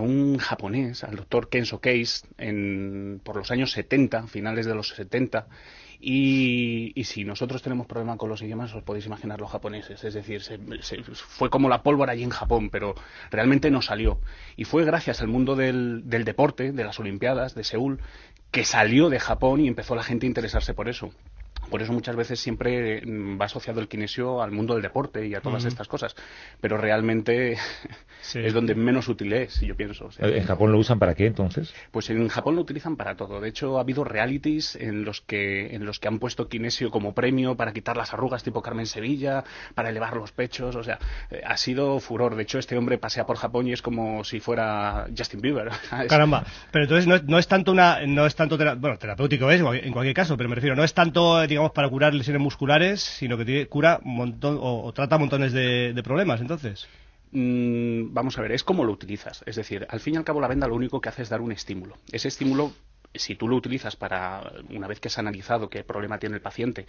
un 0.00 0.38
japonés, 0.38 1.04
al 1.04 1.16
doctor 1.16 1.48
Kenzo 1.48 1.80
Case, 1.80 2.26
en, 2.38 3.20
por 3.22 3.36
los 3.36 3.50
años 3.50 3.72
70, 3.72 4.26
finales 4.26 4.64
de 4.66 4.74
los 4.74 4.88
70. 4.88 5.46
Y, 6.06 6.92
si 7.04 7.24
nosotros 7.24 7.62
tenemos 7.62 7.86
problema 7.86 8.16
con 8.18 8.28
los 8.28 8.42
idiomas, 8.42 8.74
os 8.74 8.82
podéis 8.82 9.06
imaginar 9.06 9.40
los 9.40 9.50
japoneses. 9.50 10.02
Es 10.04 10.12
decir, 10.14 10.42
se- 10.42 10.58
fue 11.14 11.48
como 11.48 11.68
la 11.68 11.82
pólvora 11.82 12.12
allí 12.12 12.22
en 12.22 12.30
Japón, 12.30 12.68
pero 12.70 12.94
realmente 13.30 13.70
no 13.70 13.80
salió. 13.80 14.18
Y 14.56 14.64
fue 14.64 14.84
gracias 14.84 15.20
al 15.22 15.28
mundo 15.28 15.56
del 15.56 16.02
deporte, 16.24 16.72
de 16.72 16.84
las 16.84 16.98
Olimpiadas, 17.00 17.54
de 17.54 17.64
Seúl, 17.64 18.00
que 18.50 18.64
salió 18.64 19.08
de 19.08 19.18
Japón 19.18 19.60
y 19.60 19.68
empezó 19.68 19.94
la 19.94 20.02
gente 20.02 20.26
a 20.26 20.28
interesarse 20.28 20.74
por 20.74 20.88
eso. 20.88 21.10
Por 21.70 21.82
eso 21.82 21.92
muchas 21.92 22.16
veces 22.16 22.40
siempre 22.40 23.02
mm, 23.04 23.40
va 23.40 23.46
asociado 23.46 23.80
el 23.80 23.88
kinesio 23.88 24.42
al 24.42 24.50
mundo 24.50 24.74
del 24.74 24.82
deporte 24.82 25.26
y 25.26 25.34
a 25.34 25.40
todas 25.40 25.64
estas 25.64 25.88
cosas. 25.88 26.14
Pero 26.60 26.76
realmente 26.78 27.56
es 28.34 28.52
donde 28.52 28.74
menos 28.74 29.08
útil 29.08 29.32
es, 29.32 29.60
yo 29.60 29.76
pienso. 29.76 30.06
O 30.06 30.12
sea, 30.12 30.28
¿En 30.28 30.44
Japón 30.44 30.72
lo 30.72 30.78
usan 30.78 30.98
para 30.98 31.14
qué 31.14 31.26
entonces? 31.26 31.74
pues 31.90 32.10
en 32.10 32.28
Japón 32.28 32.56
lo 32.56 32.62
utilizan 32.62 32.96
para 32.96 33.16
todo. 33.16 33.40
De 33.40 33.48
hecho, 33.48 33.78
ha 33.78 33.80
habido 33.80 34.04
realities 34.04 34.76
en 34.76 35.04
los 35.04 35.20
que 35.20 35.74
en 35.74 35.84
los 35.84 35.98
que 35.98 36.08
han 36.08 36.18
puesto 36.18 36.48
kinesio 36.48 36.90
como 36.90 37.14
premio 37.14 37.56
para 37.56 37.72
quitar 37.72 37.96
las 37.96 38.12
arrugas 38.12 38.42
tipo 38.42 38.62
Carmen 38.62 38.86
Sevilla, 38.86 39.44
para 39.74 39.90
elevar 39.90 40.16
los 40.16 40.32
pechos. 40.32 40.76
O 40.76 40.82
sea, 40.82 40.98
eh, 41.30 41.42
ha 41.44 41.56
sido 41.56 42.00
furor. 42.00 42.36
De 42.36 42.42
hecho, 42.42 42.58
este 42.58 42.76
hombre 42.76 42.98
pasea 42.98 43.26
por 43.26 43.36
Japón 43.36 43.68
y 43.68 43.72
es 43.72 43.82
como 43.82 44.24
si 44.24 44.40
fuera 44.40 45.06
Justin 45.16 45.40
Bieber. 45.40 45.70
¿sabes? 45.90 46.08
caramba. 46.08 46.44
Pero 46.70 46.84
entonces 46.84 47.06
no 47.06 47.16
es, 47.16 47.24
no 47.24 47.38
es 47.38 47.48
tanto 47.48 47.72
una, 47.72 48.04
no 48.06 48.26
es 48.26 48.34
tanto, 48.34 48.56
bueno, 48.56 48.98
terapéutico 48.98 49.50
es 49.50 49.60
en 49.60 49.92
cualquier 49.92 50.14
caso, 50.14 50.36
pero 50.36 50.48
me 50.48 50.54
refiero, 50.54 50.76
no 50.76 50.84
es 50.84 50.94
tanto, 50.94 51.46
digamos, 51.54 51.72
para 51.72 51.88
curar 51.88 52.14
lesiones 52.14 52.42
musculares, 52.42 53.00
sino 53.02 53.36
que 53.38 53.44
tiene- 53.44 53.66
cura 53.66 54.00
montón, 54.04 54.58
o, 54.60 54.84
o 54.84 54.92
trata 54.92 55.18
montones 55.18 55.52
de, 55.52 55.92
de 55.94 56.02
problemas, 56.02 56.40
entonces. 56.40 56.86
Mm, 57.32 58.12
vamos 58.14 58.38
a 58.38 58.42
ver, 58.42 58.52
es 58.52 58.62
como 58.62 58.84
lo 58.84 58.92
utilizas. 58.92 59.42
Es 59.46 59.56
decir, 59.56 59.86
al 59.90 60.00
fin 60.00 60.14
y 60.14 60.16
al 60.18 60.24
cabo 60.24 60.40
la 60.40 60.48
venda 60.48 60.68
lo 60.68 60.74
único 60.76 61.00
que 61.00 61.08
hace 61.08 61.22
es 61.22 61.28
dar 61.28 61.40
un 61.40 61.50
estímulo. 61.52 61.96
Ese 62.12 62.28
estímulo, 62.28 62.72
si 63.14 63.34
tú 63.36 63.46
lo 63.48 63.56
utilizas 63.56 63.96
para, 63.96 64.42
una 64.70 64.86
vez 64.88 65.00
que 65.00 65.08
has 65.08 65.18
analizado 65.18 65.68
qué 65.68 65.84
problema 65.84 66.18
tiene 66.18 66.34
el 66.36 66.42
paciente, 66.42 66.86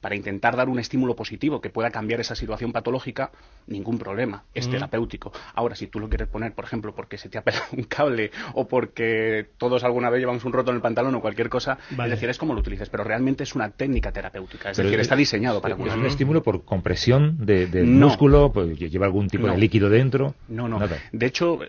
para 0.00 0.14
intentar 0.14 0.56
dar 0.56 0.68
un 0.68 0.78
estímulo 0.78 1.16
positivo 1.16 1.60
que 1.60 1.70
pueda 1.70 1.90
cambiar 1.90 2.20
esa 2.20 2.34
situación 2.34 2.72
patológica, 2.72 3.30
ningún 3.66 3.98
problema. 3.98 4.44
Es 4.54 4.68
Mm. 4.68 4.72
terapéutico. 4.72 5.32
Ahora, 5.54 5.74
si 5.74 5.86
tú 5.86 5.98
lo 6.00 6.08
quieres 6.08 6.28
poner, 6.28 6.52
por 6.54 6.64
ejemplo, 6.64 6.94
porque 6.94 7.16
se 7.18 7.28
te 7.28 7.38
ha 7.38 7.42
pelado 7.42 7.64
un 7.72 7.84
cable 7.84 8.30
o 8.54 8.68
porque 8.68 9.46
todos 9.58 9.84
alguna 9.84 10.10
vez 10.10 10.20
llevamos 10.20 10.44
un 10.44 10.52
roto 10.52 10.70
en 10.70 10.76
el 10.76 10.82
pantalón 10.82 11.14
o 11.14 11.20
cualquier 11.20 11.48
cosa, 11.48 11.78
Vale. 11.92 12.12
es 12.12 12.18
decir, 12.20 12.28
es 12.30 12.38
como 12.38 12.54
lo 12.54 12.60
utilices. 12.60 12.88
Pero 12.90 13.04
realmente 13.04 13.42
es 13.44 13.54
una 13.54 13.70
técnica 13.70 14.12
terapéutica. 14.12 14.70
Es 14.70 14.76
Pero 14.76 14.88
decir, 14.88 15.00
es- 15.00 15.04
está 15.06 15.16
diseñado 15.16 15.60
para 15.62 15.74
¿Es 15.74 15.80
curar. 15.80 15.98
un 15.98 16.06
estímulo 16.06 16.42
por 16.42 16.64
compresión 16.64 17.36
de, 17.46 17.66
del 17.66 17.98
No. 17.98 18.08
músculo? 18.08 18.52
Pues, 18.52 18.78
¿Lleva 18.78 19.06
algún 19.06 19.28
tipo 19.28 19.46
No. 19.46 19.52
de 19.54 19.58
líquido 19.58 19.88
dentro? 19.88 20.34
No, 20.48 20.68
no. 20.68 20.78
Nada. 20.78 20.98
De 21.12 21.26
hecho, 21.26 21.60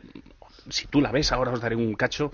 si 0.69 0.87
tú 0.87 1.01
la 1.01 1.11
ves, 1.11 1.31
ahora 1.31 1.51
os 1.51 1.61
daré 1.61 1.75
un 1.75 1.93
cacho. 1.95 2.31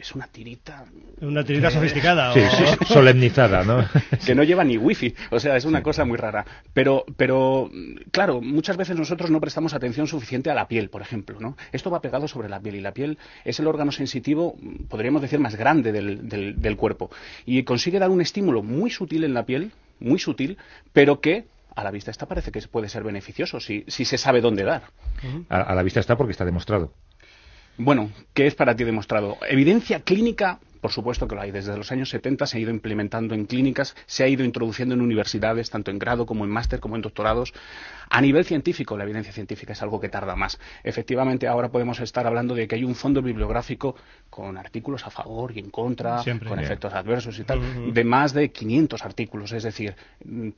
Es 0.00 0.14
una 0.14 0.28
tirita. 0.28 0.84
Una 1.20 1.42
tirita 1.42 1.72
sofisticada. 1.72 2.32
Sí, 2.32 2.38
o- 2.40 2.50
sí, 2.50 2.84
solemnizada, 2.86 3.64
¿no? 3.64 3.84
que 4.24 4.32
no 4.36 4.44
lleva 4.44 4.62
ni 4.62 4.78
wifi. 4.78 5.12
O 5.30 5.40
sea, 5.40 5.56
es 5.56 5.64
una 5.64 5.82
cosa 5.82 6.04
muy 6.04 6.16
rara. 6.16 6.46
Pero, 6.72 7.04
pero, 7.16 7.68
claro, 8.12 8.40
muchas 8.40 8.76
veces 8.76 8.96
nosotros 8.96 9.28
no 9.32 9.40
prestamos 9.40 9.74
atención 9.74 10.06
suficiente 10.06 10.50
a 10.50 10.54
la 10.54 10.68
piel, 10.68 10.88
por 10.88 11.02
ejemplo, 11.02 11.40
¿no? 11.40 11.56
Esto 11.72 11.90
va 11.90 12.00
pegado 12.00 12.28
sobre 12.28 12.48
la 12.48 12.60
piel 12.60 12.76
y 12.76 12.80
la 12.80 12.92
piel 12.92 13.18
es 13.44 13.58
el 13.58 13.66
órgano 13.66 13.90
sensitivo, 13.90 14.56
podríamos 14.88 15.20
decir, 15.20 15.40
más 15.40 15.56
grande 15.56 15.90
del, 15.90 16.28
del, 16.28 16.62
del 16.62 16.76
cuerpo. 16.76 17.10
Y 17.44 17.64
consigue 17.64 17.98
dar 17.98 18.10
un 18.10 18.20
estímulo 18.20 18.62
muy 18.62 18.90
sutil 18.90 19.24
en 19.24 19.34
la 19.34 19.44
piel, 19.46 19.72
muy 19.98 20.20
sutil, 20.20 20.58
pero 20.92 21.20
que 21.20 21.46
a 21.74 21.82
la 21.82 21.90
vista 21.90 22.12
está 22.12 22.26
parece 22.26 22.52
que 22.52 22.60
puede 22.68 22.88
ser 22.88 23.02
beneficioso 23.02 23.58
si, 23.58 23.84
si 23.88 24.04
se 24.04 24.16
sabe 24.16 24.40
dónde 24.40 24.62
dar. 24.62 24.82
A, 25.48 25.60
a 25.62 25.74
la 25.74 25.82
vista 25.82 25.98
está 25.98 26.16
porque 26.16 26.30
está 26.32 26.44
demostrado. 26.44 26.92
Bueno, 27.78 28.10
¿qué 28.34 28.48
es 28.48 28.56
para 28.56 28.74
ti 28.74 28.82
demostrado? 28.82 29.38
Evidencia 29.48 30.00
clínica 30.00 30.58
por 30.80 30.90
supuesto 30.92 31.26
que 31.28 31.34
lo 31.34 31.40
hay. 31.40 31.50
Desde 31.50 31.76
los 31.76 31.90
años 31.92 32.10
70 32.10 32.46
se 32.46 32.56
ha 32.58 32.60
ido 32.60 32.70
implementando 32.70 33.34
en 33.34 33.46
clínicas, 33.46 33.94
se 34.06 34.24
ha 34.24 34.28
ido 34.28 34.44
introduciendo 34.44 34.94
en 34.94 35.00
universidades, 35.00 35.70
tanto 35.70 35.90
en 35.90 35.98
grado 35.98 36.26
como 36.26 36.44
en 36.44 36.50
máster, 36.50 36.80
como 36.80 36.96
en 36.96 37.02
doctorados. 37.02 37.52
A 38.10 38.20
nivel 38.22 38.44
científico, 38.46 38.96
la 38.96 39.04
evidencia 39.04 39.32
científica 39.32 39.74
es 39.74 39.82
algo 39.82 40.00
que 40.00 40.08
tarda 40.08 40.34
más. 40.34 40.58
Efectivamente, 40.82 41.46
ahora 41.46 41.68
podemos 41.68 42.00
estar 42.00 42.26
hablando 42.26 42.54
de 42.54 42.66
que 42.66 42.74
hay 42.76 42.84
un 42.84 42.94
fondo 42.94 43.20
bibliográfico 43.20 43.96
con 44.30 44.56
artículos 44.56 45.06
a 45.06 45.10
favor 45.10 45.52
y 45.54 45.58
en 45.58 45.70
contra, 45.70 46.22
Siempre. 46.22 46.48
con 46.48 46.56
Bien. 46.58 46.64
efectos 46.66 46.94
adversos 46.94 47.38
y 47.38 47.44
tal, 47.44 47.60
de 47.92 48.04
más 48.04 48.32
de 48.32 48.50
500 48.50 49.04
artículos. 49.04 49.52
Es 49.52 49.62
decir, 49.62 49.94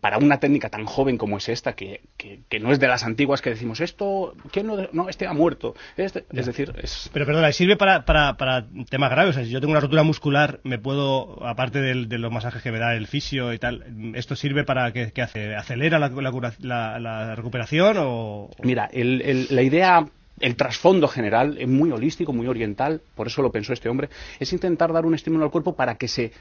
para 0.00 0.18
una 0.18 0.38
técnica 0.38 0.68
tan 0.68 0.84
joven 0.84 1.18
como 1.18 1.38
es 1.38 1.48
esta, 1.48 1.72
que, 1.74 2.02
que- 2.16 2.40
que 2.48 2.60
no 2.60 2.70
es 2.72 2.78
de 2.78 2.86
las 2.88 3.02
antiguas 3.04 3.42
que 3.42 3.50
decimos, 3.50 3.80
esto, 3.80 4.34
¿quién 4.52 4.66
no, 4.66 4.76
no 4.92 5.08
este 5.08 5.26
ha 5.26 5.32
muerto? 5.32 5.74
Este- 5.96 6.24
es 6.32 6.46
decir, 6.46 6.72
es 6.80 7.10
Pero 7.12 7.26
perdona, 7.26 7.50
¿y 7.50 7.52
sirve 7.52 7.76
para, 7.76 8.04
para, 8.04 8.36
para 8.36 8.66
temas 8.88 9.10
graves? 9.10 9.30
O 9.30 9.38
sea, 9.38 9.44
si 9.44 9.50
yo 9.50 9.60
tengo 9.60 9.72
una 9.72 9.80
rotura 9.80 10.02
muscular, 10.10 10.58
me 10.64 10.78
puedo, 10.78 11.46
aparte 11.46 11.80
del- 11.80 12.08
de 12.08 12.18
los 12.18 12.32
masajes 12.32 12.62
que 12.62 12.72
me 12.72 12.78
da 12.80 12.94
el 12.96 13.06
fisio 13.06 13.52
y 13.52 13.58
tal, 13.58 13.84
¿esto 14.16 14.34
sirve 14.34 14.64
para 14.64 14.92
que, 14.92 15.12
que 15.12 15.22
hace, 15.22 15.54
acelera 15.54 15.98
la- 16.00 16.98
la 16.98 17.34
recuperación 17.36 17.96
o...? 18.00 18.50
Mira, 18.62 18.88
el- 18.92 19.22
el- 19.22 19.46
la 19.50 19.62
idea, 19.62 20.04
el 20.40 20.56
trasfondo 20.56 21.06
general 21.06 21.56
es 21.58 21.68
muy 21.68 21.90
holístico, 21.92 22.32
muy 22.32 22.46
oriental, 22.48 23.00
por 23.14 23.28
eso 23.28 23.40
lo 23.42 23.52
pensó 23.52 23.72
este 23.72 23.88
hombre, 23.88 24.08
es 24.40 24.52
intentar 24.52 24.92
dar 24.92 25.06
un 25.06 25.14
estímulo 25.14 25.44
al 25.44 25.50
cuerpo 25.52 25.76
para 25.76 25.94
que 25.96 26.08
se 26.08 26.32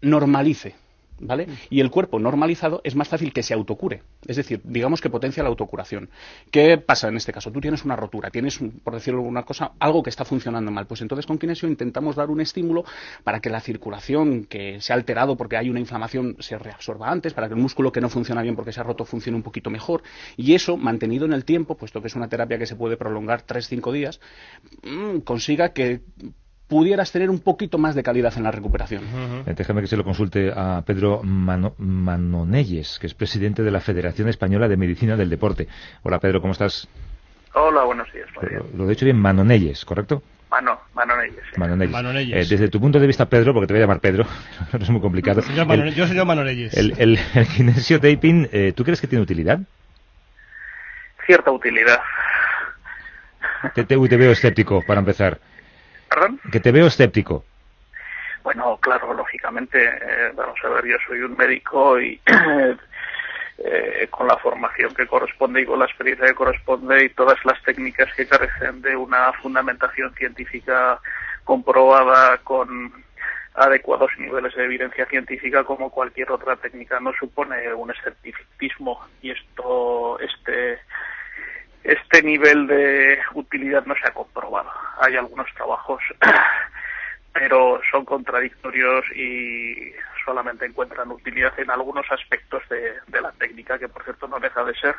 normalice. 0.00 0.74
¿Vale? 1.24 1.46
Y 1.70 1.80
el 1.80 1.90
cuerpo 1.90 2.18
normalizado 2.18 2.80
es 2.82 2.96
más 2.96 3.08
fácil 3.08 3.32
que 3.32 3.44
se 3.44 3.54
autocure. 3.54 4.02
Es 4.26 4.36
decir, 4.36 4.60
digamos 4.64 5.00
que 5.00 5.08
potencia 5.08 5.42
la 5.42 5.48
autocuración. 5.50 6.10
¿Qué 6.50 6.78
pasa 6.78 7.08
en 7.08 7.16
este 7.16 7.32
caso? 7.32 7.52
Tú 7.52 7.60
tienes 7.60 7.84
una 7.84 7.94
rotura, 7.94 8.30
tienes, 8.30 8.58
por 8.82 8.94
decirlo 8.94 9.20
alguna 9.20 9.44
cosa, 9.44 9.72
algo 9.78 10.02
que 10.02 10.10
está 10.10 10.24
funcionando 10.24 10.72
mal. 10.72 10.86
Pues 10.86 11.00
entonces 11.00 11.24
con 11.26 11.38
kinesio 11.38 11.68
intentamos 11.68 12.16
dar 12.16 12.28
un 12.28 12.40
estímulo 12.40 12.84
para 13.22 13.40
que 13.40 13.50
la 13.50 13.60
circulación 13.60 14.44
que 14.44 14.80
se 14.80 14.92
ha 14.92 14.96
alterado 14.96 15.36
porque 15.36 15.56
hay 15.56 15.70
una 15.70 15.78
inflamación 15.78 16.36
se 16.40 16.58
reabsorba 16.58 17.08
antes, 17.08 17.34
para 17.34 17.46
que 17.46 17.54
el 17.54 17.60
músculo 17.60 17.92
que 17.92 18.00
no 18.00 18.08
funciona 18.08 18.42
bien 18.42 18.56
porque 18.56 18.72
se 18.72 18.80
ha 18.80 18.82
roto 18.82 19.04
funcione 19.04 19.36
un 19.36 19.44
poquito 19.44 19.70
mejor. 19.70 20.02
Y 20.36 20.54
eso, 20.54 20.76
mantenido 20.76 21.24
en 21.24 21.32
el 21.32 21.44
tiempo, 21.44 21.76
puesto 21.76 22.00
que 22.00 22.08
es 22.08 22.16
una 22.16 22.28
terapia 22.28 22.58
que 22.58 22.66
se 22.66 22.74
puede 22.74 22.96
prolongar 22.96 23.46
3-5 23.46 23.92
días, 23.92 24.20
mm, 24.82 25.18
consiga 25.20 25.72
que 25.72 26.00
pudieras 26.72 27.12
tener 27.12 27.28
un 27.28 27.38
poquito 27.40 27.76
más 27.76 27.94
de 27.94 28.02
calidad 28.02 28.32
en 28.38 28.44
la 28.44 28.50
recuperación. 28.50 29.02
Eh, 29.46 29.52
Déjame 29.54 29.82
que 29.82 29.86
se 29.88 29.96
lo 29.98 30.04
consulte 30.04 30.50
a 30.56 30.82
Pedro 30.86 31.20
Mano- 31.22 31.74
Manonelles, 31.76 32.98
que 32.98 33.06
es 33.06 33.12
presidente 33.12 33.62
de 33.62 33.70
la 33.70 33.80
Federación 33.80 34.26
Española 34.30 34.68
de 34.68 34.78
Medicina 34.78 35.14
del 35.18 35.28
Deporte. 35.28 35.68
Hola 36.02 36.18
Pedro, 36.18 36.40
¿cómo 36.40 36.52
estás? 36.54 36.88
Hola, 37.52 37.84
buenos 37.84 38.10
días. 38.14 38.26
Lo, 38.74 38.86
he 38.86 38.88
dicho 38.88 39.04
bien, 39.04 39.18
Manonelles, 39.18 39.84
¿correcto? 39.84 40.22
Mano, 40.50 40.80
Manonelles. 40.94 41.42
sí. 41.52 41.60
Manonelles. 41.60 42.46
Eh, 42.46 42.48
desde 42.48 42.68
tu 42.70 42.80
punto 42.80 42.98
de 42.98 43.06
vista, 43.06 43.26
Pedro, 43.26 43.52
porque 43.52 43.66
te 43.66 43.74
voy 43.74 43.80
a 43.80 43.84
llamar 43.84 44.00
Pedro, 44.00 44.24
no 44.72 44.78
es 44.78 44.88
muy 44.88 45.02
complicado. 45.02 45.42
El- 45.68 45.94
yo 45.94 46.06
soy 46.06 46.24
Manonelles. 46.24 46.72
El, 46.74 46.94
el, 46.96 47.18
el 47.34 47.46
kinesio 47.48 48.00
taping, 48.00 48.48
eh, 48.50 48.72
¿tú 48.74 48.82
crees 48.82 48.98
que 49.02 49.06
tiene 49.08 49.22
utilidad? 49.22 49.60
Cierta 51.26 51.50
utilidad. 51.50 52.00
Te, 53.74 53.84
te 53.84 53.96
veo 54.16 54.32
escéptico, 54.32 54.82
para 54.86 55.00
empezar. 55.00 55.38
¿Perdón? 56.12 56.40
Que 56.50 56.60
te 56.60 56.72
veo 56.72 56.86
escéptico. 56.86 57.44
Bueno, 58.42 58.76
claro, 58.78 59.14
lógicamente, 59.14 59.82
eh, 59.84 60.32
vamos 60.34 60.58
a 60.64 60.68
ver, 60.68 60.84
yo 60.84 60.96
soy 61.06 61.20
un 61.20 61.36
médico 61.36 62.00
y 62.00 62.20
eh, 63.58 64.08
con 64.10 64.26
la 64.26 64.36
formación 64.36 64.94
que 64.94 65.06
corresponde 65.06 65.62
y 65.62 65.64
con 65.64 65.78
la 65.78 65.84
experiencia 65.84 66.26
que 66.26 66.34
corresponde 66.34 67.04
y 67.04 67.08
todas 67.10 67.38
las 67.44 67.62
técnicas 67.62 68.12
que 68.14 68.26
carecen 68.26 68.82
de 68.82 68.96
una 68.96 69.32
fundamentación 69.34 70.12
científica 70.14 70.98
comprobada 71.44 72.38
con 72.38 72.92
adecuados 73.54 74.10
niveles 74.18 74.54
de 74.54 74.64
evidencia 74.64 75.06
científica 75.06 75.62
como 75.64 75.90
cualquier 75.90 76.30
otra 76.32 76.56
técnica 76.56 76.98
no 77.00 77.12
supone 77.12 77.72
un 77.74 77.90
escepticismo 77.90 78.98
y 79.20 79.30
esto 79.30 80.18
este 80.20 80.78
este 81.84 82.22
nivel 82.22 82.66
de 82.66 83.18
utilidad 83.34 83.84
no 83.86 83.94
se 83.94 84.06
ha 84.06 84.14
comprobado. 84.14 84.70
Hay 85.00 85.16
algunos 85.16 85.46
trabajos, 85.54 86.02
pero 87.32 87.80
son 87.90 88.04
contradictorios 88.04 89.04
y 89.16 89.92
solamente 90.24 90.66
encuentran 90.66 91.10
utilidad 91.10 91.58
en 91.58 91.70
algunos 91.70 92.06
aspectos 92.10 92.62
de, 92.68 93.20
la 93.20 93.32
técnica, 93.32 93.78
que 93.78 93.88
por 93.88 94.04
cierto 94.04 94.28
no 94.28 94.38
deja 94.38 94.64
de 94.64 94.74
ser 94.74 94.94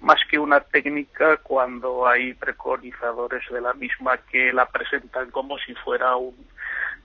más 0.00 0.20
que 0.28 0.38
una 0.38 0.60
técnica 0.60 1.38
cuando 1.38 2.06
hay 2.06 2.34
preconizadores 2.34 3.42
de 3.50 3.60
la 3.60 3.74
misma 3.74 4.16
que 4.30 4.52
la 4.52 4.66
presentan 4.66 5.30
como 5.30 5.58
si 5.58 5.74
fuera 5.74 6.16
un 6.16 6.36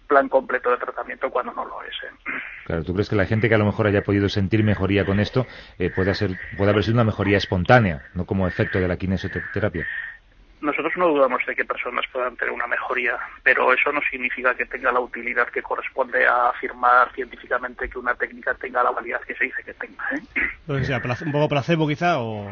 plan 0.07 0.29
completo 0.29 0.71
de 0.71 0.77
tratamiento 0.77 1.29
cuando 1.29 1.53
no 1.53 1.65
lo 1.65 1.83
es. 1.83 1.93
¿eh? 2.03 2.31
Claro, 2.65 2.83
¿tú 2.83 2.93
crees 2.93 3.09
que 3.09 3.15
la 3.15 3.25
gente 3.25 3.49
que 3.49 3.55
a 3.55 3.59
lo 3.59 3.65
mejor 3.65 3.87
haya 3.87 4.03
podido 4.03 4.29
sentir 4.29 4.63
mejoría 4.63 5.05
con 5.05 5.19
esto 5.19 5.45
eh, 5.77 5.89
puede, 5.89 6.13
ser, 6.15 6.31
puede 6.57 6.71
haber 6.71 6.83
sido 6.83 6.95
una 6.95 7.03
mejoría 7.03 7.37
espontánea, 7.37 8.03
no 8.13 8.25
como 8.25 8.47
efecto 8.47 8.79
de 8.79 8.87
la 8.87 8.97
kinesioterapia? 8.97 9.85
Nosotros 10.61 10.93
no 10.97 11.09
dudamos 11.09 11.45
de 11.45 11.55
que 11.55 11.65
personas 11.65 12.05
puedan 12.11 12.35
tener 12.37 12.51
una 12.51 12.65
mejoría, 12.65 13.19
pero 13.43 13.71
eso 13.71 13.91
no 13.91 14.01
significa 14.09 14.55
que 14.55 14.65
tenga 14.65 14.91
la 14.91 14.99
utilidad 14.99 15.47
que 15.49 15.61
corresponde 15.61 16.25
a 16.25 16.49
afirmar 16.49 17.11
científicamente 17.13 17.87
que 17.87 17.99
una 17.99 18.15
técnica 18.15 18.55
tenga 18.55 18.81
la 18.81 18.89
validad 18.89 19.21
que 19.21 19.35
se 19.35 19.43
dice 19.43 19.63
que 19.63 19.73
tenga. 19.75 20.03
¿eh? 20.13 21.23
Un 21.25 21.31
poco 21.31 21.49
placebo 21.49 21.87
quizá 21.87 22.19
o... 22.19 22.51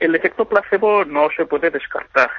El 0.00 0.14
efecto 0.14 0.48
placebo 0.48 1.04
no 1.04 1.28
se 1.36 1.44
puede 1.44 1.70
descartar, 1.70 2.30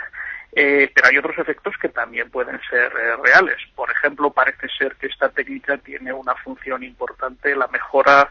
eh, 0.54 0.92
pero 0.94 1.08
hay 1.08 1.18
otros 1.18 1.38
efectos 1.38 1.76
que 1.78 1.90
también 1.90 2.30
pueden 2.30 2.60
ser 2.70 2.92
eh, 2.92 3.16
reales. 3.24 3.58
Por 3.76 3.90
ejemplo, 3.92 4.32
parece 4.32 4.68
ser 4.78 4.96
que 4.96 5.08
esta 5.08 5.30
técnica 5.30 5.78
tiene 5.78 6.12
una 6.14 6.36
función 6.36 6.84
importante, 6.84 7.56
la 7.56 7.68
mejora 7.68 8.30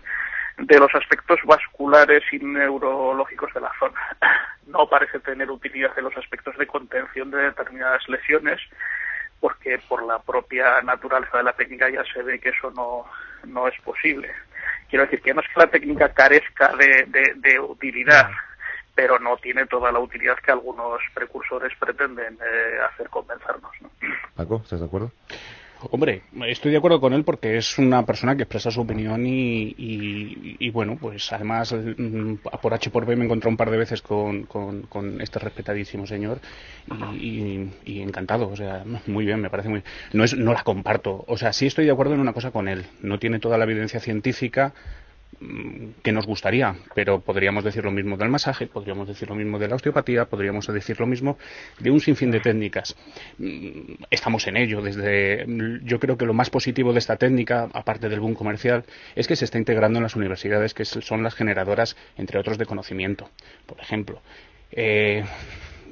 de 0.56 0.78
los 0.80 0.92
aspectos 0.94 1.38
vasculares 1.44 2.22
y 2.32 2.38
neurológicos 2.40 3.52
de 3.54 3.60
la 3.60 3.72
zona. 3.78 4.00
No 4.68 4.86
parece 4.86 5.18
tener 5.20 5.50
utilidad 5.50 5.96
en 5.96 6.04
los 6.04 6.14
aspectos 6.18 6.54
de 6.58 6.66
contención 6.66 7.30
de 7.30 7.38
determinadas 7.38 8.06
lesiones, 8.06 8.60
porque 9.40 9.78
por 9.88 10.02
la 10.04 10.18
propia 10.18 10.82
naturaleza 10.82 11.38
de 11.38 11.44
la 11.44 11.54
técnica 11.54 11.88
ya 11.88 12.04
se 12.12 12.22
ve 12.22 12.38
que 12.38 12.50
eso 12.50 12.70
no, 12.72 13.06
no 13.50 13.66
es 13.66 13.80
posible. 13.80 14.30
Quiero 14.90 15.06
decir 15.06 15.22
que 15.22 15.32
no 15.32 15.40
es 15.40 15.48
que 15.48 15.60
la 15.60 15.68
técnica 15.68 16.12
carezca 16.12 16.76
de, 16.76 17.06
de- 17.08 17.32
de 17.36 17.58
utilidad, 17.60 18.28
pero 18.98 19.20
no 19.20 19.36
tiene 19.36 19.64
toda 19.66 19.92
la 19.92 20.00
utilidad 20.00 20.34
que 20.44 20.50
algunos 20.50 20.98
precursores 21.14 21.70
pretenden 21.78 22.34
eh, 22.34 22.78
hacer 22.92 23.08
convencernos. 23.08 23.70
¿no? 23.80 23.90
Paco, 24.34 24.60
¿estás 24.64 24.80
de 24.80 24.86
acuerdo? 24.86 25.12
Hombre, 25.92 26.22
estoy 26.48 26.72
de 26.72 26.78
acuerdo 26.78 27.00
con 27.00 27.12
él 27.12 27.22
porque 27.22 27.56
es 27.58 27.78
una 27.78 28.04
persona 28.04 28.34
que 28.34 28.42
expresa 28.42 28.72
su 28.72 28.80
opinión 28.80 29.24
y, 29.24 29.72
y- 29.78 30.56
y, 30.58 30.70
bueno, 30.70 30.98
pues 31.00 31.32
además 31.32 31.72
mm, 31.72 32.34
por 32.60 32.74
H 32.74 32.90
por 32.90 33.06
B 33.06 33.14
me 33.14 33.22
he 33.22 33.26
encontrado 33.26 33.50
un 33.50 33.56
par 33.56 33.70
de 33.70 33.76
veces 33.76 34.02
con, 34.02 34.42
con- 34.46 34.82
con 34.88 35.20
este 35.20 35.38
respetadísimo 35.38 36.04
señor 36.04 36.40
y, 36.88 37.14
y- 37.14 37.72
y 37.84 38.02
encantado, 38.02 38.48
o 38.48 38.56
sea, 38.56 38.82
muy 39.06 39.24
bien, 39.26 39.40
me 39.40 39.48
parece 39.50 39.68
muy... 39.68 39.84
No, 40.12 40.24
es, 40.24 40.36
no 40.36 40.52
la 40.52 40.64
comparto, 40.64 41.24
o 41.28 41.36
sea, 41.36 41.52
sí 41.52 41.68
estoy 41.68 41.84
de 41.84 41.92
acuerdo 41.92 42.14
en 42.14 42.20
una 42.20 42.32
cosa 42.32 42.50
con 42.50 42.66
él, 42.66 42.84
no 43.00 43.20
tiene 43.20 43.38
toda 43.38 43.56
la 43.58 43.62
evidencia 43.64 44.00
científica 44.00 44.74
que 46.02 46.10
nos 46.10 46.26
gustaría, 46.26 46.74
pero 46.94 47.20
podríamos 47.20 47.62
decir 47.62 47.84
lo 47.84 47.92
mismo 47.92 48.16
del 48.16 48.28
masaje, 48.28 48.66
podríamos 48.66 49.06
decir 49.06 49.28
lo 49.28 49.36
mismo 49.36 49.58
de 49.58 49.68
la 49.68 49.76
osteopatía, 49.76 50.24
podríamos 50.24 50.66
decir 50.66 50.98
lo 50.98 51.06
mismo 51.06 51.38
de 51.78 51.90
un 51.90 52.00
sinfín 52.00 52.30
de 52.30 52.40
técnicas. 52.40 52.96
Mm, 53.38 53.94
Estamos 54.10 54.46
en 54.48 54.56
ello. 54.56 54.82
Desde, 54.82 55.46
mm, 55.46 55.84
yo 55.84 56.00
creo 56.00 56.18
que 56.18 56.26
lo 56.26 56.34
más 56.34 56.50
positivo 56.50 56.92
de 56.92 56.98
esta 56.98 57.16
técnica, 57.16 57.68
aparte 57.72 58.08
del 58.08 58.20
boom 58.20 58.34
comercial, 58.34 58.84
es 59.14 59.28
que 59.28 59.36
se 59.36 59.44
está 59.44 59.58
integrando 59.58 59.98
en 59.98 60.02
las 60.02 60.16
universidades, 60.16 60.74
que 60.74 60.84
son 60.84 61.22
las 61.22 61.34
generadoras, 61.34 61.96
entre 62.16 62.40
otros, 62.40 62.58
de 62.58 62.66
conocimiento. 62.66 63.30
Por 63.66 63.80
ejemplo, 63.80 64.20
eh, 64.72 65.24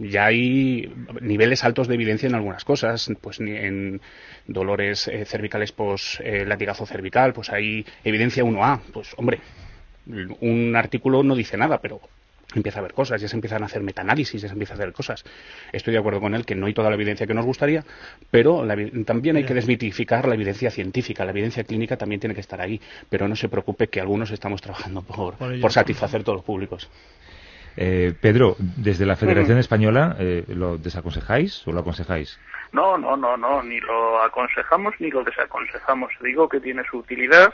ya 0.00 0.26
hay 0.26 0.92
niveles 1.20 1.64
altos 1.64 1.88
de 1.88 1.94
evidencia 1.94 2.28
en 2.28 2.34
algunas 2.34 2.64
cosas, 2.64 3.10
pues 3.20 3.40
en 3.40 4.00
dolores 4.46 5.08
eh, 5.08 5.24
cervicales 5.24 5.72
pos 5.72 6.20
eh, 6.22 6.44
latigazo 6.46 6.86
cervical, 6.86 7.32
pues 7.32 7.50
hay 7.50 7.84
evidencia 8.04 8.44
1A, 8.44 8.80
pues 8.92 9.14
hombre, 9.16 9.40
un 10.40 10.76
artículo 10.76 11.22
no 11.22 11.34
dice 11.34 11.56
nada, 11.56 11.80
pero 11.80 12.00
empieza 12.54 12.78
a 12.78 12.80
haber 12.80 12.92
cosas, 12.92 13.20
ya 13.20 13.28
se 13.28 13.34
empiezan 13.36 13.62
a 13.62 13.66
hacer 13.66 13.82
metaanálisis, 13.82 14.40
ya 14.40 14.48
se 14.48 14.52
empieza 14.52 14.74
a 14.74 14.76
hacer 14.76 14.92
cosas. 14.92 15.24
Estoy 15.72 15.92
de 15.92 15.98
acuerdo 15.98 16.20
con 16.20 16.34
él 16.34 16.46
que 16.46 16.54
no 16.54 16.66
hay 16.66 16.74
toda 16.74 16.88
la 16.88 16.94
evidencia 16.94 17.26
que 17.26 17.34
nos 17.34 17.44
gustaría, 17.44 17.84
pero 18.30 18.64
la 18.64 18.76
también 19.04 19.36
hay 19.36 19.44
que 19.44 19.54
desmitificar 19.54 20.28
la 20.28 20.34
evidencia 20.34 20.70
científica, 20.70 21.24
la 21.24 21.32
evidencia 21.32 21.64
clínica 21.64 21.96
también 21.96 22.20
tiene 22.20 22.34
que 22.34 22.40
estar 22.40 22.60
ahí, 22.60 22.80
pero 23.10 23.28
no 23.28 23.36
se 23.36 23.48
preocupe 23.48 23.88
que 23.88 24.00
algunos 24.00 24.30
estamos 24.30 24.62
trabajando 24.62 25.02
por, 25.02 25.34
Por 25.34 25.60
por 25.60 25.72
satisfacer 25.72 26.22
todos 26.22 26.36
los 26.36 26.44
públicos. 26.44 26.88
Eh, 27.76 28.14
Pedro, 28.20 28.56
desde 28.58 29.04
la 29.04 29.16
Federación 29.16 29.58
Española, 29.58 30.16
eh, 30.18 30.44
¿lo 30.48 30.78
desaconsejáis 30.78 31.66
o 31.68 31.72
lo 31.72 31.80
aconsejáis? 31.80 32.38
No, 32.72 32.96
no, 32.96 33.16
no, 33.16 33.36
no, 33.36 33.62
ni 33.62 33.80
lo 33.80 34.22
aconsejamos 34.22 34.94
ni 34.98 35.10
lo 35.10 35.22
desaconsejamos. 35.22 36.12
Digo 36.22 36.48
que 36.48 36.60
tiene 36.60 36.84
su 36.90 36.98
utilidad, 36.98 37.52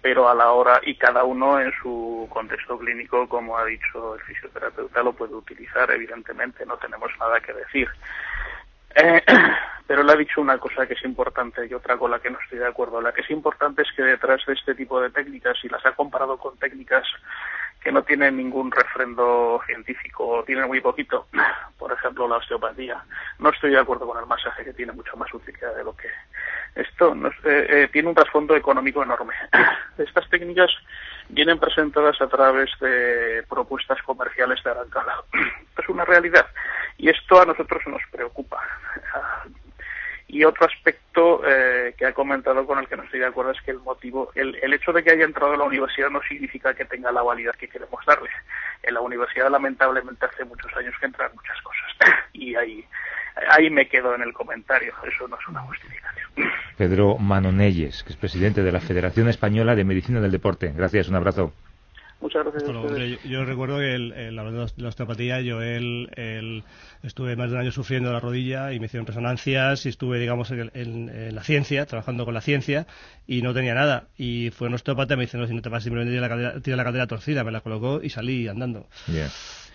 pero 0.00 0.28
a 0.28 0.34
la 0.34 0.50
hora 0.52 0.80
y 0.84 0.96
cada 0.96 1.24
uno 1.24 1.60
en 1.60 1.72
su 1.82 2.26
contexto 2.30 2.78
clínico, 2.78 3.28
como 3.28 3.58
ha 3.58 3.64
dicho 3.66 4.14
el 4.14 4.20
fisioterapeuta, 4.22 5.02
lo 5.02 5.12
puede 5.12 5.34
utilizar, 5.34 5.90
evidentemente, 5.90 6.64
no 6.64 6.76
tenemos 6.78 7.10
nada 7.20 7.40
que 7.40 7.52
decir. 7.52 7.88
Eh, 8.94 9.22
pero 9.86 10.02
le 10.02 10.12
ha 10.12 10.16
dicho 10.16 10.40
una 10.40 10.58
cosa 10.58 10.86
que 10.86 10.94
es 10.94 11.04
importante 11.04 11.66
y 11.66 11.74
otra 11.74 11.96
con 11.96 12.10
la 12.10 12.18
que 12.18 12.30
no 12.30 12.38
estoy 12.40 12.58
de 12.58 12.66
acuerdo. 12.66 13.00
La 13.00 13.12
que 13.12 13.20
es 13.20 13.30
importante 13.30 13.82
es 13.82 13.88
que 13.94 14.02
detrás 14.02 14.44
de 14.46 14.54
este 14.54 14.74
tipo 14.74 15.00
de 15.00 15.10
técnicas, 15.10 15.58
y 15.62 15.68
las 15.68 15.84
ha 15.84 15.92
comparado 15.92 16.38
con 16.38 16.56
técnicas 16.56 17.06
que 17.82 17.92
no 17.92 18.02
tienen 18.02 18.36
ningún 18.36 18.70
refrendo 18.70 19.60
científico 19.66 20.44
tienen 20.46 20.66
muy 20.66 20.80
poquito, 20.80 21.26
por 21.78 21.92
ejemplo 21.92 22.28
la 22.28 22.36
osteopatía. 22.36 23.02
No 23.38 23.50
estoy 23.50 23.70
de 23.70 23.78
acuerdo 23.78 24.06
con 24.06 24.18
el 24.18 24.26
masaje 24.26 24.64
que 24.64 24.72
tiene 24.72 24.92
mucho 24.92 25.16
más 25.16 25.32
utilidad 25.34 25.74
de 25.74 25.84
lo 25.84 25.96
que 25.96 26.08
esto 26.74 27.14
no 27.14 27.28
eh, 27.28 27.32
eh, 27.44 27.88
tiene 27.92 28.08
un 28.08 28.14
trasfondo 28.14 28.56
económico 28.56 29.02
enorme. 29.02 29.34
Estas 29.98 30.28
técnicas 30.30 30.70
vienen 31.28 31.58
presentadas 31.58 32.20
a 32.20 32.28
través 32.28 32.70
de 32.80 33.44
propuestas 33.48 34.00
comerciales 34.02 34.62
de 34.62 34.70
gran 34.70 34.88
calado. 34.88 35.24
Es 35.82 35.88
una 35.88 36.04
realidad 36.04 36.46
y 36.96 37.08
esto 37.08 37.40
a 37.40 37.44
nosotros 37.44 37.82
nos 37.88 38.02
preocupa. 38.12 38.60
Y 40.32 40.44
otro 40.44 40.66
aspecto 40.66 41.42
eh, 41.46 41.94
que 41.94 42.06
ha 42.06 42.14
comentado 42.14 42.66
con 42.66 42.78
el 42.78 42.88
que 42.88 42.96
no 42.96 43.02
estoy 43.02 43.20
de 43.20 43.26
acuerdo 43.26 43.50
es 43.50 43.60
que 43.60 43.70
el 43.70 43.80
motivo, 43.80 44.30
el, 44.34 44.56
el 44.62 44.72
hecho 44.72 44.90
de 44.90 45.04
que 45.04 45.12
haya 45.12 45.26
entrado 45.26 45.52
a 45.52 45.56
la 45.58 45.64
universidad 45.64 46.08
no 46.08 46.22
significa 46.22 46.72
que 46.72 46.86
tenga 46.86 47.12
la 47.12 47.20
validez 47.20 47.54
que 47.58 47.68
queremos 47.68 48.00
darle. 48.06 48.30
En 48.82 48.94
la 48.94 49.02
universidad 49.02 49.50
lamentablemente 49.50 50.24
hace 50.24 50.46
muchos 50.46 50.74
años 50.74 50.94
que 50.98 51.04
entran 51.04 51.30
muchas 51.34 51.60
cosas 51.60 52.18
y 52.32 52.54
ahí, 52.54 52.82
ahí 53.50 53.68
me 53.68 53.86
quedo 53.86 54.14
en 54.14 54.22
el 54.22 54.32
comentario. 54.32 54.94
Eso 55.06 55.28
no 55.28 55.36
es 55.38 55.46
una 55.48 55.60
justificación. 55.60 56.30
Pedro 56.78 57.18
Manonelles, 57.18 58.02
que 58.02 58.14
es 58.14 58.16
presidente 58.16 58.62
de 58.62 58.72
la 58.72 58.80
Federación 58.80 59.28
Española 59.28 59.74
de 59.74 59.84
Medicina 59.84 60.18
del 60.22 60.32
Deporte. 60.32 60.72
Gracias, 60.74 61.10
un 61.10 61.16
abrazo. 61.16 61.52
Muchas 62.22 62.44
gracias. 62.44 62.62
a 62.68 62.72
luego. 62.72 62.86
ustedes. 62.88 63.02
Hombre, 63.12 63.28
yo, 63.30 63.30
yo 63.38 63.44
recuerdo 63.44 63.78
que 63.78 63.94
el, 63.94 64.12
el- 64.12 64.38
hablando 64.38 64.64
de 64.64 64.72
la 64.82 64.88
osteopatía, 64.88 65.40
yo 65.42 65.60
el, 65.60 66.08
el- 66.16 66.62
estuve 67.02 67.36
más 67.36 67.50
de 67.50 67.56
un 67.56 67.62
año 67.62 67.72
sufriendo 67.72 68.12
la 68.12 68.20
rodilla 68.20 68.72
y 68.72 68.78
me 68.80 68.86
hicieron 68.86 69.06
resonancias 69.06 69.84
y 69.84 69.88
estuve, 69.90 70.18
digamos, 70.20 70.50
en, 70.52 70.70
en- 70.72 71.08
en 71.10 71.34
la 71.34 71.42
ciencia, 71.42 71.84
trabajando 71.84 72.24
con 72.24 72.32
la 72.32 72.40
ciencia 72.40 72.86
y 73.26 73.42
no 73.42 73.52
tenía 73.52 73.74
nada. 73.74 74.04
Y 74.16 74.50
fue 74.50 74.68
un 74.68 74.74
osteópata 74.74 75.14
y 75.14 75.16
me 75.18 75.24
dice, 75.24 75.36
no, 75.36 75.46
si 75.46 75.54
no 75.54 75.60
te 75.62 75.68
pasa, 75.70 75.82
simplemente 75.84 76.12
tiene 76.12 76.20
la, 76.22 76.28
cadera, 76.28 76.60
tiene 76.60 76.76
la 76.76 76.84
cadera 76.84 77.06
torcida, 77.08 77.44
me 77.44 77.50
la 77.52 77.60
colocó 77.60 78.00
y 78.02 78.08
salí 78.10 78.46
andando. 78.48 78.86
Bien. 79.08 79.28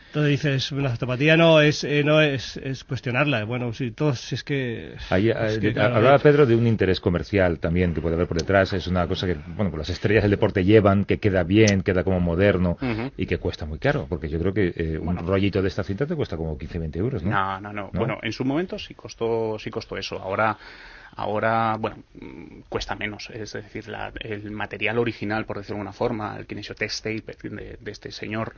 Entonces 0.07 0.31
dices, 0.31 0.71
la 0.71 0.89
osteopatía 0.91 1.35
no 1.37 1.61
es, 1.61 1.83
eh, 1.83 2.01
no 2.03 2.21
es, 2.21 2.57
es 2.57 2.83
cuestionarla. 2.85 3.43
Bueno, 3.43 3.71
sí, 3.73 3.91
todos, 3.91 4.31
es 4.33 4.43
que... 4.43 4.95
Ahí, 5.09 5.29
es 5.29 5.35
eh, 5.57 5.59
que, 5.59 5.67
de- 5.67 5.73
claro, 5.73 5.95
hablaba 5.95 6.15
hay- 6.15 6.21
Pedro 6.21 6.45
de 6.45 6.55
un 6.55 6.65
interés 6.65 6.99
comercial 6.99 7.59
también 7.59 7.93
que 7.93 8.01
puede 8.01 8.15
haber 8.15 8.27
por 8.27 8.37
detrás. 8.37 8.71
Es 8.73 8.87
una 8.87 9.05
cosa 9.07 9.27
que, 9.27 9.35
bueno, 9.55 9.69
pues 9.69 9.79
las 9.79 9.89
estrellas 9.89 10.23
del 10.23 10.31
deporte 10.31 10.63
llevan, 10.63 11.05
que 11.05 11.19
queda 11.19 11.43
bien, 11.43 11.81
queda 11.83 12.03
como 12.03 12.19
moderno 12.19 12.77
y 13.17 13.25
que 13.25 13.37
cuesta 13.37 13.65
muy 13.65 13.79
caro. 13.79 14.07
Porque 14.09 14.29
yo 14.29 14.39
creo 14.39 14.53
que 14.53 14.73
eh, 14.75 14.97
un 14.97 15.17
rollito 15.17 15.61
de 15.61 15.67
esta 15.67 15.83
cinta 15.83 16.05
te 16.05 16.15
cuesta 16.15 16.37
como 16.37 16.57
15, 16.57 16.79
20 16.79 16.99
euros, 16.99 17.23
¿no? 17.23 17.31
No, 17.31 17.59
no, 17.61 17.73
no. 17.73 17.89
Bueno, 17.93 18.17
en 18.23 18.31
su 18.31 18.43
momento 18.45 18.79
sí 18.79 18.93
costó, 18.95 19.59
sí 19.59 19.69
costó 19.69 19.97
eso. 19.97 20.17
Ahora, 20.19 20.57
ahora, 21.17 21.75
bueno, 21.79 21.97
mm, 22.21 22.59
cuesta 22.69 22.95
menos. 22.95 23.29
Es 23.33 23.51
decir, 23.53 23.87
la- 23.89 24.13
el 24.21 24.49
material 24.51 24.97
original, 24.99 25.45
por 25.45 25.57
decirlo 25.57 25.75
de 25.75 25.79
alguna 25.81 25.93
forma, 25.93 26.37
el 26.37 26.45
Kinesiotest 26.45 27.03
Tape 27.03 27.49
de, 27.49 27.77
de 27.81 27.91
este 27.91 28.11
señor, 28.11 28.53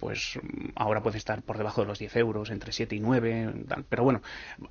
pues 0.00 0.38
mm, 0.42 0.70
ahora 0.74 1.02
puede 1.02 1.16
estar 1.18 1.42
por 1.42 1.56
debajo 1.58 1.80
de 1.82 1.86
los 1.86 1.98
10 1.98 2.14
euros, 2.16 2.50
entre 2.50 2.72
7 2.72 2.94
y 2.96 3.00
9. 3.00 3.52
tal. 3.68 3.84
Pero 3.88 4.02
bueno, 4.04 4.20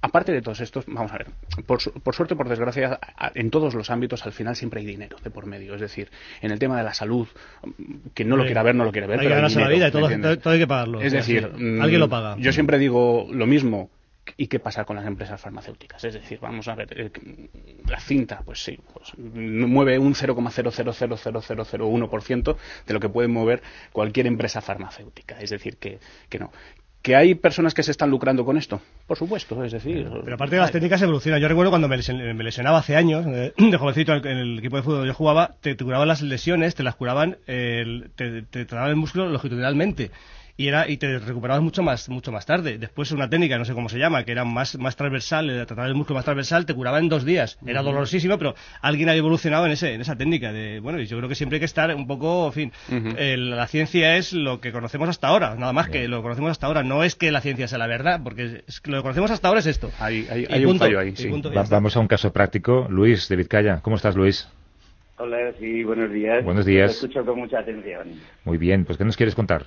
aparte 0.01 0.31
de 0.33 0.41
todos 0.41 0.59
estos, 0.61 0.85
vamos 0.87 1.11
a 1.13 1.17
ver, 1.19 1.27
por, 1.65 1.81
su- 1.81 1.91
por 1.93 2.13
suerte, 2.15 2.35
por 2.35 2.49
desgracia, 2.49 2.99
en 3.33 3.49
todos 3.49 3.73
los 3.73 3.89
ámbitos 3.89 4.25
al 4.25 4.33
final 4.33 4.55
siempre 4.55 4.81
hay 4.81 4.85
dinero 4.85 5.17
de 5.23 5.29
por 5.31 5.45
medio. 5.45 5.73
Es 5.75 5.81
decir, 5.81 6.09
en 6.41 6.51
el 6.51 6.59
tema 6.59 6.77
de 6.77 6.83
la 6.83 6.93
salud, 6.93 7.27
mm, 7.63 7.71
quien 8.13 8.27
no 8.29 8.35
lo 8.35 8.45
quiera 8.45 8.61
ver, 8.63 8.75
no 8.75 8.83
lo 8.83 8.91
quiere 8.91 9.07
ver. 9.07 9.19
hay 9.19 9.25
que 9.25 9.29
pero 9.29 9.35
ganarse 9.37 9.59
la 9.61 9.69
vida 9.69 9.87
y 9.87 9.91
todo- 9.91 10.51
hay 10.51 10.59
que 10.59 10.67
pagarlo. 10.67 11.01
Es 11.01 11.13
decir, 11.13 11.49
sí. 11.55 11.63
mm, 11.63 11.81
Alguien 11.81 11.99
lo 12.01 12.09
paga. 12.09 12.35
Yo 12.37 12.51
siempre 12.51 12.77
digo 12.77 13.27
lo 13.31 13.45
mismo. 13.47 13.89
¿Y 14.37 14.47
qué 14.47 14.59
pasa 14.59 14.85
con 14.85 14.95
las 14.95 15.05
empresas 15.05 15.39
farmacéuticas? 15.41 16.03
Es 16.03 16.13
decir, 16.13 16.39
vamos 16.41 16.67
a 16.67 16.75
ver, 16.75 16.87
eh, 16.95 17.11
la 17.87 17.99
cinta, 17.99 18.41
pues 18.45 18.63
sí, 18.63 18.77
pues, 18.93 19.11
mueve 19.17 19.97
un 19.99 20.13
0,0000001% 20.13 22.55
de 22.85 22.93
lo 22.93 22.99
que 22.99 23.09
puede 23.09 23.27
mover 23.27 23.61
cualquier 23.91 24.27
empresa 24.27 24.61
farmacéutica. 24.61 25.39
Es 25.39 25.49
decir, 25.49 25.77
que, 25.77 25.99
que 26.29 26.37
no. 26.39 26.51
¿Que 27.01 27.15
hay 27.15 27.33
personas 27.33 27.73
que 27.73 27.81
se 27.81 27.89
están 27.89 28.11
lucrando 28.11 28.45
con 28.45 28.57
esto? 28.57 28.79
Por 29.07 29.17
supuesto, 29.17 29.63
es 29.63 29.71
decir... 29.71 30.07
Pero 30.23 30.35
aparte 30.35 30.55
de 30.55 30.61
las 30.61 30.71
técnicas 30.71 31.01
evolucionan. 31.01 31.41
Yo 31.41 31.47
recuerdo 31.47 31.71
cuando 31.71 31.87
me, 31.87 31.97
lesionaba 31.97 32.77
hace 32.77 32.95
años, 32.95 33.25
eh, 33.27 33.53
de 33.57 33.77
jovencito 33.77 34.13
en 34.13 34.37
el 34.37 34.59
equipo 34.59 34.75
de 34.77 34.83
fútbol 34.83 34.97
donde 34.99 35.11
yo 35.11 35.15
jugaba, 35.15 35.55
te, 35.61 35.73
te 35.73 35.83
curaban 35.83 36.07
las 36.07 36.21
lesiones, 36.21 36.75
te 36.75 36.83
las 36.83 36.95
curaban, 36.95 37.37
eh, 37.47 37.79
el- 37.81 38.11
te, 38.15 38.43
te 38.43 38.65
trataban 38.65 38.91
el 38.91 38.97
músculo 38.97 39.27
longitudinalmente. 39.29 40.11
Y, 40.61 40.67
era, 40.67 40.87
y 40.87 40.97
te 40.97 41.17
recuperabas 41.17 41.63
mucho 41.63 41.81
más 41.81 42.07
mucho 42.07 42.31
más 42.31 42.45
tarde. 42.45 42.77
Después 42.77 43.11
una 43.11 43.27
técnica, 43.29 43.57
no 43.57 43.65
sé 43.65 43.73
cómo 43.73 43.89
se 43.89 43.97
llama, 43.97 44.23
que 44.25 44.31
era 44.31 44.45
más, 44.45 44.77
más 44.77 44.95
transversal, 44.95 45.49
eh, 45.49 45.65
tratar 45.65 45.87
el 45.87 45.95
músculo 45.95 46.17
más 46.17 46.25
transversal, 46.25 46.65
te 46.67 46.73
curaba 46.75 46.99
en 46.99 47.09
dos 47.09 47.25
días. 47.25 47.57
Era 47.65 47.81
dolorosísimo, 47.81 48.37
pero 48.37 48.53
alguien 48.81 49.09
había 49.09 49.19
evolucionado 49.19 49.65
en, 49.65 49.71
ese, 49.71 49.93
en 49.95 50.01
esa 50.01 50.15
técnica. 50.15 50.53
De, 50.53 50.79
bueno, 50.79 50.99
y 51.01 51.07
yo 51.07 51.17
creo 51.17 51.27
que 51.27 51.33
siempre 51.35 51.55
hay 51.55 51.61
que 51.61 51.65
estar 51.65 51.93
un 51.95 52.05
poco, 52.05 52.45
en 52.47 52.53
fin, 52.53 52.71
eh, 53.17 53.37
la 53.37 53.65
ciencia 53.67 54.17
es 54.17 54.33
lo 54.33 54.61
que 54.61 54.71
conocemos 54.71 55.09
hasta 55.09 55.29
ahora, 55.29 55.55
nada 55.55 55.73
más 55.73 55.89
que 55.89 56.07
lo 56.07 56.17
que 56.17 56.23
conocemos 56.23 56.51
hasta 56.51 56.67
ahora. 56.67 56.83
No 56.83 57.03
es 57.03 57.15
que 57.15 57.31
la 57.31 57.41
ciencia 57.41 57.67
sea 57.67 57.79
la 57.79 57.87
verdad, 57.87 58.21
porque 58.23 58.63
es 58.67 58.81
que 58.81 58.91
lo 58.91 58.97
que 58.97 59.01
conocemos 59.01 59.31
hasta 59.31 59.47
ahora 59.47 59.61
es 59.61 59.65
esto. 59.65 59.89
Hay, 59.99 60.27
hay, 60.29 60.45
hay 60.47 60.63
un 60.63 60.71
punto, 60.73 60.85
fallo 60.85 60.99
ahí, 60.99 61.15
sí. 61.15 61.27
punto, 61.27 61.51
Va- 61.51 61.63
vamos 61.69 61.97
a 61.97 61.99
un 61.99 62.07
caso 62.07 62.31
práctico. 62.31 62.85
Luis, 62.89 63.27
de 63.29 63.35
Vizcaya. 63.35 63.79
¿Cómo 63.81 63.95
estás, 63.95 64.15
Luis? 64.15 64.47
Hola, 65.17 65.53
sí, 65.59 65.83
buenos 65.83 66.11
días. 66.11 66.43
Buenos 66.43 66.65
días. 66.65 66.91
Te 66.99 67.05
escucho 67.07 67.25
con 67.25 67.39
mucha 67.39 67.59
atención. 67.59 68.09
Muy 68.43 68.57
bien. 68.57 68.85
Pues, 68.85 68.97
¿qué 68.97 69.05
nos 69.05 69.17
quieres 69.17 69.35
contar? 69.35 69.65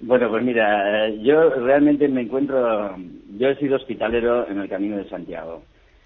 Bueno, 0.00 0.28
pues 0.28 0.42
mira, 0.42 1.08
yo 1.08 1.50
realmente 1.50 2.06
me 2.08 2.22
encuentro, 2.22 2.96
yo 3.38 3.48
he 3.48 3.56
sido 3.56 3.76
hospitalero 3.76 4.48
en 4.48 4.60
el 4.60 4.68
Camino 4.68 4.98
de 4.98 5.08
Santiago. 5.08 5.62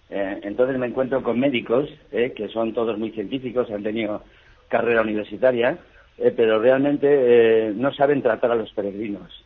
Eh, 0.09 0.41
entonces 0.43 0.78
me 0.78 0.86
encuentro 0.86 1.22
con 1.22 1.38
médicos, 1.38 1.88
eh, 2.12 2.32
que 2.34 2.49
son 2.49 2.72
todos 2.72 2.99
muy 2.99 3.11
científicos, 3.11 3.70
han 3.70 3.82
tenido 3.82 4.22
carrera 4.68 5.03
universitaria, 5.03 5.78
eh, 6.18 6.32
pero 6.36 6.61
realmente 6.61 7.09
eh, 7.11 7.72
no 7.74 7.93
saben 7.93 8.22
tratar 8.22 8.53
a 8.53 8.57
los 8.57 8.72
peregrinos. 8.72 9.45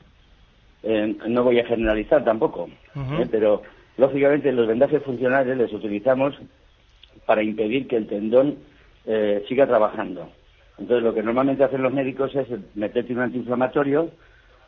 Eh, 0.83 1.17
no 1.29 1.45
voy 1.45 1.59
a 1.61 1.67
generalizar 1.67 2.23
tampoco, 2.25 2.69
pero 3.31 3.63
lógicamente 3.97 4.53
los 4.53 4.67
vendajes 4.67 5.03
funcionales 5.03 5.57
les 5.57 5.73
utilizamos 5.73 6.35
para 7.25 7.43
impedir 7.43 7.89
que 7.89 7.97
el 7.97 8.07
tendón 8.07 8.57
eh, 9.07 9.43
siga 9.49 9.67
trabajando. 9.67 10.29
Entonces 10.79 11.03
lo 11.03 11.15
que 11.15 11.23
normalmente 11.23 11.65
hacen 11.65 11.83
los 11.83 11.93
médicos 11.93 12.35
es 12.35 12.49
meterte 12.75 13.15
un 13.15 13.21
antiinflamatorio, 13.21 14.11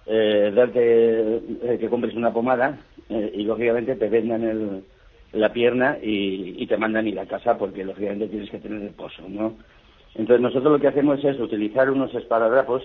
eh, 0.07 0.52
darte 0.54 1.36
eh, 1.36 1.78
que 1.80 1.88
compres 1.88 2.14
una 2.14 2.32
pomada 2.32 2.78
eh, 3.09 3.32
y 3.34 3.42
lógicamente 3.44 3.96
te 3.96 4.09
vendan 4.09 4.44
el, 4.44 4.84
la 5.32 5.52
pierna 5.52 5.98
y, 6.02 6.54
y 6.62 6.66
te 6.66 6.76
mandan 6.76 7.09
ir 7.09 7.18
a 7.18 7.26
casa 7.26 7.59
porque 7.59 7.84
lógicamente 7.84 8.28
tienes 8.28 8.50
que 8.50 8.59
tener 8.59 8.80
reposo, 8.80 9.22
¿no? 9.28 9.57
Entonces 10.14 10.40
nosotros 10.40 10.72
lo 10.72 10.80
que 10.80 10.88
hacemos 10.88 11.22
es 11.24 11.38
utilizar 11.38 11.90
unos 11.90 12.14
esparadrapos 12.14 12.82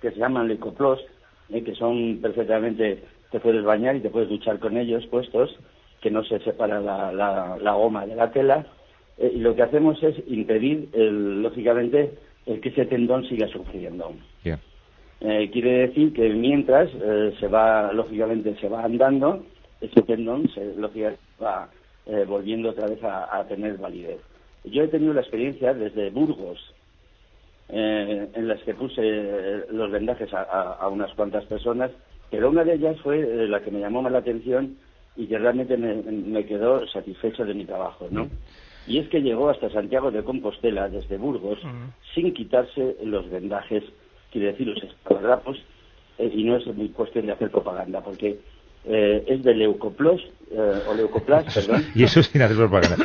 que 0.00 0.10
se 0.10 0.18
llaman 0.18 0.48
leucoplos, 0.48 1.00
eh, 1.50 1.62
que 1.64 1.74
son 1.74 2.18
perfectamente, 2.20 3.02
te 3.30 3.40
puedes 3.40 3.64
bañar 3.64 3.96
y 3.96 4.00
te 4.00 4.10
puedes 4.10 4.28
duchar 4.28 4.58
con 4.58 4.76
ellos 4.76 5.06
puestos, 5.06 5.58
que 6.00 6.10
no 6.10 6.22
se 6.24 6.38
separa 6.40 6.80
la, 6.80 7.12
la- 7.12 7.56
la 7.60 7.72
goma 7.72 8.06
de 8.06 8.14
la 8.16 8.30
tela, 8.30 8.66
eh, 9.18 9.32
y 9.34 9.38
lo 9.38 9.54
que 9.54 9.62
hacemos 9.62 10.02
es 10.02 10.16
impedir, 10.26 10.88
el- 10.92 11.42
lógicamente, 11.42 12.14
el 12.46 12.60
que 12.60 12.70
ese 12.70 12.86
tendón 12.86 13.24
siga 13.24 13.46
sufriendo. 13.48 14.12
Bien. 14.44 14.58
Eh, 15.24 15.50
quiere 15.52 15.86
decir 15.86 16.12
que 16.12 16.28
mientras 16.30 16.90
eh, 16.94 17.32
se 17.38 17.46
va, 17.46 17.92
lógicamente, 17.92 18.56
se 18.60 18.68
va 18.68 18.82
andando, 18.84 19.46
ese 19.80 20.02
tendón 20.02 20.48
se, 20.50 20.74
lógicamente, 20.74 21.22
va 21.40 21.70
eh, 22.06 22.24
volviendo 22.26 22.70
otra 22.70 22.88
vez 22.88 23.02
a, 23.04 23.36
a 23.38 23.46
tener 23.46 23.78
validez. 23.78 24.20
Yo 24.64 24.82
he 24.82 24.88
tenido 24.88 25.12
la 25.14 25.20
experiencia 25.20 25.74
desde 25.74 26.10
Burgos, 26.10 26.58
en 27.68 28.48
las 28.48 28.60
que 28.64 28.74
puse 28.74 29.64
los 29.70 29.90
vendajes 29.90 30.32
a, 30.34 30.42
a- 30.42 30.72
a 30.74 30.88
unas 30.88 31.12
cuantas 31.14 31.44
personas, 31.46 31.90
pero 32.30 32.50
una 32.50 32.64
de 32.64 32.74
ellas 32.74 33.00
fue 33.00 33.46
la 33.48 33.60
que 33.62 33.70
me 33.70 33.80
llamó 33.80 34.02
más 34.02 34.12
la 34.12 34.18
atención 34.18 34.76
y 35.16 35.26
que 35.26 35.38
realmente 35.38 35.76
me, 35.76 35.94
me 35.94 36.44
quedó 36.44 36.86
satisfecho 36.88 37.44
de 37.44 37.54
mi 37.54 37.64
trabajo, 37.64 38.08
¿no? 38.10 38.28
Y 38.86 38.98
es 38.98 39.08
que 39.08 39.22
llegó 39.22 39.48
hasta 39.48 39.70
Santiago 39.70 40.10
de 40.10 40.24
Compostela, 40.24 40.88
desde 40.88 41.16
Burgos, 41.16 41.58
sin 42.14 42.34
quitarse 42.34 42.96
los 43.04 43.30
vendajes, 43.30 43.84
quiere 44.32 44.48
decir 44.48 44.66
los 44.66 44.82
esparadrapos, 44.82 45.58
eh, 46.18 46.30
y 46.34 46.44
no 46.44 46.56
es 46.56 46.66
muy 46.66 46.88
cuestión 46.88 47.26
de 47.26 47.32
hacer 47.32 47.50
propaganda, 47.50 48.00
porque 48.02 48.38
eh, 48.84 49.24
es 49.26 49.42
de 49.42 49.54
leucoplos, 49.54 50.20
eh, 50.50 50.82
o 50.88 50.94
leucoplas, 50.94 51.54
perdón, 51.54 51.84
Y 51.94 52.04
eso 52.04 52.22
sin 52.22 52.42
hacer 52.42 52.56
propaganda. 52.56 52.96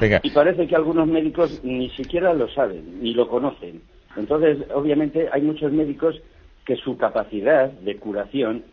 Venga. 0.00 0.20
y 0.22 0.30
parece 0.30 0.66
que 0.66 0.76
algunos 0.76 1.06
médicos 1.06 1.60
ni 1.62 1.88
siquiera 1.90 2.34
lo 2.34 2.48
saben, 2.48 3.02
ni 3.02 3.14
lo 3.14 3.28
conocen. 3.28 3.80
Entonces, 4.16 4.58
obviamente, 4.72 5.28
hay 5.32 5.42
muchos 5.42 5.72
médicos 5.72 6.20
que 6.64 6.76
su 6.76 6.96
capacidad 6.96 7.70
de 7.70 7.96
curación 7.96 8.64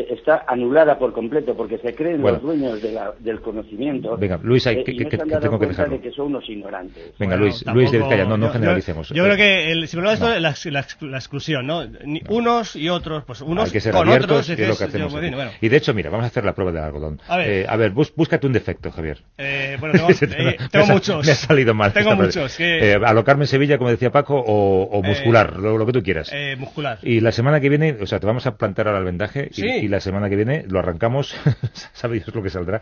está 0.00 0.44
anulada 0.46 0.98
por 0.98 1.12
completo 1.12 1.56
porque 1.56 1.78
se 1.78 1.94
creen 1.94 2.20
Bueno. 2.22 2.36
los 2.38 2.42
dueños 2.42 2.82
de 2.82 2.92
la- 2.92 3.12
del 3.18 3.40
conocimiento. 3.40 4.16
Venga, 4.16 4.38
Luis, 4.42 4.66
hay 4.66 4.78
eh, 4.78 4.84
que- 4.84 4.92
y 4.92 4.96
que- 4.98 5.04
no 5.04 5.10
que- 5.10 5.16
se 5.16 5.22
han 5.22 5.28
que 5.28 5.34
dado 5.34 5.42
tengo 5.42 5.58
que 5.58 5.66
dejarlo. 5.66 5.96
de 5.96 6.00
que 6.02 6.10
son 6.12 6.26
unos 6.26 6.48
ignorantes. 6.48 7.12
Venga, 7.18 7.36
Luis, 7.36 7.64
Luis 7.72 7.90
del 7.90 8.02
Calla, 8.08 8.24
no, 8.24 8.36
no 8.36 8.46
yo- 8.46 8.52
generalicemos. 8.52 9.08
Yo, 9.10 9.22
Eh, 9.22 9.26
creo 9.26 9.36
que 9.36 9.72
el, 9.72 9.88
si 9.88 9.96
problema 9.96 10.10
de 10.10 10.14
esto 10.14 10.34
es 10.34 10.42
la, 10.42 10.80
la 10.80 10.86
la 11.10 11.16
exclusión, 11.18 11.66
¿no? 11.66 11.84
Ni 12.04 12.22
Unos 12.28 12.76
y 12.76 12.88
otros, 12.88 13.24
pues 13.24 13.40
unos 13.40 13.66
hay 13.66 13.70
que 13.72 13.80
ser 13.80 13.92
con 13.92 14.06
abiertos 14.08 14.30
otros. 14.30 14.48
y 14.48 14.52
es 14.52 14.60
es 14.60 14.68
lo 14.68 14.76
que 14.76 14.84
hacemos 14.84 15.12
yo, 15.12 15.18
aquí. 15.18 15.30
bueno, 15.34 15.50
Y 15.60 15.68
de 15.68 15.76
hecho, 15.76 15.94
mira, 15.94 16.10
vamos 16.10 16.24
a 16.24 16.26
hacer 16.28 16.44
la 16.44 16.54
prueba 16.54 16.72
del 16.72 16.82
algodón. 16.82 17.20
A 17.28 17.36
ver. 17.38 17.48
Eh, 17.48 17.66
a 17.68 17.76
ver, 17.76 17.90
bus- 17.92 18.12
búscate 18.14 18.46
un 18.46 18.52
defecto, 18.52 18.90
Javier. 18.90 19.18
eh, 19.38 19.76
bueno, 19.80 19.92
tengo, 19.96 20.08
eh, 20.10 20.56
me 20.60 20.68
tengo 20.68 20.84
ha- 20.86 20.92
muchos. 20.92 21.24
Me 21.26 21.32
ha 21.32 21.34
salido 21.34 21.74
mal. 21.74 21.92
Tengo 21.92 22.14
muchos. 22.16 22.58
Eh, 22.60 22.98
alocarme 23.04 23.44
en 23.44 23.48
Sevilla, 23.48 23.78
como 23.78 23.90
decía 23.90 24.10
Paco, 24.10 24.36
o, 24.36 24.82
o 24.84 25.02
muscular, 25.02 25.56
lo, 25.58 25.78
lo 25.78 25.86
que 25.86 25.92
tú 25.92 26.02
quieras. 26.02 26.30
eh, 26.32 26.56
muscular. 26.58 26.98
Y 27.02 27.20
la 27.20 27.32
semana 27.32 27.60
que 27.60 27.68
viene, 27.68 27.96
o 28.00 28.06
sea, 28.06 28.18
te 28.20 28.26
vamos 28.26 28.46
a 28.46 28.56
plantar 28.56 28.86
ahora 28.88 28.98
el 28.98 29.04
vendaje 29.04 29.50
y. 29.56 29.85
y 29.86 29.88
la 29.88 30.00
semana 30.00 30.28
que 30.28 30.36
viene 30.36 30.64
lo 30.68 30.78
arrancamos, 30.78 31.34
sabéis 31.92 32.26
lo 32.34 32.42
que 32.42 32.50
saldrá, 32.50 32.80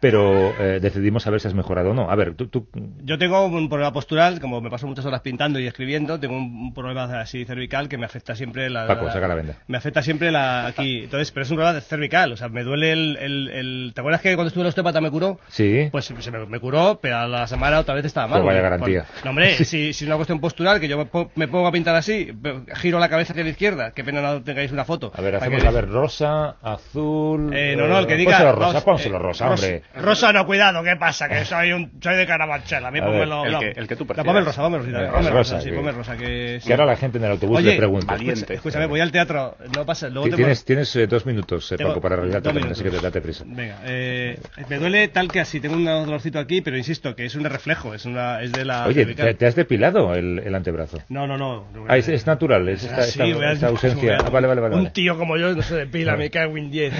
pero 0.00 0.54
eh, 0.60 0.80
decidimos 0.80 1.26
a 1.26 1.30
ver 1.30 1.40
si 1.40 1.48
has 1.48 1.54
mejorado 1.54 1.90
o 1.90 1.94
no. 1.94 2.10
A 2.10 2.14
ver, 2.16 2.34
tú, 2.34 2.48
tú 2.48 2.66
Yo 3.02 3.18
tengo 3.18 3.44
un 3.46 3.68
problema 3.68 3.92
postural, 3.92 4.40
como 4.40 4.60
me 4.60 4.70
paso 4.70 4.86
muchas 4.86 5.04
horas 5.06 5.20
pintando 5.20 5.58
y 5.60 5.66
escribiendo, 5.66 6.18
tengo 6.18 6.36
un, 6.36 6.72
problema 6.74 7.20
así 7.20 7.44
cervical 7.44 7.88
que 7.88 7.96
me 7.98 8.06
afecta 8.06 8.34
siempre 8.34 8.68
la... 8.70 8.86
Paco, 8.86 9.10
saca 9.10 9.28
la 9.28 9.34
venda. 9.34 9.54
Me 9.66 9.78
afecta 9.78 10.02
siempre 10.02 10.30
la 10.30 10.66
aquí. 10.66 11.04
Entonces, 11.04 11.30
pero 11.32 11.44
es 11.44 11.50
un 11.50 11.56
problema 11.56 11.80
cervical, 11.80 12.32
o 12.32 12.36
sea, 12.36 12.48
me 12.48 12.64
duele 12.64 12.92
el... 12.92 13.16
el, 13.18 13.48
el- 13.50 13.92
¿Te 13.94 14.00
acuerdas 14.00 14.20
que 14.20 14.34
cuando 14.34 14.48
estuve 14.48 14.62
en 14.62 14.66
el 14.66 14.68
osteópata 14.70 15.00
me 15.00 15.10
curó? 15.10 15.38
sí, 15.48 15.88
Pues 15.92 16.06
se 16.06 16.30
me, 16.30 16.46
me 16.46 16.60
curó, 16.60 16.98
pero 17.00 17.18
a 17.18 17.26
la 17.28 17.46
semana 17.46 17.78
otra 17.80 17.94
vez 17.94 18.04
estaba 18.04 18.26
mal. 18.26 18.40
Pues 18.42 18.46
vaya 18.54 18.60
garantía. 18.62 19.04
no, 19.24 19.30
hombre, 19.30 19.52
si, 19.64 19.92
si 19.92 20.04
es 20.04 20.08
una 20.08 20.16
cuestión 20.16 20.40
postural, 20.40 20.80
que 20.80 20.88
yo 20.88 20.98
me, 20.98 21.06
po- 21.06 21.30
me 21.34 21.48
pongo 21.48 21.66
a 21.66 21.72
pintar 21.72 21.94
así, 21.94 22.32
giro 22.76 22.98
la 22.98 23.08
cabeza 23.08 23.32
hacia 23.32 23.44
la 23.44 23.50
izquierda, 23.50 23.92
qué 23.92 24.04
pena 24.04 24.20
no 24.20 24.42
tengáis 24.42 24.72
una 24.72 24.84
foto. 24.84 25.12
a 25.14 25.20
ver, 25.20 25.36
hacemos 25.36 25.64
a 25.64 25.70
ver 25.70 25.88
rosa, 25.88 26.35
azul. 26.62 27.50
Eh, 27.54 27.74
no, 27.76 27.86
no, 27.88 27.98
el 27.98 28.06
que 28.06 28.14
eh, 28.14 28.16
diga... 28.16 28.32
Pónselo 28.38 28.52
rosa, 28.52 28.72
Ros- 28.74 28.84
pónselo 28.84 29.16
eh, 29.16 29.20
rosa, 29.20 29.48
Ros- 29.48 29.62
hombre. 29.62 29.82
Rosa 29.96 30.32
no, 30.32 30.46
cuidado, 30.46 30.82
¿qué 30.82 30.96
pasa? 30.96 31.28
Que 31.28 31.44
soy, 31.44 31.72
un, 31.72 31.92
soy 32.00 32.16
de 32.16 32.26
Carabanchel, 32.26 32.84
a 32.84 32.90
mí 32.90 33.00
pónmelo... 33.00 33.44
el 33.44 33.52
no. 33.52 33.60
que- 33.60 33.72
el 33.76 33.88
que 33.88 33.96
tú 33.96 34.04
No, 34.04 34.08
prefieras. 34.08 34.24
ponme 34.26 34.38
el 34.40 34.44
rosa, 34.46 34.62
ponme 34.62 34.76
el 34.78 34.82
rosa, 34.84 34.98
ponme 34.98 35.06
el 35.06 35.14
rosa, 35.16 35.30
rosa, 35.30 35.60
sí, 35.60 35.70
que- 35.70 35.76
ponme 35.76 35.90
el 35.90 35.96
rosa, 35.96 36.16
que... 36.16 36.60
que 36.64 36.72
ahora 36.72 36.86
la 36.86 36.96
gente 36.96 37.18
en 37.18 37.24
el 37.24 37.30
autobús 37.32 37.58
Oye, 37.58 37.70
le 37.72 37.76
pregunta. 37.76 38.16
Escúchame, 38.16 38.86
voy 38.86 39.00
al 39.00 39.12
teatro, 39.12 39.56
no 39.74 39.84
pasa, 39.86 40.08
luego 40.08 40.24
Ti- 40.24 40.30
te 40.30 40.36
Tienes, 40.36 40.64
tienes 40.64 40.96
eh, 40.96 41.06
dos 41.06 41.26
minutos, 41.26 41.70
eh, 41.72 41.76
Paco, 41.78 42.00
para 42.00 42.16
arreglar 42.16 42.42
dos 42.42 42.52
tu 42.52 42.58
así 42.70 42.82
que 42.82 42.90
date 42.90 43.20
prisa. 43.20 43.44
Venga, 43.46 43.78
eh, 43.84 44.38
me 44.68 44.78
duele 44.78 45.08
tal 45.08 45.28
que 45.30 45.40
así, 45.40 45.60
tengo 45.60 45.76
un 45.76 45.84
dolorcito 45.84 46.38
aquí, 46.38 46.60
pero 46.60 46.76
insisto, 46.76 47.14
que 47.14 47.24
es 47.26 47.34
un 47.34 47.44
reflejo, 47.44 47.94
es, 47.94 48.04
una, 48.04 48.42
es 48.42 48.52
de 48.52 48.64
la... 48.64 48.86
Oye. 48.86 49.06
¿te, 49.06 49.34
te 49.34 49.46
has 49.46 49.54
depilado 49.54 50.14
el, 50.14 50.40
el 50.40 50.54
antebrazo? 50.54 50.98
No, 51.08 51.26
no, 51.26 51.36
no. 51.38 51.66
Ah, 51.88 51.96
es, 51.96 52.08
es 52.08 52.26
natural, 52.26 52.68
es 52.68 52.84
esta, 52.84 52.96
Ah, 52.98 53.02
sí, 53.02 53.20
esta- 53.22 53.34
voy 53.36 53.44
a- 53.46 53.52
esta 53.52 53.66
ausencia. 53.68 54.18
Ah, 54.24 54.30
vale, 54.30 54.46
vale, 54.46 54.60
vale. 54.60 54.76
Un 54.76 54.90
tío 54.92 55.16
como 55.16 55.36
yo 55.36 55.54
no 55.54 55.62
se 55.62 55.74
depila, 55.76 56.16
me 56.26 56.30
cago 56.30 56.56
en 56.56 56.70
10. 56.70 56.92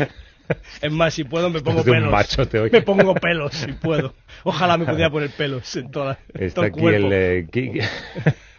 Es 0.81 0.93
más, 0.93 1.13
si 1.15 1.25
puedo 1.25 1.51
me 1.51 1.61
pongo 1.61 1.83
pelos. 1.83 2.09
machote 2.13 2.61
hoy. 2.61 2.71
Me 2.71 2.81
pongo 2.83 3.15
pelos, 3.17 3.53
si 3.53 3.73
puedo. 3.73 4.15
Ojalá 4.45 4.77
me 4.79 4.85
pudiera 4.87 5.11
poner 5.11 5.31
pelos 5.31 5.75
en 5.75 5.91
toda, 5.91 6.21
Está 6.35 6.55
todo 6.55 6.65
el 6.67 6.71
aquí 6.71 6.81
cuerpo. 6.81 7.07
el 7.09 7.13
eh, 7.13 7.49
ki- 7.51 7.73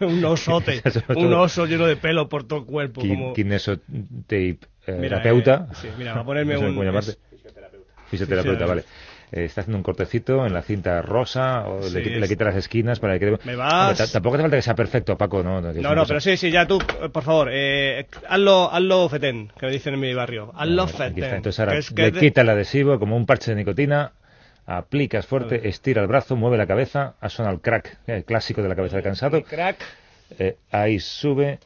un 0.04 0.22
osote, 0.26 0.82
un 1.16 1.32
oso 1.32 1.64
lleno 1.64 1.86
de 1.86 1.96
pelo 1.96 2.28
por 2.28 2.44
todo 2.46 2.58
el 2.60 2.66
cuerpo. 2.66 3.00
ki- 3.00 3.08
como... 3.08 3.32
kinesotape 3.32 4.58
eh, 4.86 4.96
Mira, 5.00 5.22
terapeuta. 5.22 5.68
eh, 5.70 5.74
sí, 5.80 5.88
mira, 5.96 6.12
va 6.14 6.20
a 6.20 6.24
ponerme 6.26 6.54
No 6.60 6.60
sé 6.60 6.66
un- 6.66 6.96
es- 6.98 7.18
Fisioterapeuta, 7.30 7.92
Fisioterapeuta. 8.10 8.66
vale. 8.66 8.84
Eh, 9.30 9.44
está 9.44 9.60
haciendo 9.60 9.76
un 9.76 9.82
cortecito 9.82 10.46
en 10.46 10.54
la 10.54 10.62
cinta 10.62 11.02
rosa, 11.02 11.68
o 11.68 11.82
Sí, 11.82 12.00
le, 12.00 12.26
quita 12.28 12.44
las 12.46 12.56
esquinas 12.56 12.98
para 12.98 13.18
que... 13.18 13.38
Me 13.44 13.56
vas- 13.56 13.90
Hombre, 13.90 13.96
ta- 14.06 14.12
tampoco 14.12 14.36
hace 14.36 14.42
falta 14.42 14.56
que 14.56 14.62
sea 14.62 14.74
perfecto, 14.74 15.16
Paco, 15.18 15.42
¿no? 15.42 15.60
No, 15.60 15.72
no, 15.72 15.72
cosa- 15.82 16.04
pero 16.06 16.20
sí, 16.20 16.36
sí, 16.36 16.50
ya 16.50 16.66
tú, 16.66 16.78
por 17.12 17.22
favor, 17.22 17.48
eh, 17.52 18.06
hazlo, 18.28 18.72
hazlo 18.72 19.08
fetén, 19.08 19.52
que 19.58 19.66
me 19.66 19.72
dicen 19.72 19.94
en 19.94 20.00
mi 20.00 20.14
barrio. 20.14 20.50
Hazlo 20.56 20.84
está. 20.84 21.10
fetén. 21.10 21.34
Entonces 21.36 21.60
ahora 21.60 21.72
que 21.72 21.78
es 21.78 21.90
que 21.90 22.02
le 22.02 22.10
de- 22.12 22.20
quita 22.20 22.40
el 22.40 22.48
adhesivo 22.48 22.98
como 22.98 23.16
un 23.16 23.26
parche 23.26 23.50
de 23.50 23.56
nicotina, 23.56 24.12
aplicas 24.66 25.26
fuerte, 25.26 25.68
estira 25.68 26.02
el 26.02 26.08
brazo, 26.08 26.36
mueve 26.36 26.56
la 26.56 26.66
cabeza, 26.66 27.14
ha 27.20 27.28
sonado 27.28 27.54
el 27.54 27.60
crack, 27.60 27.98
eh, 28.06 28.24
clásico 28.26 28.62
de 28.62 28.68
la 28.68 28.76
cabeza 28.76 28.96
del 28.96 29.04
cansado. 29.04 29.42
Crack, 29.42 29.78
Eh, 30.38 30.56
ahí 30.70 31.00
sube, 31.00 31.58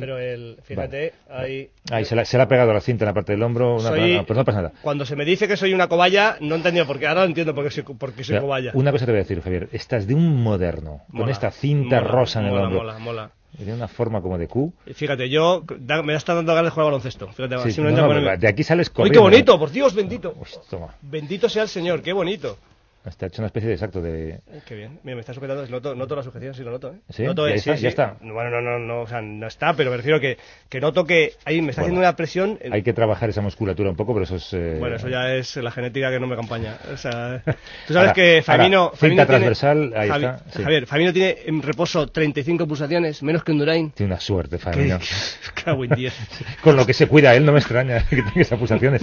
pero 0.00 0.18
el, 0.18 0.58
fíjate, 0.62 1.12
ahí... 1.30 1.70
ahí 1.90 2.04
se, 2.04 2.14
la- 2.16 2.24
se 2.24 2.36
le 2.36 2.42
ha 2.42 2.48
pegado 2.48 2.72
la 2.72 2.80
cinta 2.80 3.04
en 3.04 3.08
la 3.08 3.14
parte 3.14 3.32
del 3.32 3.42
hombro, 3.42 3.74
una, 3.76 3.88
Soy- 3.88 4.14
no, 4.16 4.24
pues 4.26 4.36
no 4.36 4.44
pasa 4.44 4.62
nada. 4.62 4.72
Cuando 4.82 5.04
se 5.06 5.16
me 5.16 5.24
dice 5.24 5.46
que 5.48 5.56
soy 5.56 5.72
una 5.74 5.88
cobaya, 5.88 6.36
no 6.40 6.54
he 6.54 6.58
entendido 6.58 6.86
por 6.86 6.98
qué. 6.98 7.06
Ahora 7.06 7.24
entiendo 7.24 7.54
por 7.54 7.64
qué 7.64 7.70
soy, 7.70 7.82
por 7.82 8.12
qué 8.12 8.24
soy 8.24 8.34
Mira, 8.34 8.42
cobaya. 8.42 8.70
Una 8.74 8.90
cosa 8.92 9.06
te 9.06 9.12
voy 9.12 9.20
a 9.20 9.22
decir, 9.22 9.40
Javier, 9.42 9.68
estás 9.72 10.06
de 10.06 10.14
un 10.14 10.42
moderno, 10.42 11.02
con 11.10 11.20
Mola, 11.20 11.32
esta 11.32 11.50
cinta 11.50 12.00
mola, 12.00 12.10
rosa 12.12 12.40
en 12.40 12.46
el 12.46 12.52
mola, 12.52 12.62
hombro. 12.64 12.78
Mola, 12.80 12.98
mola. 12.98 13.30
De 13.58 13.72
una 13.72 13.86
forma 13.86 14.20
como 14.20 14.36
de 14.36 14.48
Q. 14.48 14.72
Fíjate, 14.94 15.28
yo 15.30 15.62
da- 15.78 16.02
me 16.02 16.14
está 16.16 16.34
dando 16.34 16.52
ganas 16.54 16.66
de 16.66 16.70
jugar 16.74 16.86
al 16.86 16.92
baloncesto. 16.92 17.28
Fíjate, 17.28 17.70
Sí, 17.70 17.80
no, 17.80 17.90
no, 17.92 18.08
ponerme- 18.08 18.36
de 18.36 18.48
aquí 18.48 18.64
sales 18.64 18.88
¡Uy, 18.88 18.94
corriendo. 18.94 19.12
qué 19.20 19.22
bonito! 19.22 19.58
¡Por 19.60 19.70
Dios, 19.70 19.94
bendito! 19.94 20.34
Uy, 20.36 20.48
toma. 20.68 20.88
Bendito 21.02 21.48
sea 21.48 21.62
el 21.62 21.68
Señor, 21.68 22.02
qué 22.02 22.12
bonito. 22.12 22.58
Ha 23.06 23.26
hecho 23.26 23.42
una 23.42 23.48
especie 23.48 23.68
de 23.68 23.74
exacto 23.74 24.00
de... 24.00 24.40
Ay, 24.50 24.62
Qué 24.66 24.74
bien. 24.74 24.98
Mira, 25.02 25.16
me 25.16 25.20
está 25.20 25.34
sujetando, 25.34 25.66
noto, 25.66 25.94
noto 25.94 26.16
la 26.16 26.22
sujeción, 26.22 26.54
sí 26.54 26.62
lo 26.62 26.70
noto, 26.70 26.90
¿eh? 26.94 27.00
¿Sí? 27.10 27.22
Noto, 27.24 27.46
Ya 27.46 27.52
eh, 27.52 27.56
está, 27.58 27.76
sí, 27.76 27.82
ya 27.82 27.88
está. 27.90 28.16
Bueno, 28.22 28.48
no, 28.50 28.62
no, 28.62 28.78
no, 28.78 29.00
o 29.02 29.06
sea, 29.06 29.20
no 29.20 29.46
está, 29.46 29.74
pero 29.74 29.90
me 29.90 29.98
refiero 29.98 30.18
que, 30.20 30.38
que 30.70 30.80
noto 30.80 31.04
que 31.04 31.34
ahí 31.44 31.60
me 31.60 31.68
está 31.70 31.82
Bueno. 31.82 31.96
haciendo 31.96 32.00
una 32.00 32.16
presión. 32.16 32.58
eh, 32.62 32.70
Hay 32.72 32.82
que 32.82 32.94
trabajar 32.94 33.28
esa 33.28 33.42
musculatura 33.42 33.90
un 33.90 33.96
poco, 33.96 34.14
pero 34.14 34.24
eso 34.24 34.36
es... 34.36 34.50
eh, 34.54 34.76
Bueno, 34.80 34.96
eso 34.96 35.08
ya 35.10 35.34
es 35.34 35.54
la 35.56 35.70
genética 35.70 36.10
que 36.10 36.18
no 36.18 36.26
me 36.26 36.32
acompaña. 36.32 36.78
O 36.94 36.96
sea, 36.96 37.42
tú 37.86 37.92
sabes 37.92 38.08
Ahora- 38.08 38.12
que 38.14 38.40
Famino... 38.42 38.78
ahora, 38.84 38.96
tiene- 38.98 39.26
transversal, 39.26 39.92
ahí 39.94 40.08
Javi- 40.08 40.24
está, 40.36 40.50
sí. 40.50 40.62
Javier, 40.62 40.86
Famino 40.86 41.12
tiene 41.12 41.36
en 41.44 41.62
reposo 41.62 42.06
35 42.08 42.66
pulsaciones, 42.66 43.22
menos 43.22 43.44
que 43.44 43.52
Endurain. 43.52 43.90
Tiene 43.90 44.12
una 44.14 44.20
suerte, 44.20 44.56
Famino. 44.56 44.98
Cago 45.62 45.84
en 45.84 45.90
10. 45.90 46.14
Con 46.62 46.74
lo 46.74 46.86
que 46.86 46.94
se 46.94 47.06
cuida 47.06 47.34
él, 47.34 47.44
no 47.44 47.52
me 47.52 47.58
extraña 47.58 48.02
que 48.08 48.16
tenga 48.16 48.32
esas 48.40 48.58
pulsaciones. 48.58 49.02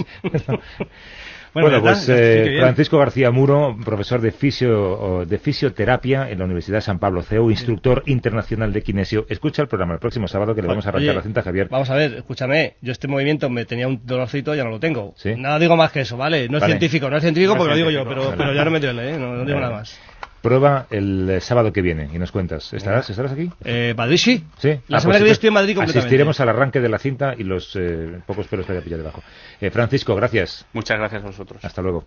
Bueno, 1.54 1.68
Bueno, 1.68 1.82
pues 1.82 2.08
eh. 2.08 2.56
Francisco 2.60 2.96
García 2.98 3.30
Muro, 3.30 3.76
profesor 3.84 4.20
de, 4.22 4.32
fisio, 4.32 5.26
de 5.26 5.38
fisioterapia 5.38 6.30
en 6.30 6.38
la 6.38 6.46
Universidad 6.46 6.78
de 6.78 6.82
San 6.82 6.98
Pablo, 6.98 7.22
CEO, 7.22 7.50
instructor 7.50 8.02
internacional 8.06 8.72
de 8.72 8.82
kinesio. 8.82 9.26
Escucha 9.28 9.60
el 9.62 9.68
programa 9.68 9.92
el 9.94 10.00
próximo 10.00 10.28
sábado 10.28 10.54
que 10.54 10.62
le 10.62 10.68
vamos 10.68 10.86
a 10.86 10.88
arrancar 10.88 11.08
Oye, 11.10 11.16
la 11.16 11.22
cinta 11.22 11.40
a 11.40 11.42
Javier. 11.42 11.68
Vamos 11.70 11.90
a 11.90 11.94
ver, 11.94 12.14
escúchame, 12.14 12.76
yo 12.80 12.92
este 12.92 13.06
movimiento 13.06 13.50
me 13.50 13.66
tenía 13.66 13.86
un 13.86 14.00
dolorcito, 14.04 14.54
ya 14.54 14.64
no 14.64 14.70
lo 14.70 14.80
tengo. 14.80 15.12
¿Sí? 15.16 15.34
Nada 15.36 15.58
digo 15.58 15.76
más 15.76 15.92
que 15.92 16.00
eso, 16.00 16.16
¿vale? 16.16 16.48
No 16.48 16.56
es 16.56 16.62
Vale. 16.62 16.72
científico, 16.72 17.10
no 17.10 17.16
es 17.16 17.22
científico 17.22 17.54
No 17.54 17.56
es 17.56 17.58
porque 17.58 17.70
lo 17.70 17.76
digo 17.76 17.90
yo, 17.90 18.08
pero, 18.08 18.24
vale. 18.24 18.36
pero 18.38 18.54
ya 18.54 18.64
no 18.64 18.70
me 18.70 18.80
duele, 18.80 19.10
¿eh? 19.14 19.18
No, 19.18 19.34
no 19.34 19.44
digo 19.44 19.58
Vale. 19.58 19.60
nada 19.60 19.70
más. 19.76 20.00
Prueba 20.42 20.86
el 20.90 21.30
eh, 21.30 21.40
sábado 21.40 21.72
que 21.72 21.82
viene 21.82 22.08
y 22.12 22.18
nos 22.18 22.32
cuentas. 22.32 22.72
¿Estarás, 22.72 23.08
¿estarás 23.08 23.30
aquí? 23.32 23.48
Eh, 23.64 23.94
¿Madrid 23.96 24.16
sí? 24.16 24.44
Sí. 24.58 24.68
La 24.88 24.98
Ah, 24.98 25.00
semana 25.00 25.02
pues 25.02 25.16
que 25.18 25.22
viene 25.22 25.32
estoy 25.32 25.48
en 25.48 25.54
Madrid 25.54 25.74
completamente. 25.76 25.98
Asistiremos 26.00 26.40
al 26.40 26.48
arranque 26.48 26.80
de 26.80 26.88
la 26.88 26.98
cinta 26.98 27.34
y 27.38 27.44
los 27.44 27.76
eh, 27.76 28.20
pocos 28.26 28.48
pelos 28.48 28.66
que 28.66 28.72
haya 28.72 28.80
pillado 28.82 29.02
debajo. 29.04 29.22
Eh, 29.60 29.70
Francisco, 29.70 30.16
gracias. 30.16 30.66
Muchas 30.72 30.98
gracias 30.98 31.22
a 31.22 31.26
vosotros. 31.26 31.64
Hasta 31.64 31.80
luego. 31.80 32.06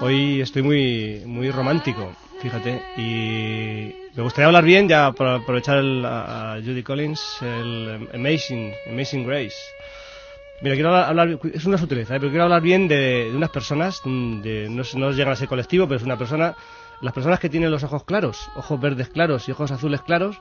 Hoy 0.00 0.40
estoy 0.40 0.62
muy, 0.62 1.22
muy 1.26 1.50
romántico, 1.50 2.12
fíjate, 2.40 2.80
y 2.96 3.94
me 4.16 4.22
gustaría 4.22 4.46
hablar 4.46 4.64
bien, 4.64 4.88
ya 4.88 5.12
para 5.12 5.36
aprovechar 5.36 5.78
el- 5.78 6.04
a, 6.04 6.56
Judy 6.64 6.82
Collins, 6.82 7.38
el 7.42 8.08
Amazing, 8.14 8.72
Amazing 8.90 9.26
Grace. 9.26 9.56
Mira, 10.60 10.76
quiero 10.76 10.94
hablar, 10.94 11.38
es 11.52 11.64
una 11.66 11.76
sutileza, 11.78 12.14
¿eh? 12.14 12.20
pero 12.20 12.30
quiero 12.30 12.44
hablar 12.44 12.62
bien 12.62 12.86
de, 12.88 13.30
de 13.30 13.36
unas 13.36 13.50
personas, 13.50 14.00
de, 14.04 14.68
no, 14.70 14.82
no 14.94 15.10
llegan 15.10 15.32
a 15.32 15.36
ser 15.36 15.48
colectivo, 15.48 15.86
pero 15.86 15.96
es 15.98 16.04
una 16.04 16.16
persona, 16.16 16.54
las 17.00 17.12
personas 17.12 17.40
que 17.40 17.48
tienen 17.48 17.70
los 17.70 17.82
ojos 17.82 18.04
claros, 18.04 18.48
ojos 18.54 18.80
verdes 18.80 19.08
claros 19.08 19.48
y 19.48 19.52
ojos 19.52 19.72
azules 19.72 20.00
claros, 20.02 20.36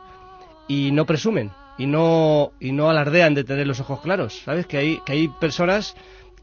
y 0.67 0.91
no 0.91 1.05
presumen, 1.05 1.51
y 1.77 1.87
no, 1.87 2.51
y 2.59 2.71
no 2.71 2.89
alardean 2.89 3.33
de 3.33 3.43
tener 3.43 3.67
los 3.67 3.79
ojos 3.79 4.01
claros, 4.01 4.39
¿sabes? 4.45 4.67
Que 4.67 4.77
hay, 4.77 4.99
que 5.05 5.13
hay 5.13 5.27
personas 5.27 5.95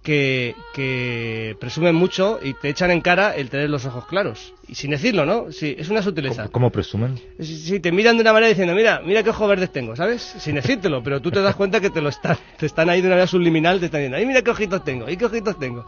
que, 0.02 0.54
que 0.72 1.56
presumen 1.60 1.94
mucho 1.94 2.38
y 2.42 2.54
te 2.54 2.68
echan 2.68 2.90
en 2.90 3.00
cara 3.00 3.34
el 3.36 3.50
tener 3.50 3.68
los 3.68 3.84
ojos 3.84 4.06
claros. 4.06 4.54
Y 4.66 4.74
sin 4.74 4.90
decirlo, 4.92 5.26
¿no? 5.26 5.52
Sí, 5.52 5.74
es 5.78 5.88
una 5.90 6.02
sutileza. 6.02 6.48
¿Cómo 6.48 6.70
presumen? 6.70 7.20
Sí, 7.38 7.56
sí, 7.58 7.80
te 7.80 7.92
miran 7.92 8.16
de 8.16 8.22
una 8.22 8.32
manera 8.32 8.48
diciendo, 8.48 8.74
mira, 8.74 9.02
mira 9.04 9.22
qué 9.22 9.30
ojos 9.30 9.48
verdes 9.48 9.70
tengo, 9.70 9.94
¿sabes? 9.96 10.22
Sin 10.22 10.54
decírtelo, 10.54 11.02
pero 11.02 11.20
tú 11.20 11.30
te 11.30 11.42
das 11.42 11.54
cuenta 11.54 11.80
que 11.80 11.90
te 11.90 12.00
lo 12.00 12.08
están, 12.08 12.38
te 12.58 12.66
están 12.66 12.88
ahí 12.88 13.00
de 13.00 13.08
una 13.08 13.16
manera 13.16 13.26
subliminal, 13.26 13.78
te 13.78 13.86
están 13.86 14.00
diciendo, 14.00 14.16
ay, 14.16 14.26
mira 14.26 14.42
qué 14.42 14.50
ojitos 14.50 14.84
tengo, 14.84 15.06
ay, 15.06 15.16
qué 15.16 15.26
ojitos 15.26 15.58
tengo. 15.58 15.86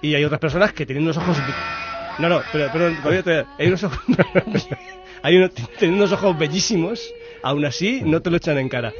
Y 0.00 0.14
hay 0.14 0.24
otras 0.24 0.40
personas 0.40 0.72
que 0.72 0.86
tienen 0.86 1.04
unos 1.04 1.16
ojos... 1.18 1.36
No, 2.18 2.28
no, 2.28 2.42
pero, 2.52 2.68
pero 2.72 3.46
hay 3.58 3.68
unos 3.68 3.84
ojos... 3.84 3.98
hay 5.22 5.36
unos, 5.36 5.52
tienen 5.78 5.96
unos 5.96 6.12
ojos 6.12 6.36
bellísimos, 6.38 7.12
aún 7.42 7.64
así 7.64 8.02
no 8.04 8.20
te 8.22 8.30
lo 8.30 8.36
echan 8.38 8.58
en 8.58 8.68
cara. 8.68 8.92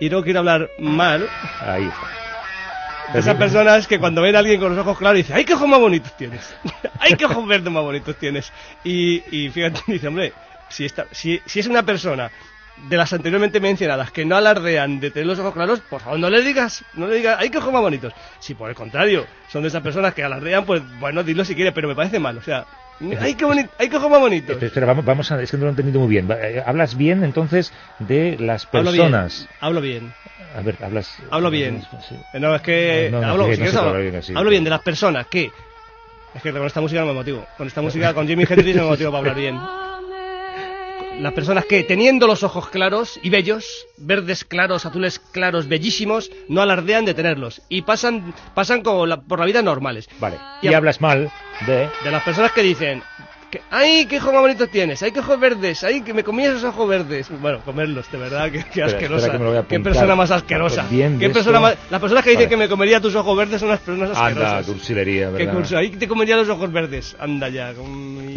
Y 0.00 0.08
no 0.10 0.22
quiero 0.22 0.40
hablar 0.40 0.68
mal 0.78 1.28
Ahí. 1.60 1.84
de 1.84 2.19
esas 3.14 3.36
personas 3.36 3.86
que 3.86 3.98
cuando 3.98 4.22
ven 4.22 4.36
a 4.36 4.40
alguien 4.40 4.60
con 4.60 4.74
los 4.74 4.86
ojos 4.86 4.98
claros 4.98 5.18
dicen, 5.18 5.36
¡ay, 5.36 5.44
qué 5.44 5.54
ojos 5.54 5.68
más 5.68 5.80
bonitos 5.80 6.16
tienes! 6.16 6.54
¡ay, 6.98 7.14
qué 7.14 7.24
ojos 7.24 7.46
verdes 7.46 7.72
más 7.72 7.82
bonitos 7.82 8.16
tienes! 8.16 8.52
Y, 8.84 9.22
y 9.30 9.50
fíjate, 9.50 9.80
dice, 9.92 10.08
hombre, 10.08 10.32
si, 10.68 10.84
esta, 10.84 11.06
si, 11.10 11.40
si 11.46 11.60
es 11.60 11.66
una 11.66 11.82
persona 11.82 12.30
de 12.88 12.96
las 12.96 13.12
anteriormente 13.12 13.60
mencionadas 13.60 14.10
que 14.10 14.24
no 14.24 14.36
alardean 14.36 15.00
de 15.00 15.10
tener 15.10 15.26
los 15.26 15.38
ojos 15.38 15.52
claros, 15.52 15.80
por 15.80 16.00
favor, 16.00 16.18
no 16.18 16.30
le 16.30 16.42
digas, 16.42 16.84
no 16.94 17.06
le 17.06 17.16
digas, 17.16 17.36
¡ay, 17.38 17.50
qué 17.50 17.58
ojos 17.58 17.72
más 17.72 17.82
bonitos! 17.82 18.12
Si 18.38 18.54
por 18.54 18.70
el 18.70 18.76
contrario 18.76 19.26
son 19.48 19.62
de 19.62 19.68
esas 19.68 19.82
personas 19.82 20.14
que 20.14 20.24
alardean, 20.24 20.64
pues 20.64 20.82
bueno, 20.98 21.22
dilo 21.22 21.44
si 21.44 21.54
quiere, 21.54 21.72
pero 21.72 21.88
me 21.88 21.94
parece 21.94 22.18
mal, 22.18 22.38
o 22.38 22.42
sea, 22.42 22.66
¡Ay, 23.20 23.34
qué, 23.34 23.44
bonito! 23.44 23.70
¡Ay, 23.78 23.88
qué 23.88 23.98
más 23.98 24.20
bonitos! 24.20 24.50
Espera, 24.50 24.66
espera, 24.66 24.86
vamos, 24.86 25.04
vamos 25.04 25.30
a... 25.32 25.42
Es 25.42 25.50
que 25.50 25.56
no 25.56 25.62
lo 25.64 25.68
he 25.68 25.70
entendido 25.70 26.00
muy 26.00 26.08
bien. 26.08 26.28
Eh, 26.30 26.62
Hablas 26.64 26.96
bien, 26.96 27.24
entonces, 27.24 27.72
de 27.98 28.36
las 28.38 28.66
Hablo 28.66 28.90
personas. 28.90 29.38
bien. 29.38 29.56
Hablo 29.60 29.80
bien. 29.80 30.12
A 30.56 30.60
ver, 30.62 30.76
hablas... 30.82 31.16
Hablo 31.30 31.50
bien. 31.50 31.82
Eh, 32.34 32.38
No, 32.40 32.54
es 32.54 32.62
que 32.62 33.08
No, 33.10 33.20
no, 33.20 33.26
hablo, 33.28 33.44
si 33.50 33.56
quieres 33.56 33.74
hablo, 33.76 34.00
bien 34.00 34.16
así. 34.16 34.34
hablo 34.36 34.50
bien 34.50 34.64
de 34.64 34.70
las 34.70 34.80
personas 34.80 35.26
que 35.28 35.50
es 36.34 36.42
que 36.42 36.52
con 36.52 36.64
esta 36.66 36.80
música 36.80 37.00
no 37.00 37.06
me 37.08 37.12
motivo. 37.14 37.46
Con 37.56 37.66
esta 37.66 37.80
música, 37.82 38.12
con 38.14 38.26
Jimi 38.26 38.44
Hendrix 38.48 38.76
no 38.76 38.82
me 38.84 38.88
motivo 38.90 39.10
para 39.10 39.18
hablar 39.20 39.36
bien. 39.36 39.56
Las 41.20 41.32
personas 41.34 41.64
que, 41.66 41.82
teniendo 41.84 42.26
los 42.26 42.42
ojos 42.42 42.68
claros 42.70 43.20
y 43.22 43.28
bellos, 43.30 43.86
verdes 43.98 44.44
claros, 44.44 44.86
azules 44.86 45.18
claros, 45.18 45.68
bellísimos, 45.68 46.30
no 46.48 46.62
alardean 46.62 47.04
de 47.04 47.12
tenerlos 47.14 47.60
y 47.68 47.82
pasan, 47.82 48.32
pasan 48.54 48.82
como 48.82 49.04
la- 49.06 49.20
por 49.20 49.38
la 49.38 49.44
vida 49.46 49.60
normales. 49.62 50.08
Vale. 50.18 50.38
Y 50.62 50.72
hablas 50.72 51.00
mal 51.00 51.30
de... 51.66 51.88
De 52.04 52.10
las 52.10 52.22
personas 52.22 52.52
que 52.52 52.62
dicen, 52.62 53.02
que, 53.50 53.60
¡ay, 53.70 54.06
qué 54.06 54.16
ojos 54.18 54.32
más 54.32 54.42
bonitos 54.42 54.70
tienes! 54.70 55.02
¡ay, 55.02 55.12
qué 55.12 55.20
ojos 55.20 55.38
verdes! 55.38 55.84
¡ay, 55.84 56.00
que 56.00 56.14
me 56.14 56.24
comí 56.24 56.44
esos 56.44 56.64
ojos 56.64 56.88
verdes! 56.88 57.28
Bueno, 57.40 57.60
comerlos, 57.66 58.10
de 58.10 58.16
verdad, 58.18 58.44
que, 58.46 58.52
que 58.52 58.58
Espera, 58.80 58.86
asquerosa. 58.86 59.26
espera 59.26 59.60
que 59.62 59.66
qué 59.68 59.80
persona 59.80 60.14
más 60.14 60.30
asquerosa. 60.30 60.86
De 60.88 61.16
¿Qué 61.18 61.28
persona 61.30 61.60
más... 61.60 61.76
Las 61.90 62.00
personas 62.00 62.24
que 62.24 62.30
dicen 62.30 62.46
Vale. 62.46 62.50
que 62.56 62.56
me 62.64 62.68
comería 62.68 63.00
tus 63.00 63.14
ojos 63.14 63.36
verdes 63.36 63.60
son 63.60 63.68
las 63.68 63.80
personas 63.80 64.16
Anda, 64.16 64.26
asquerosas. 64.28 64.66
cursilería, 64.66 65.26
¿Qué 65.26 65.44
¿verdad? 65.44 65.52
curso? 65.54 65.76
Ahí 65.76 65.90
te 65.90 66.08
comería 66.08 66.36
los 66.36 66.48
ojos 66.48 66.72
verdes. 66.72 67.14
Anda 67.20 67.48
ya. 67.50 67.74
con- 67.74 68.36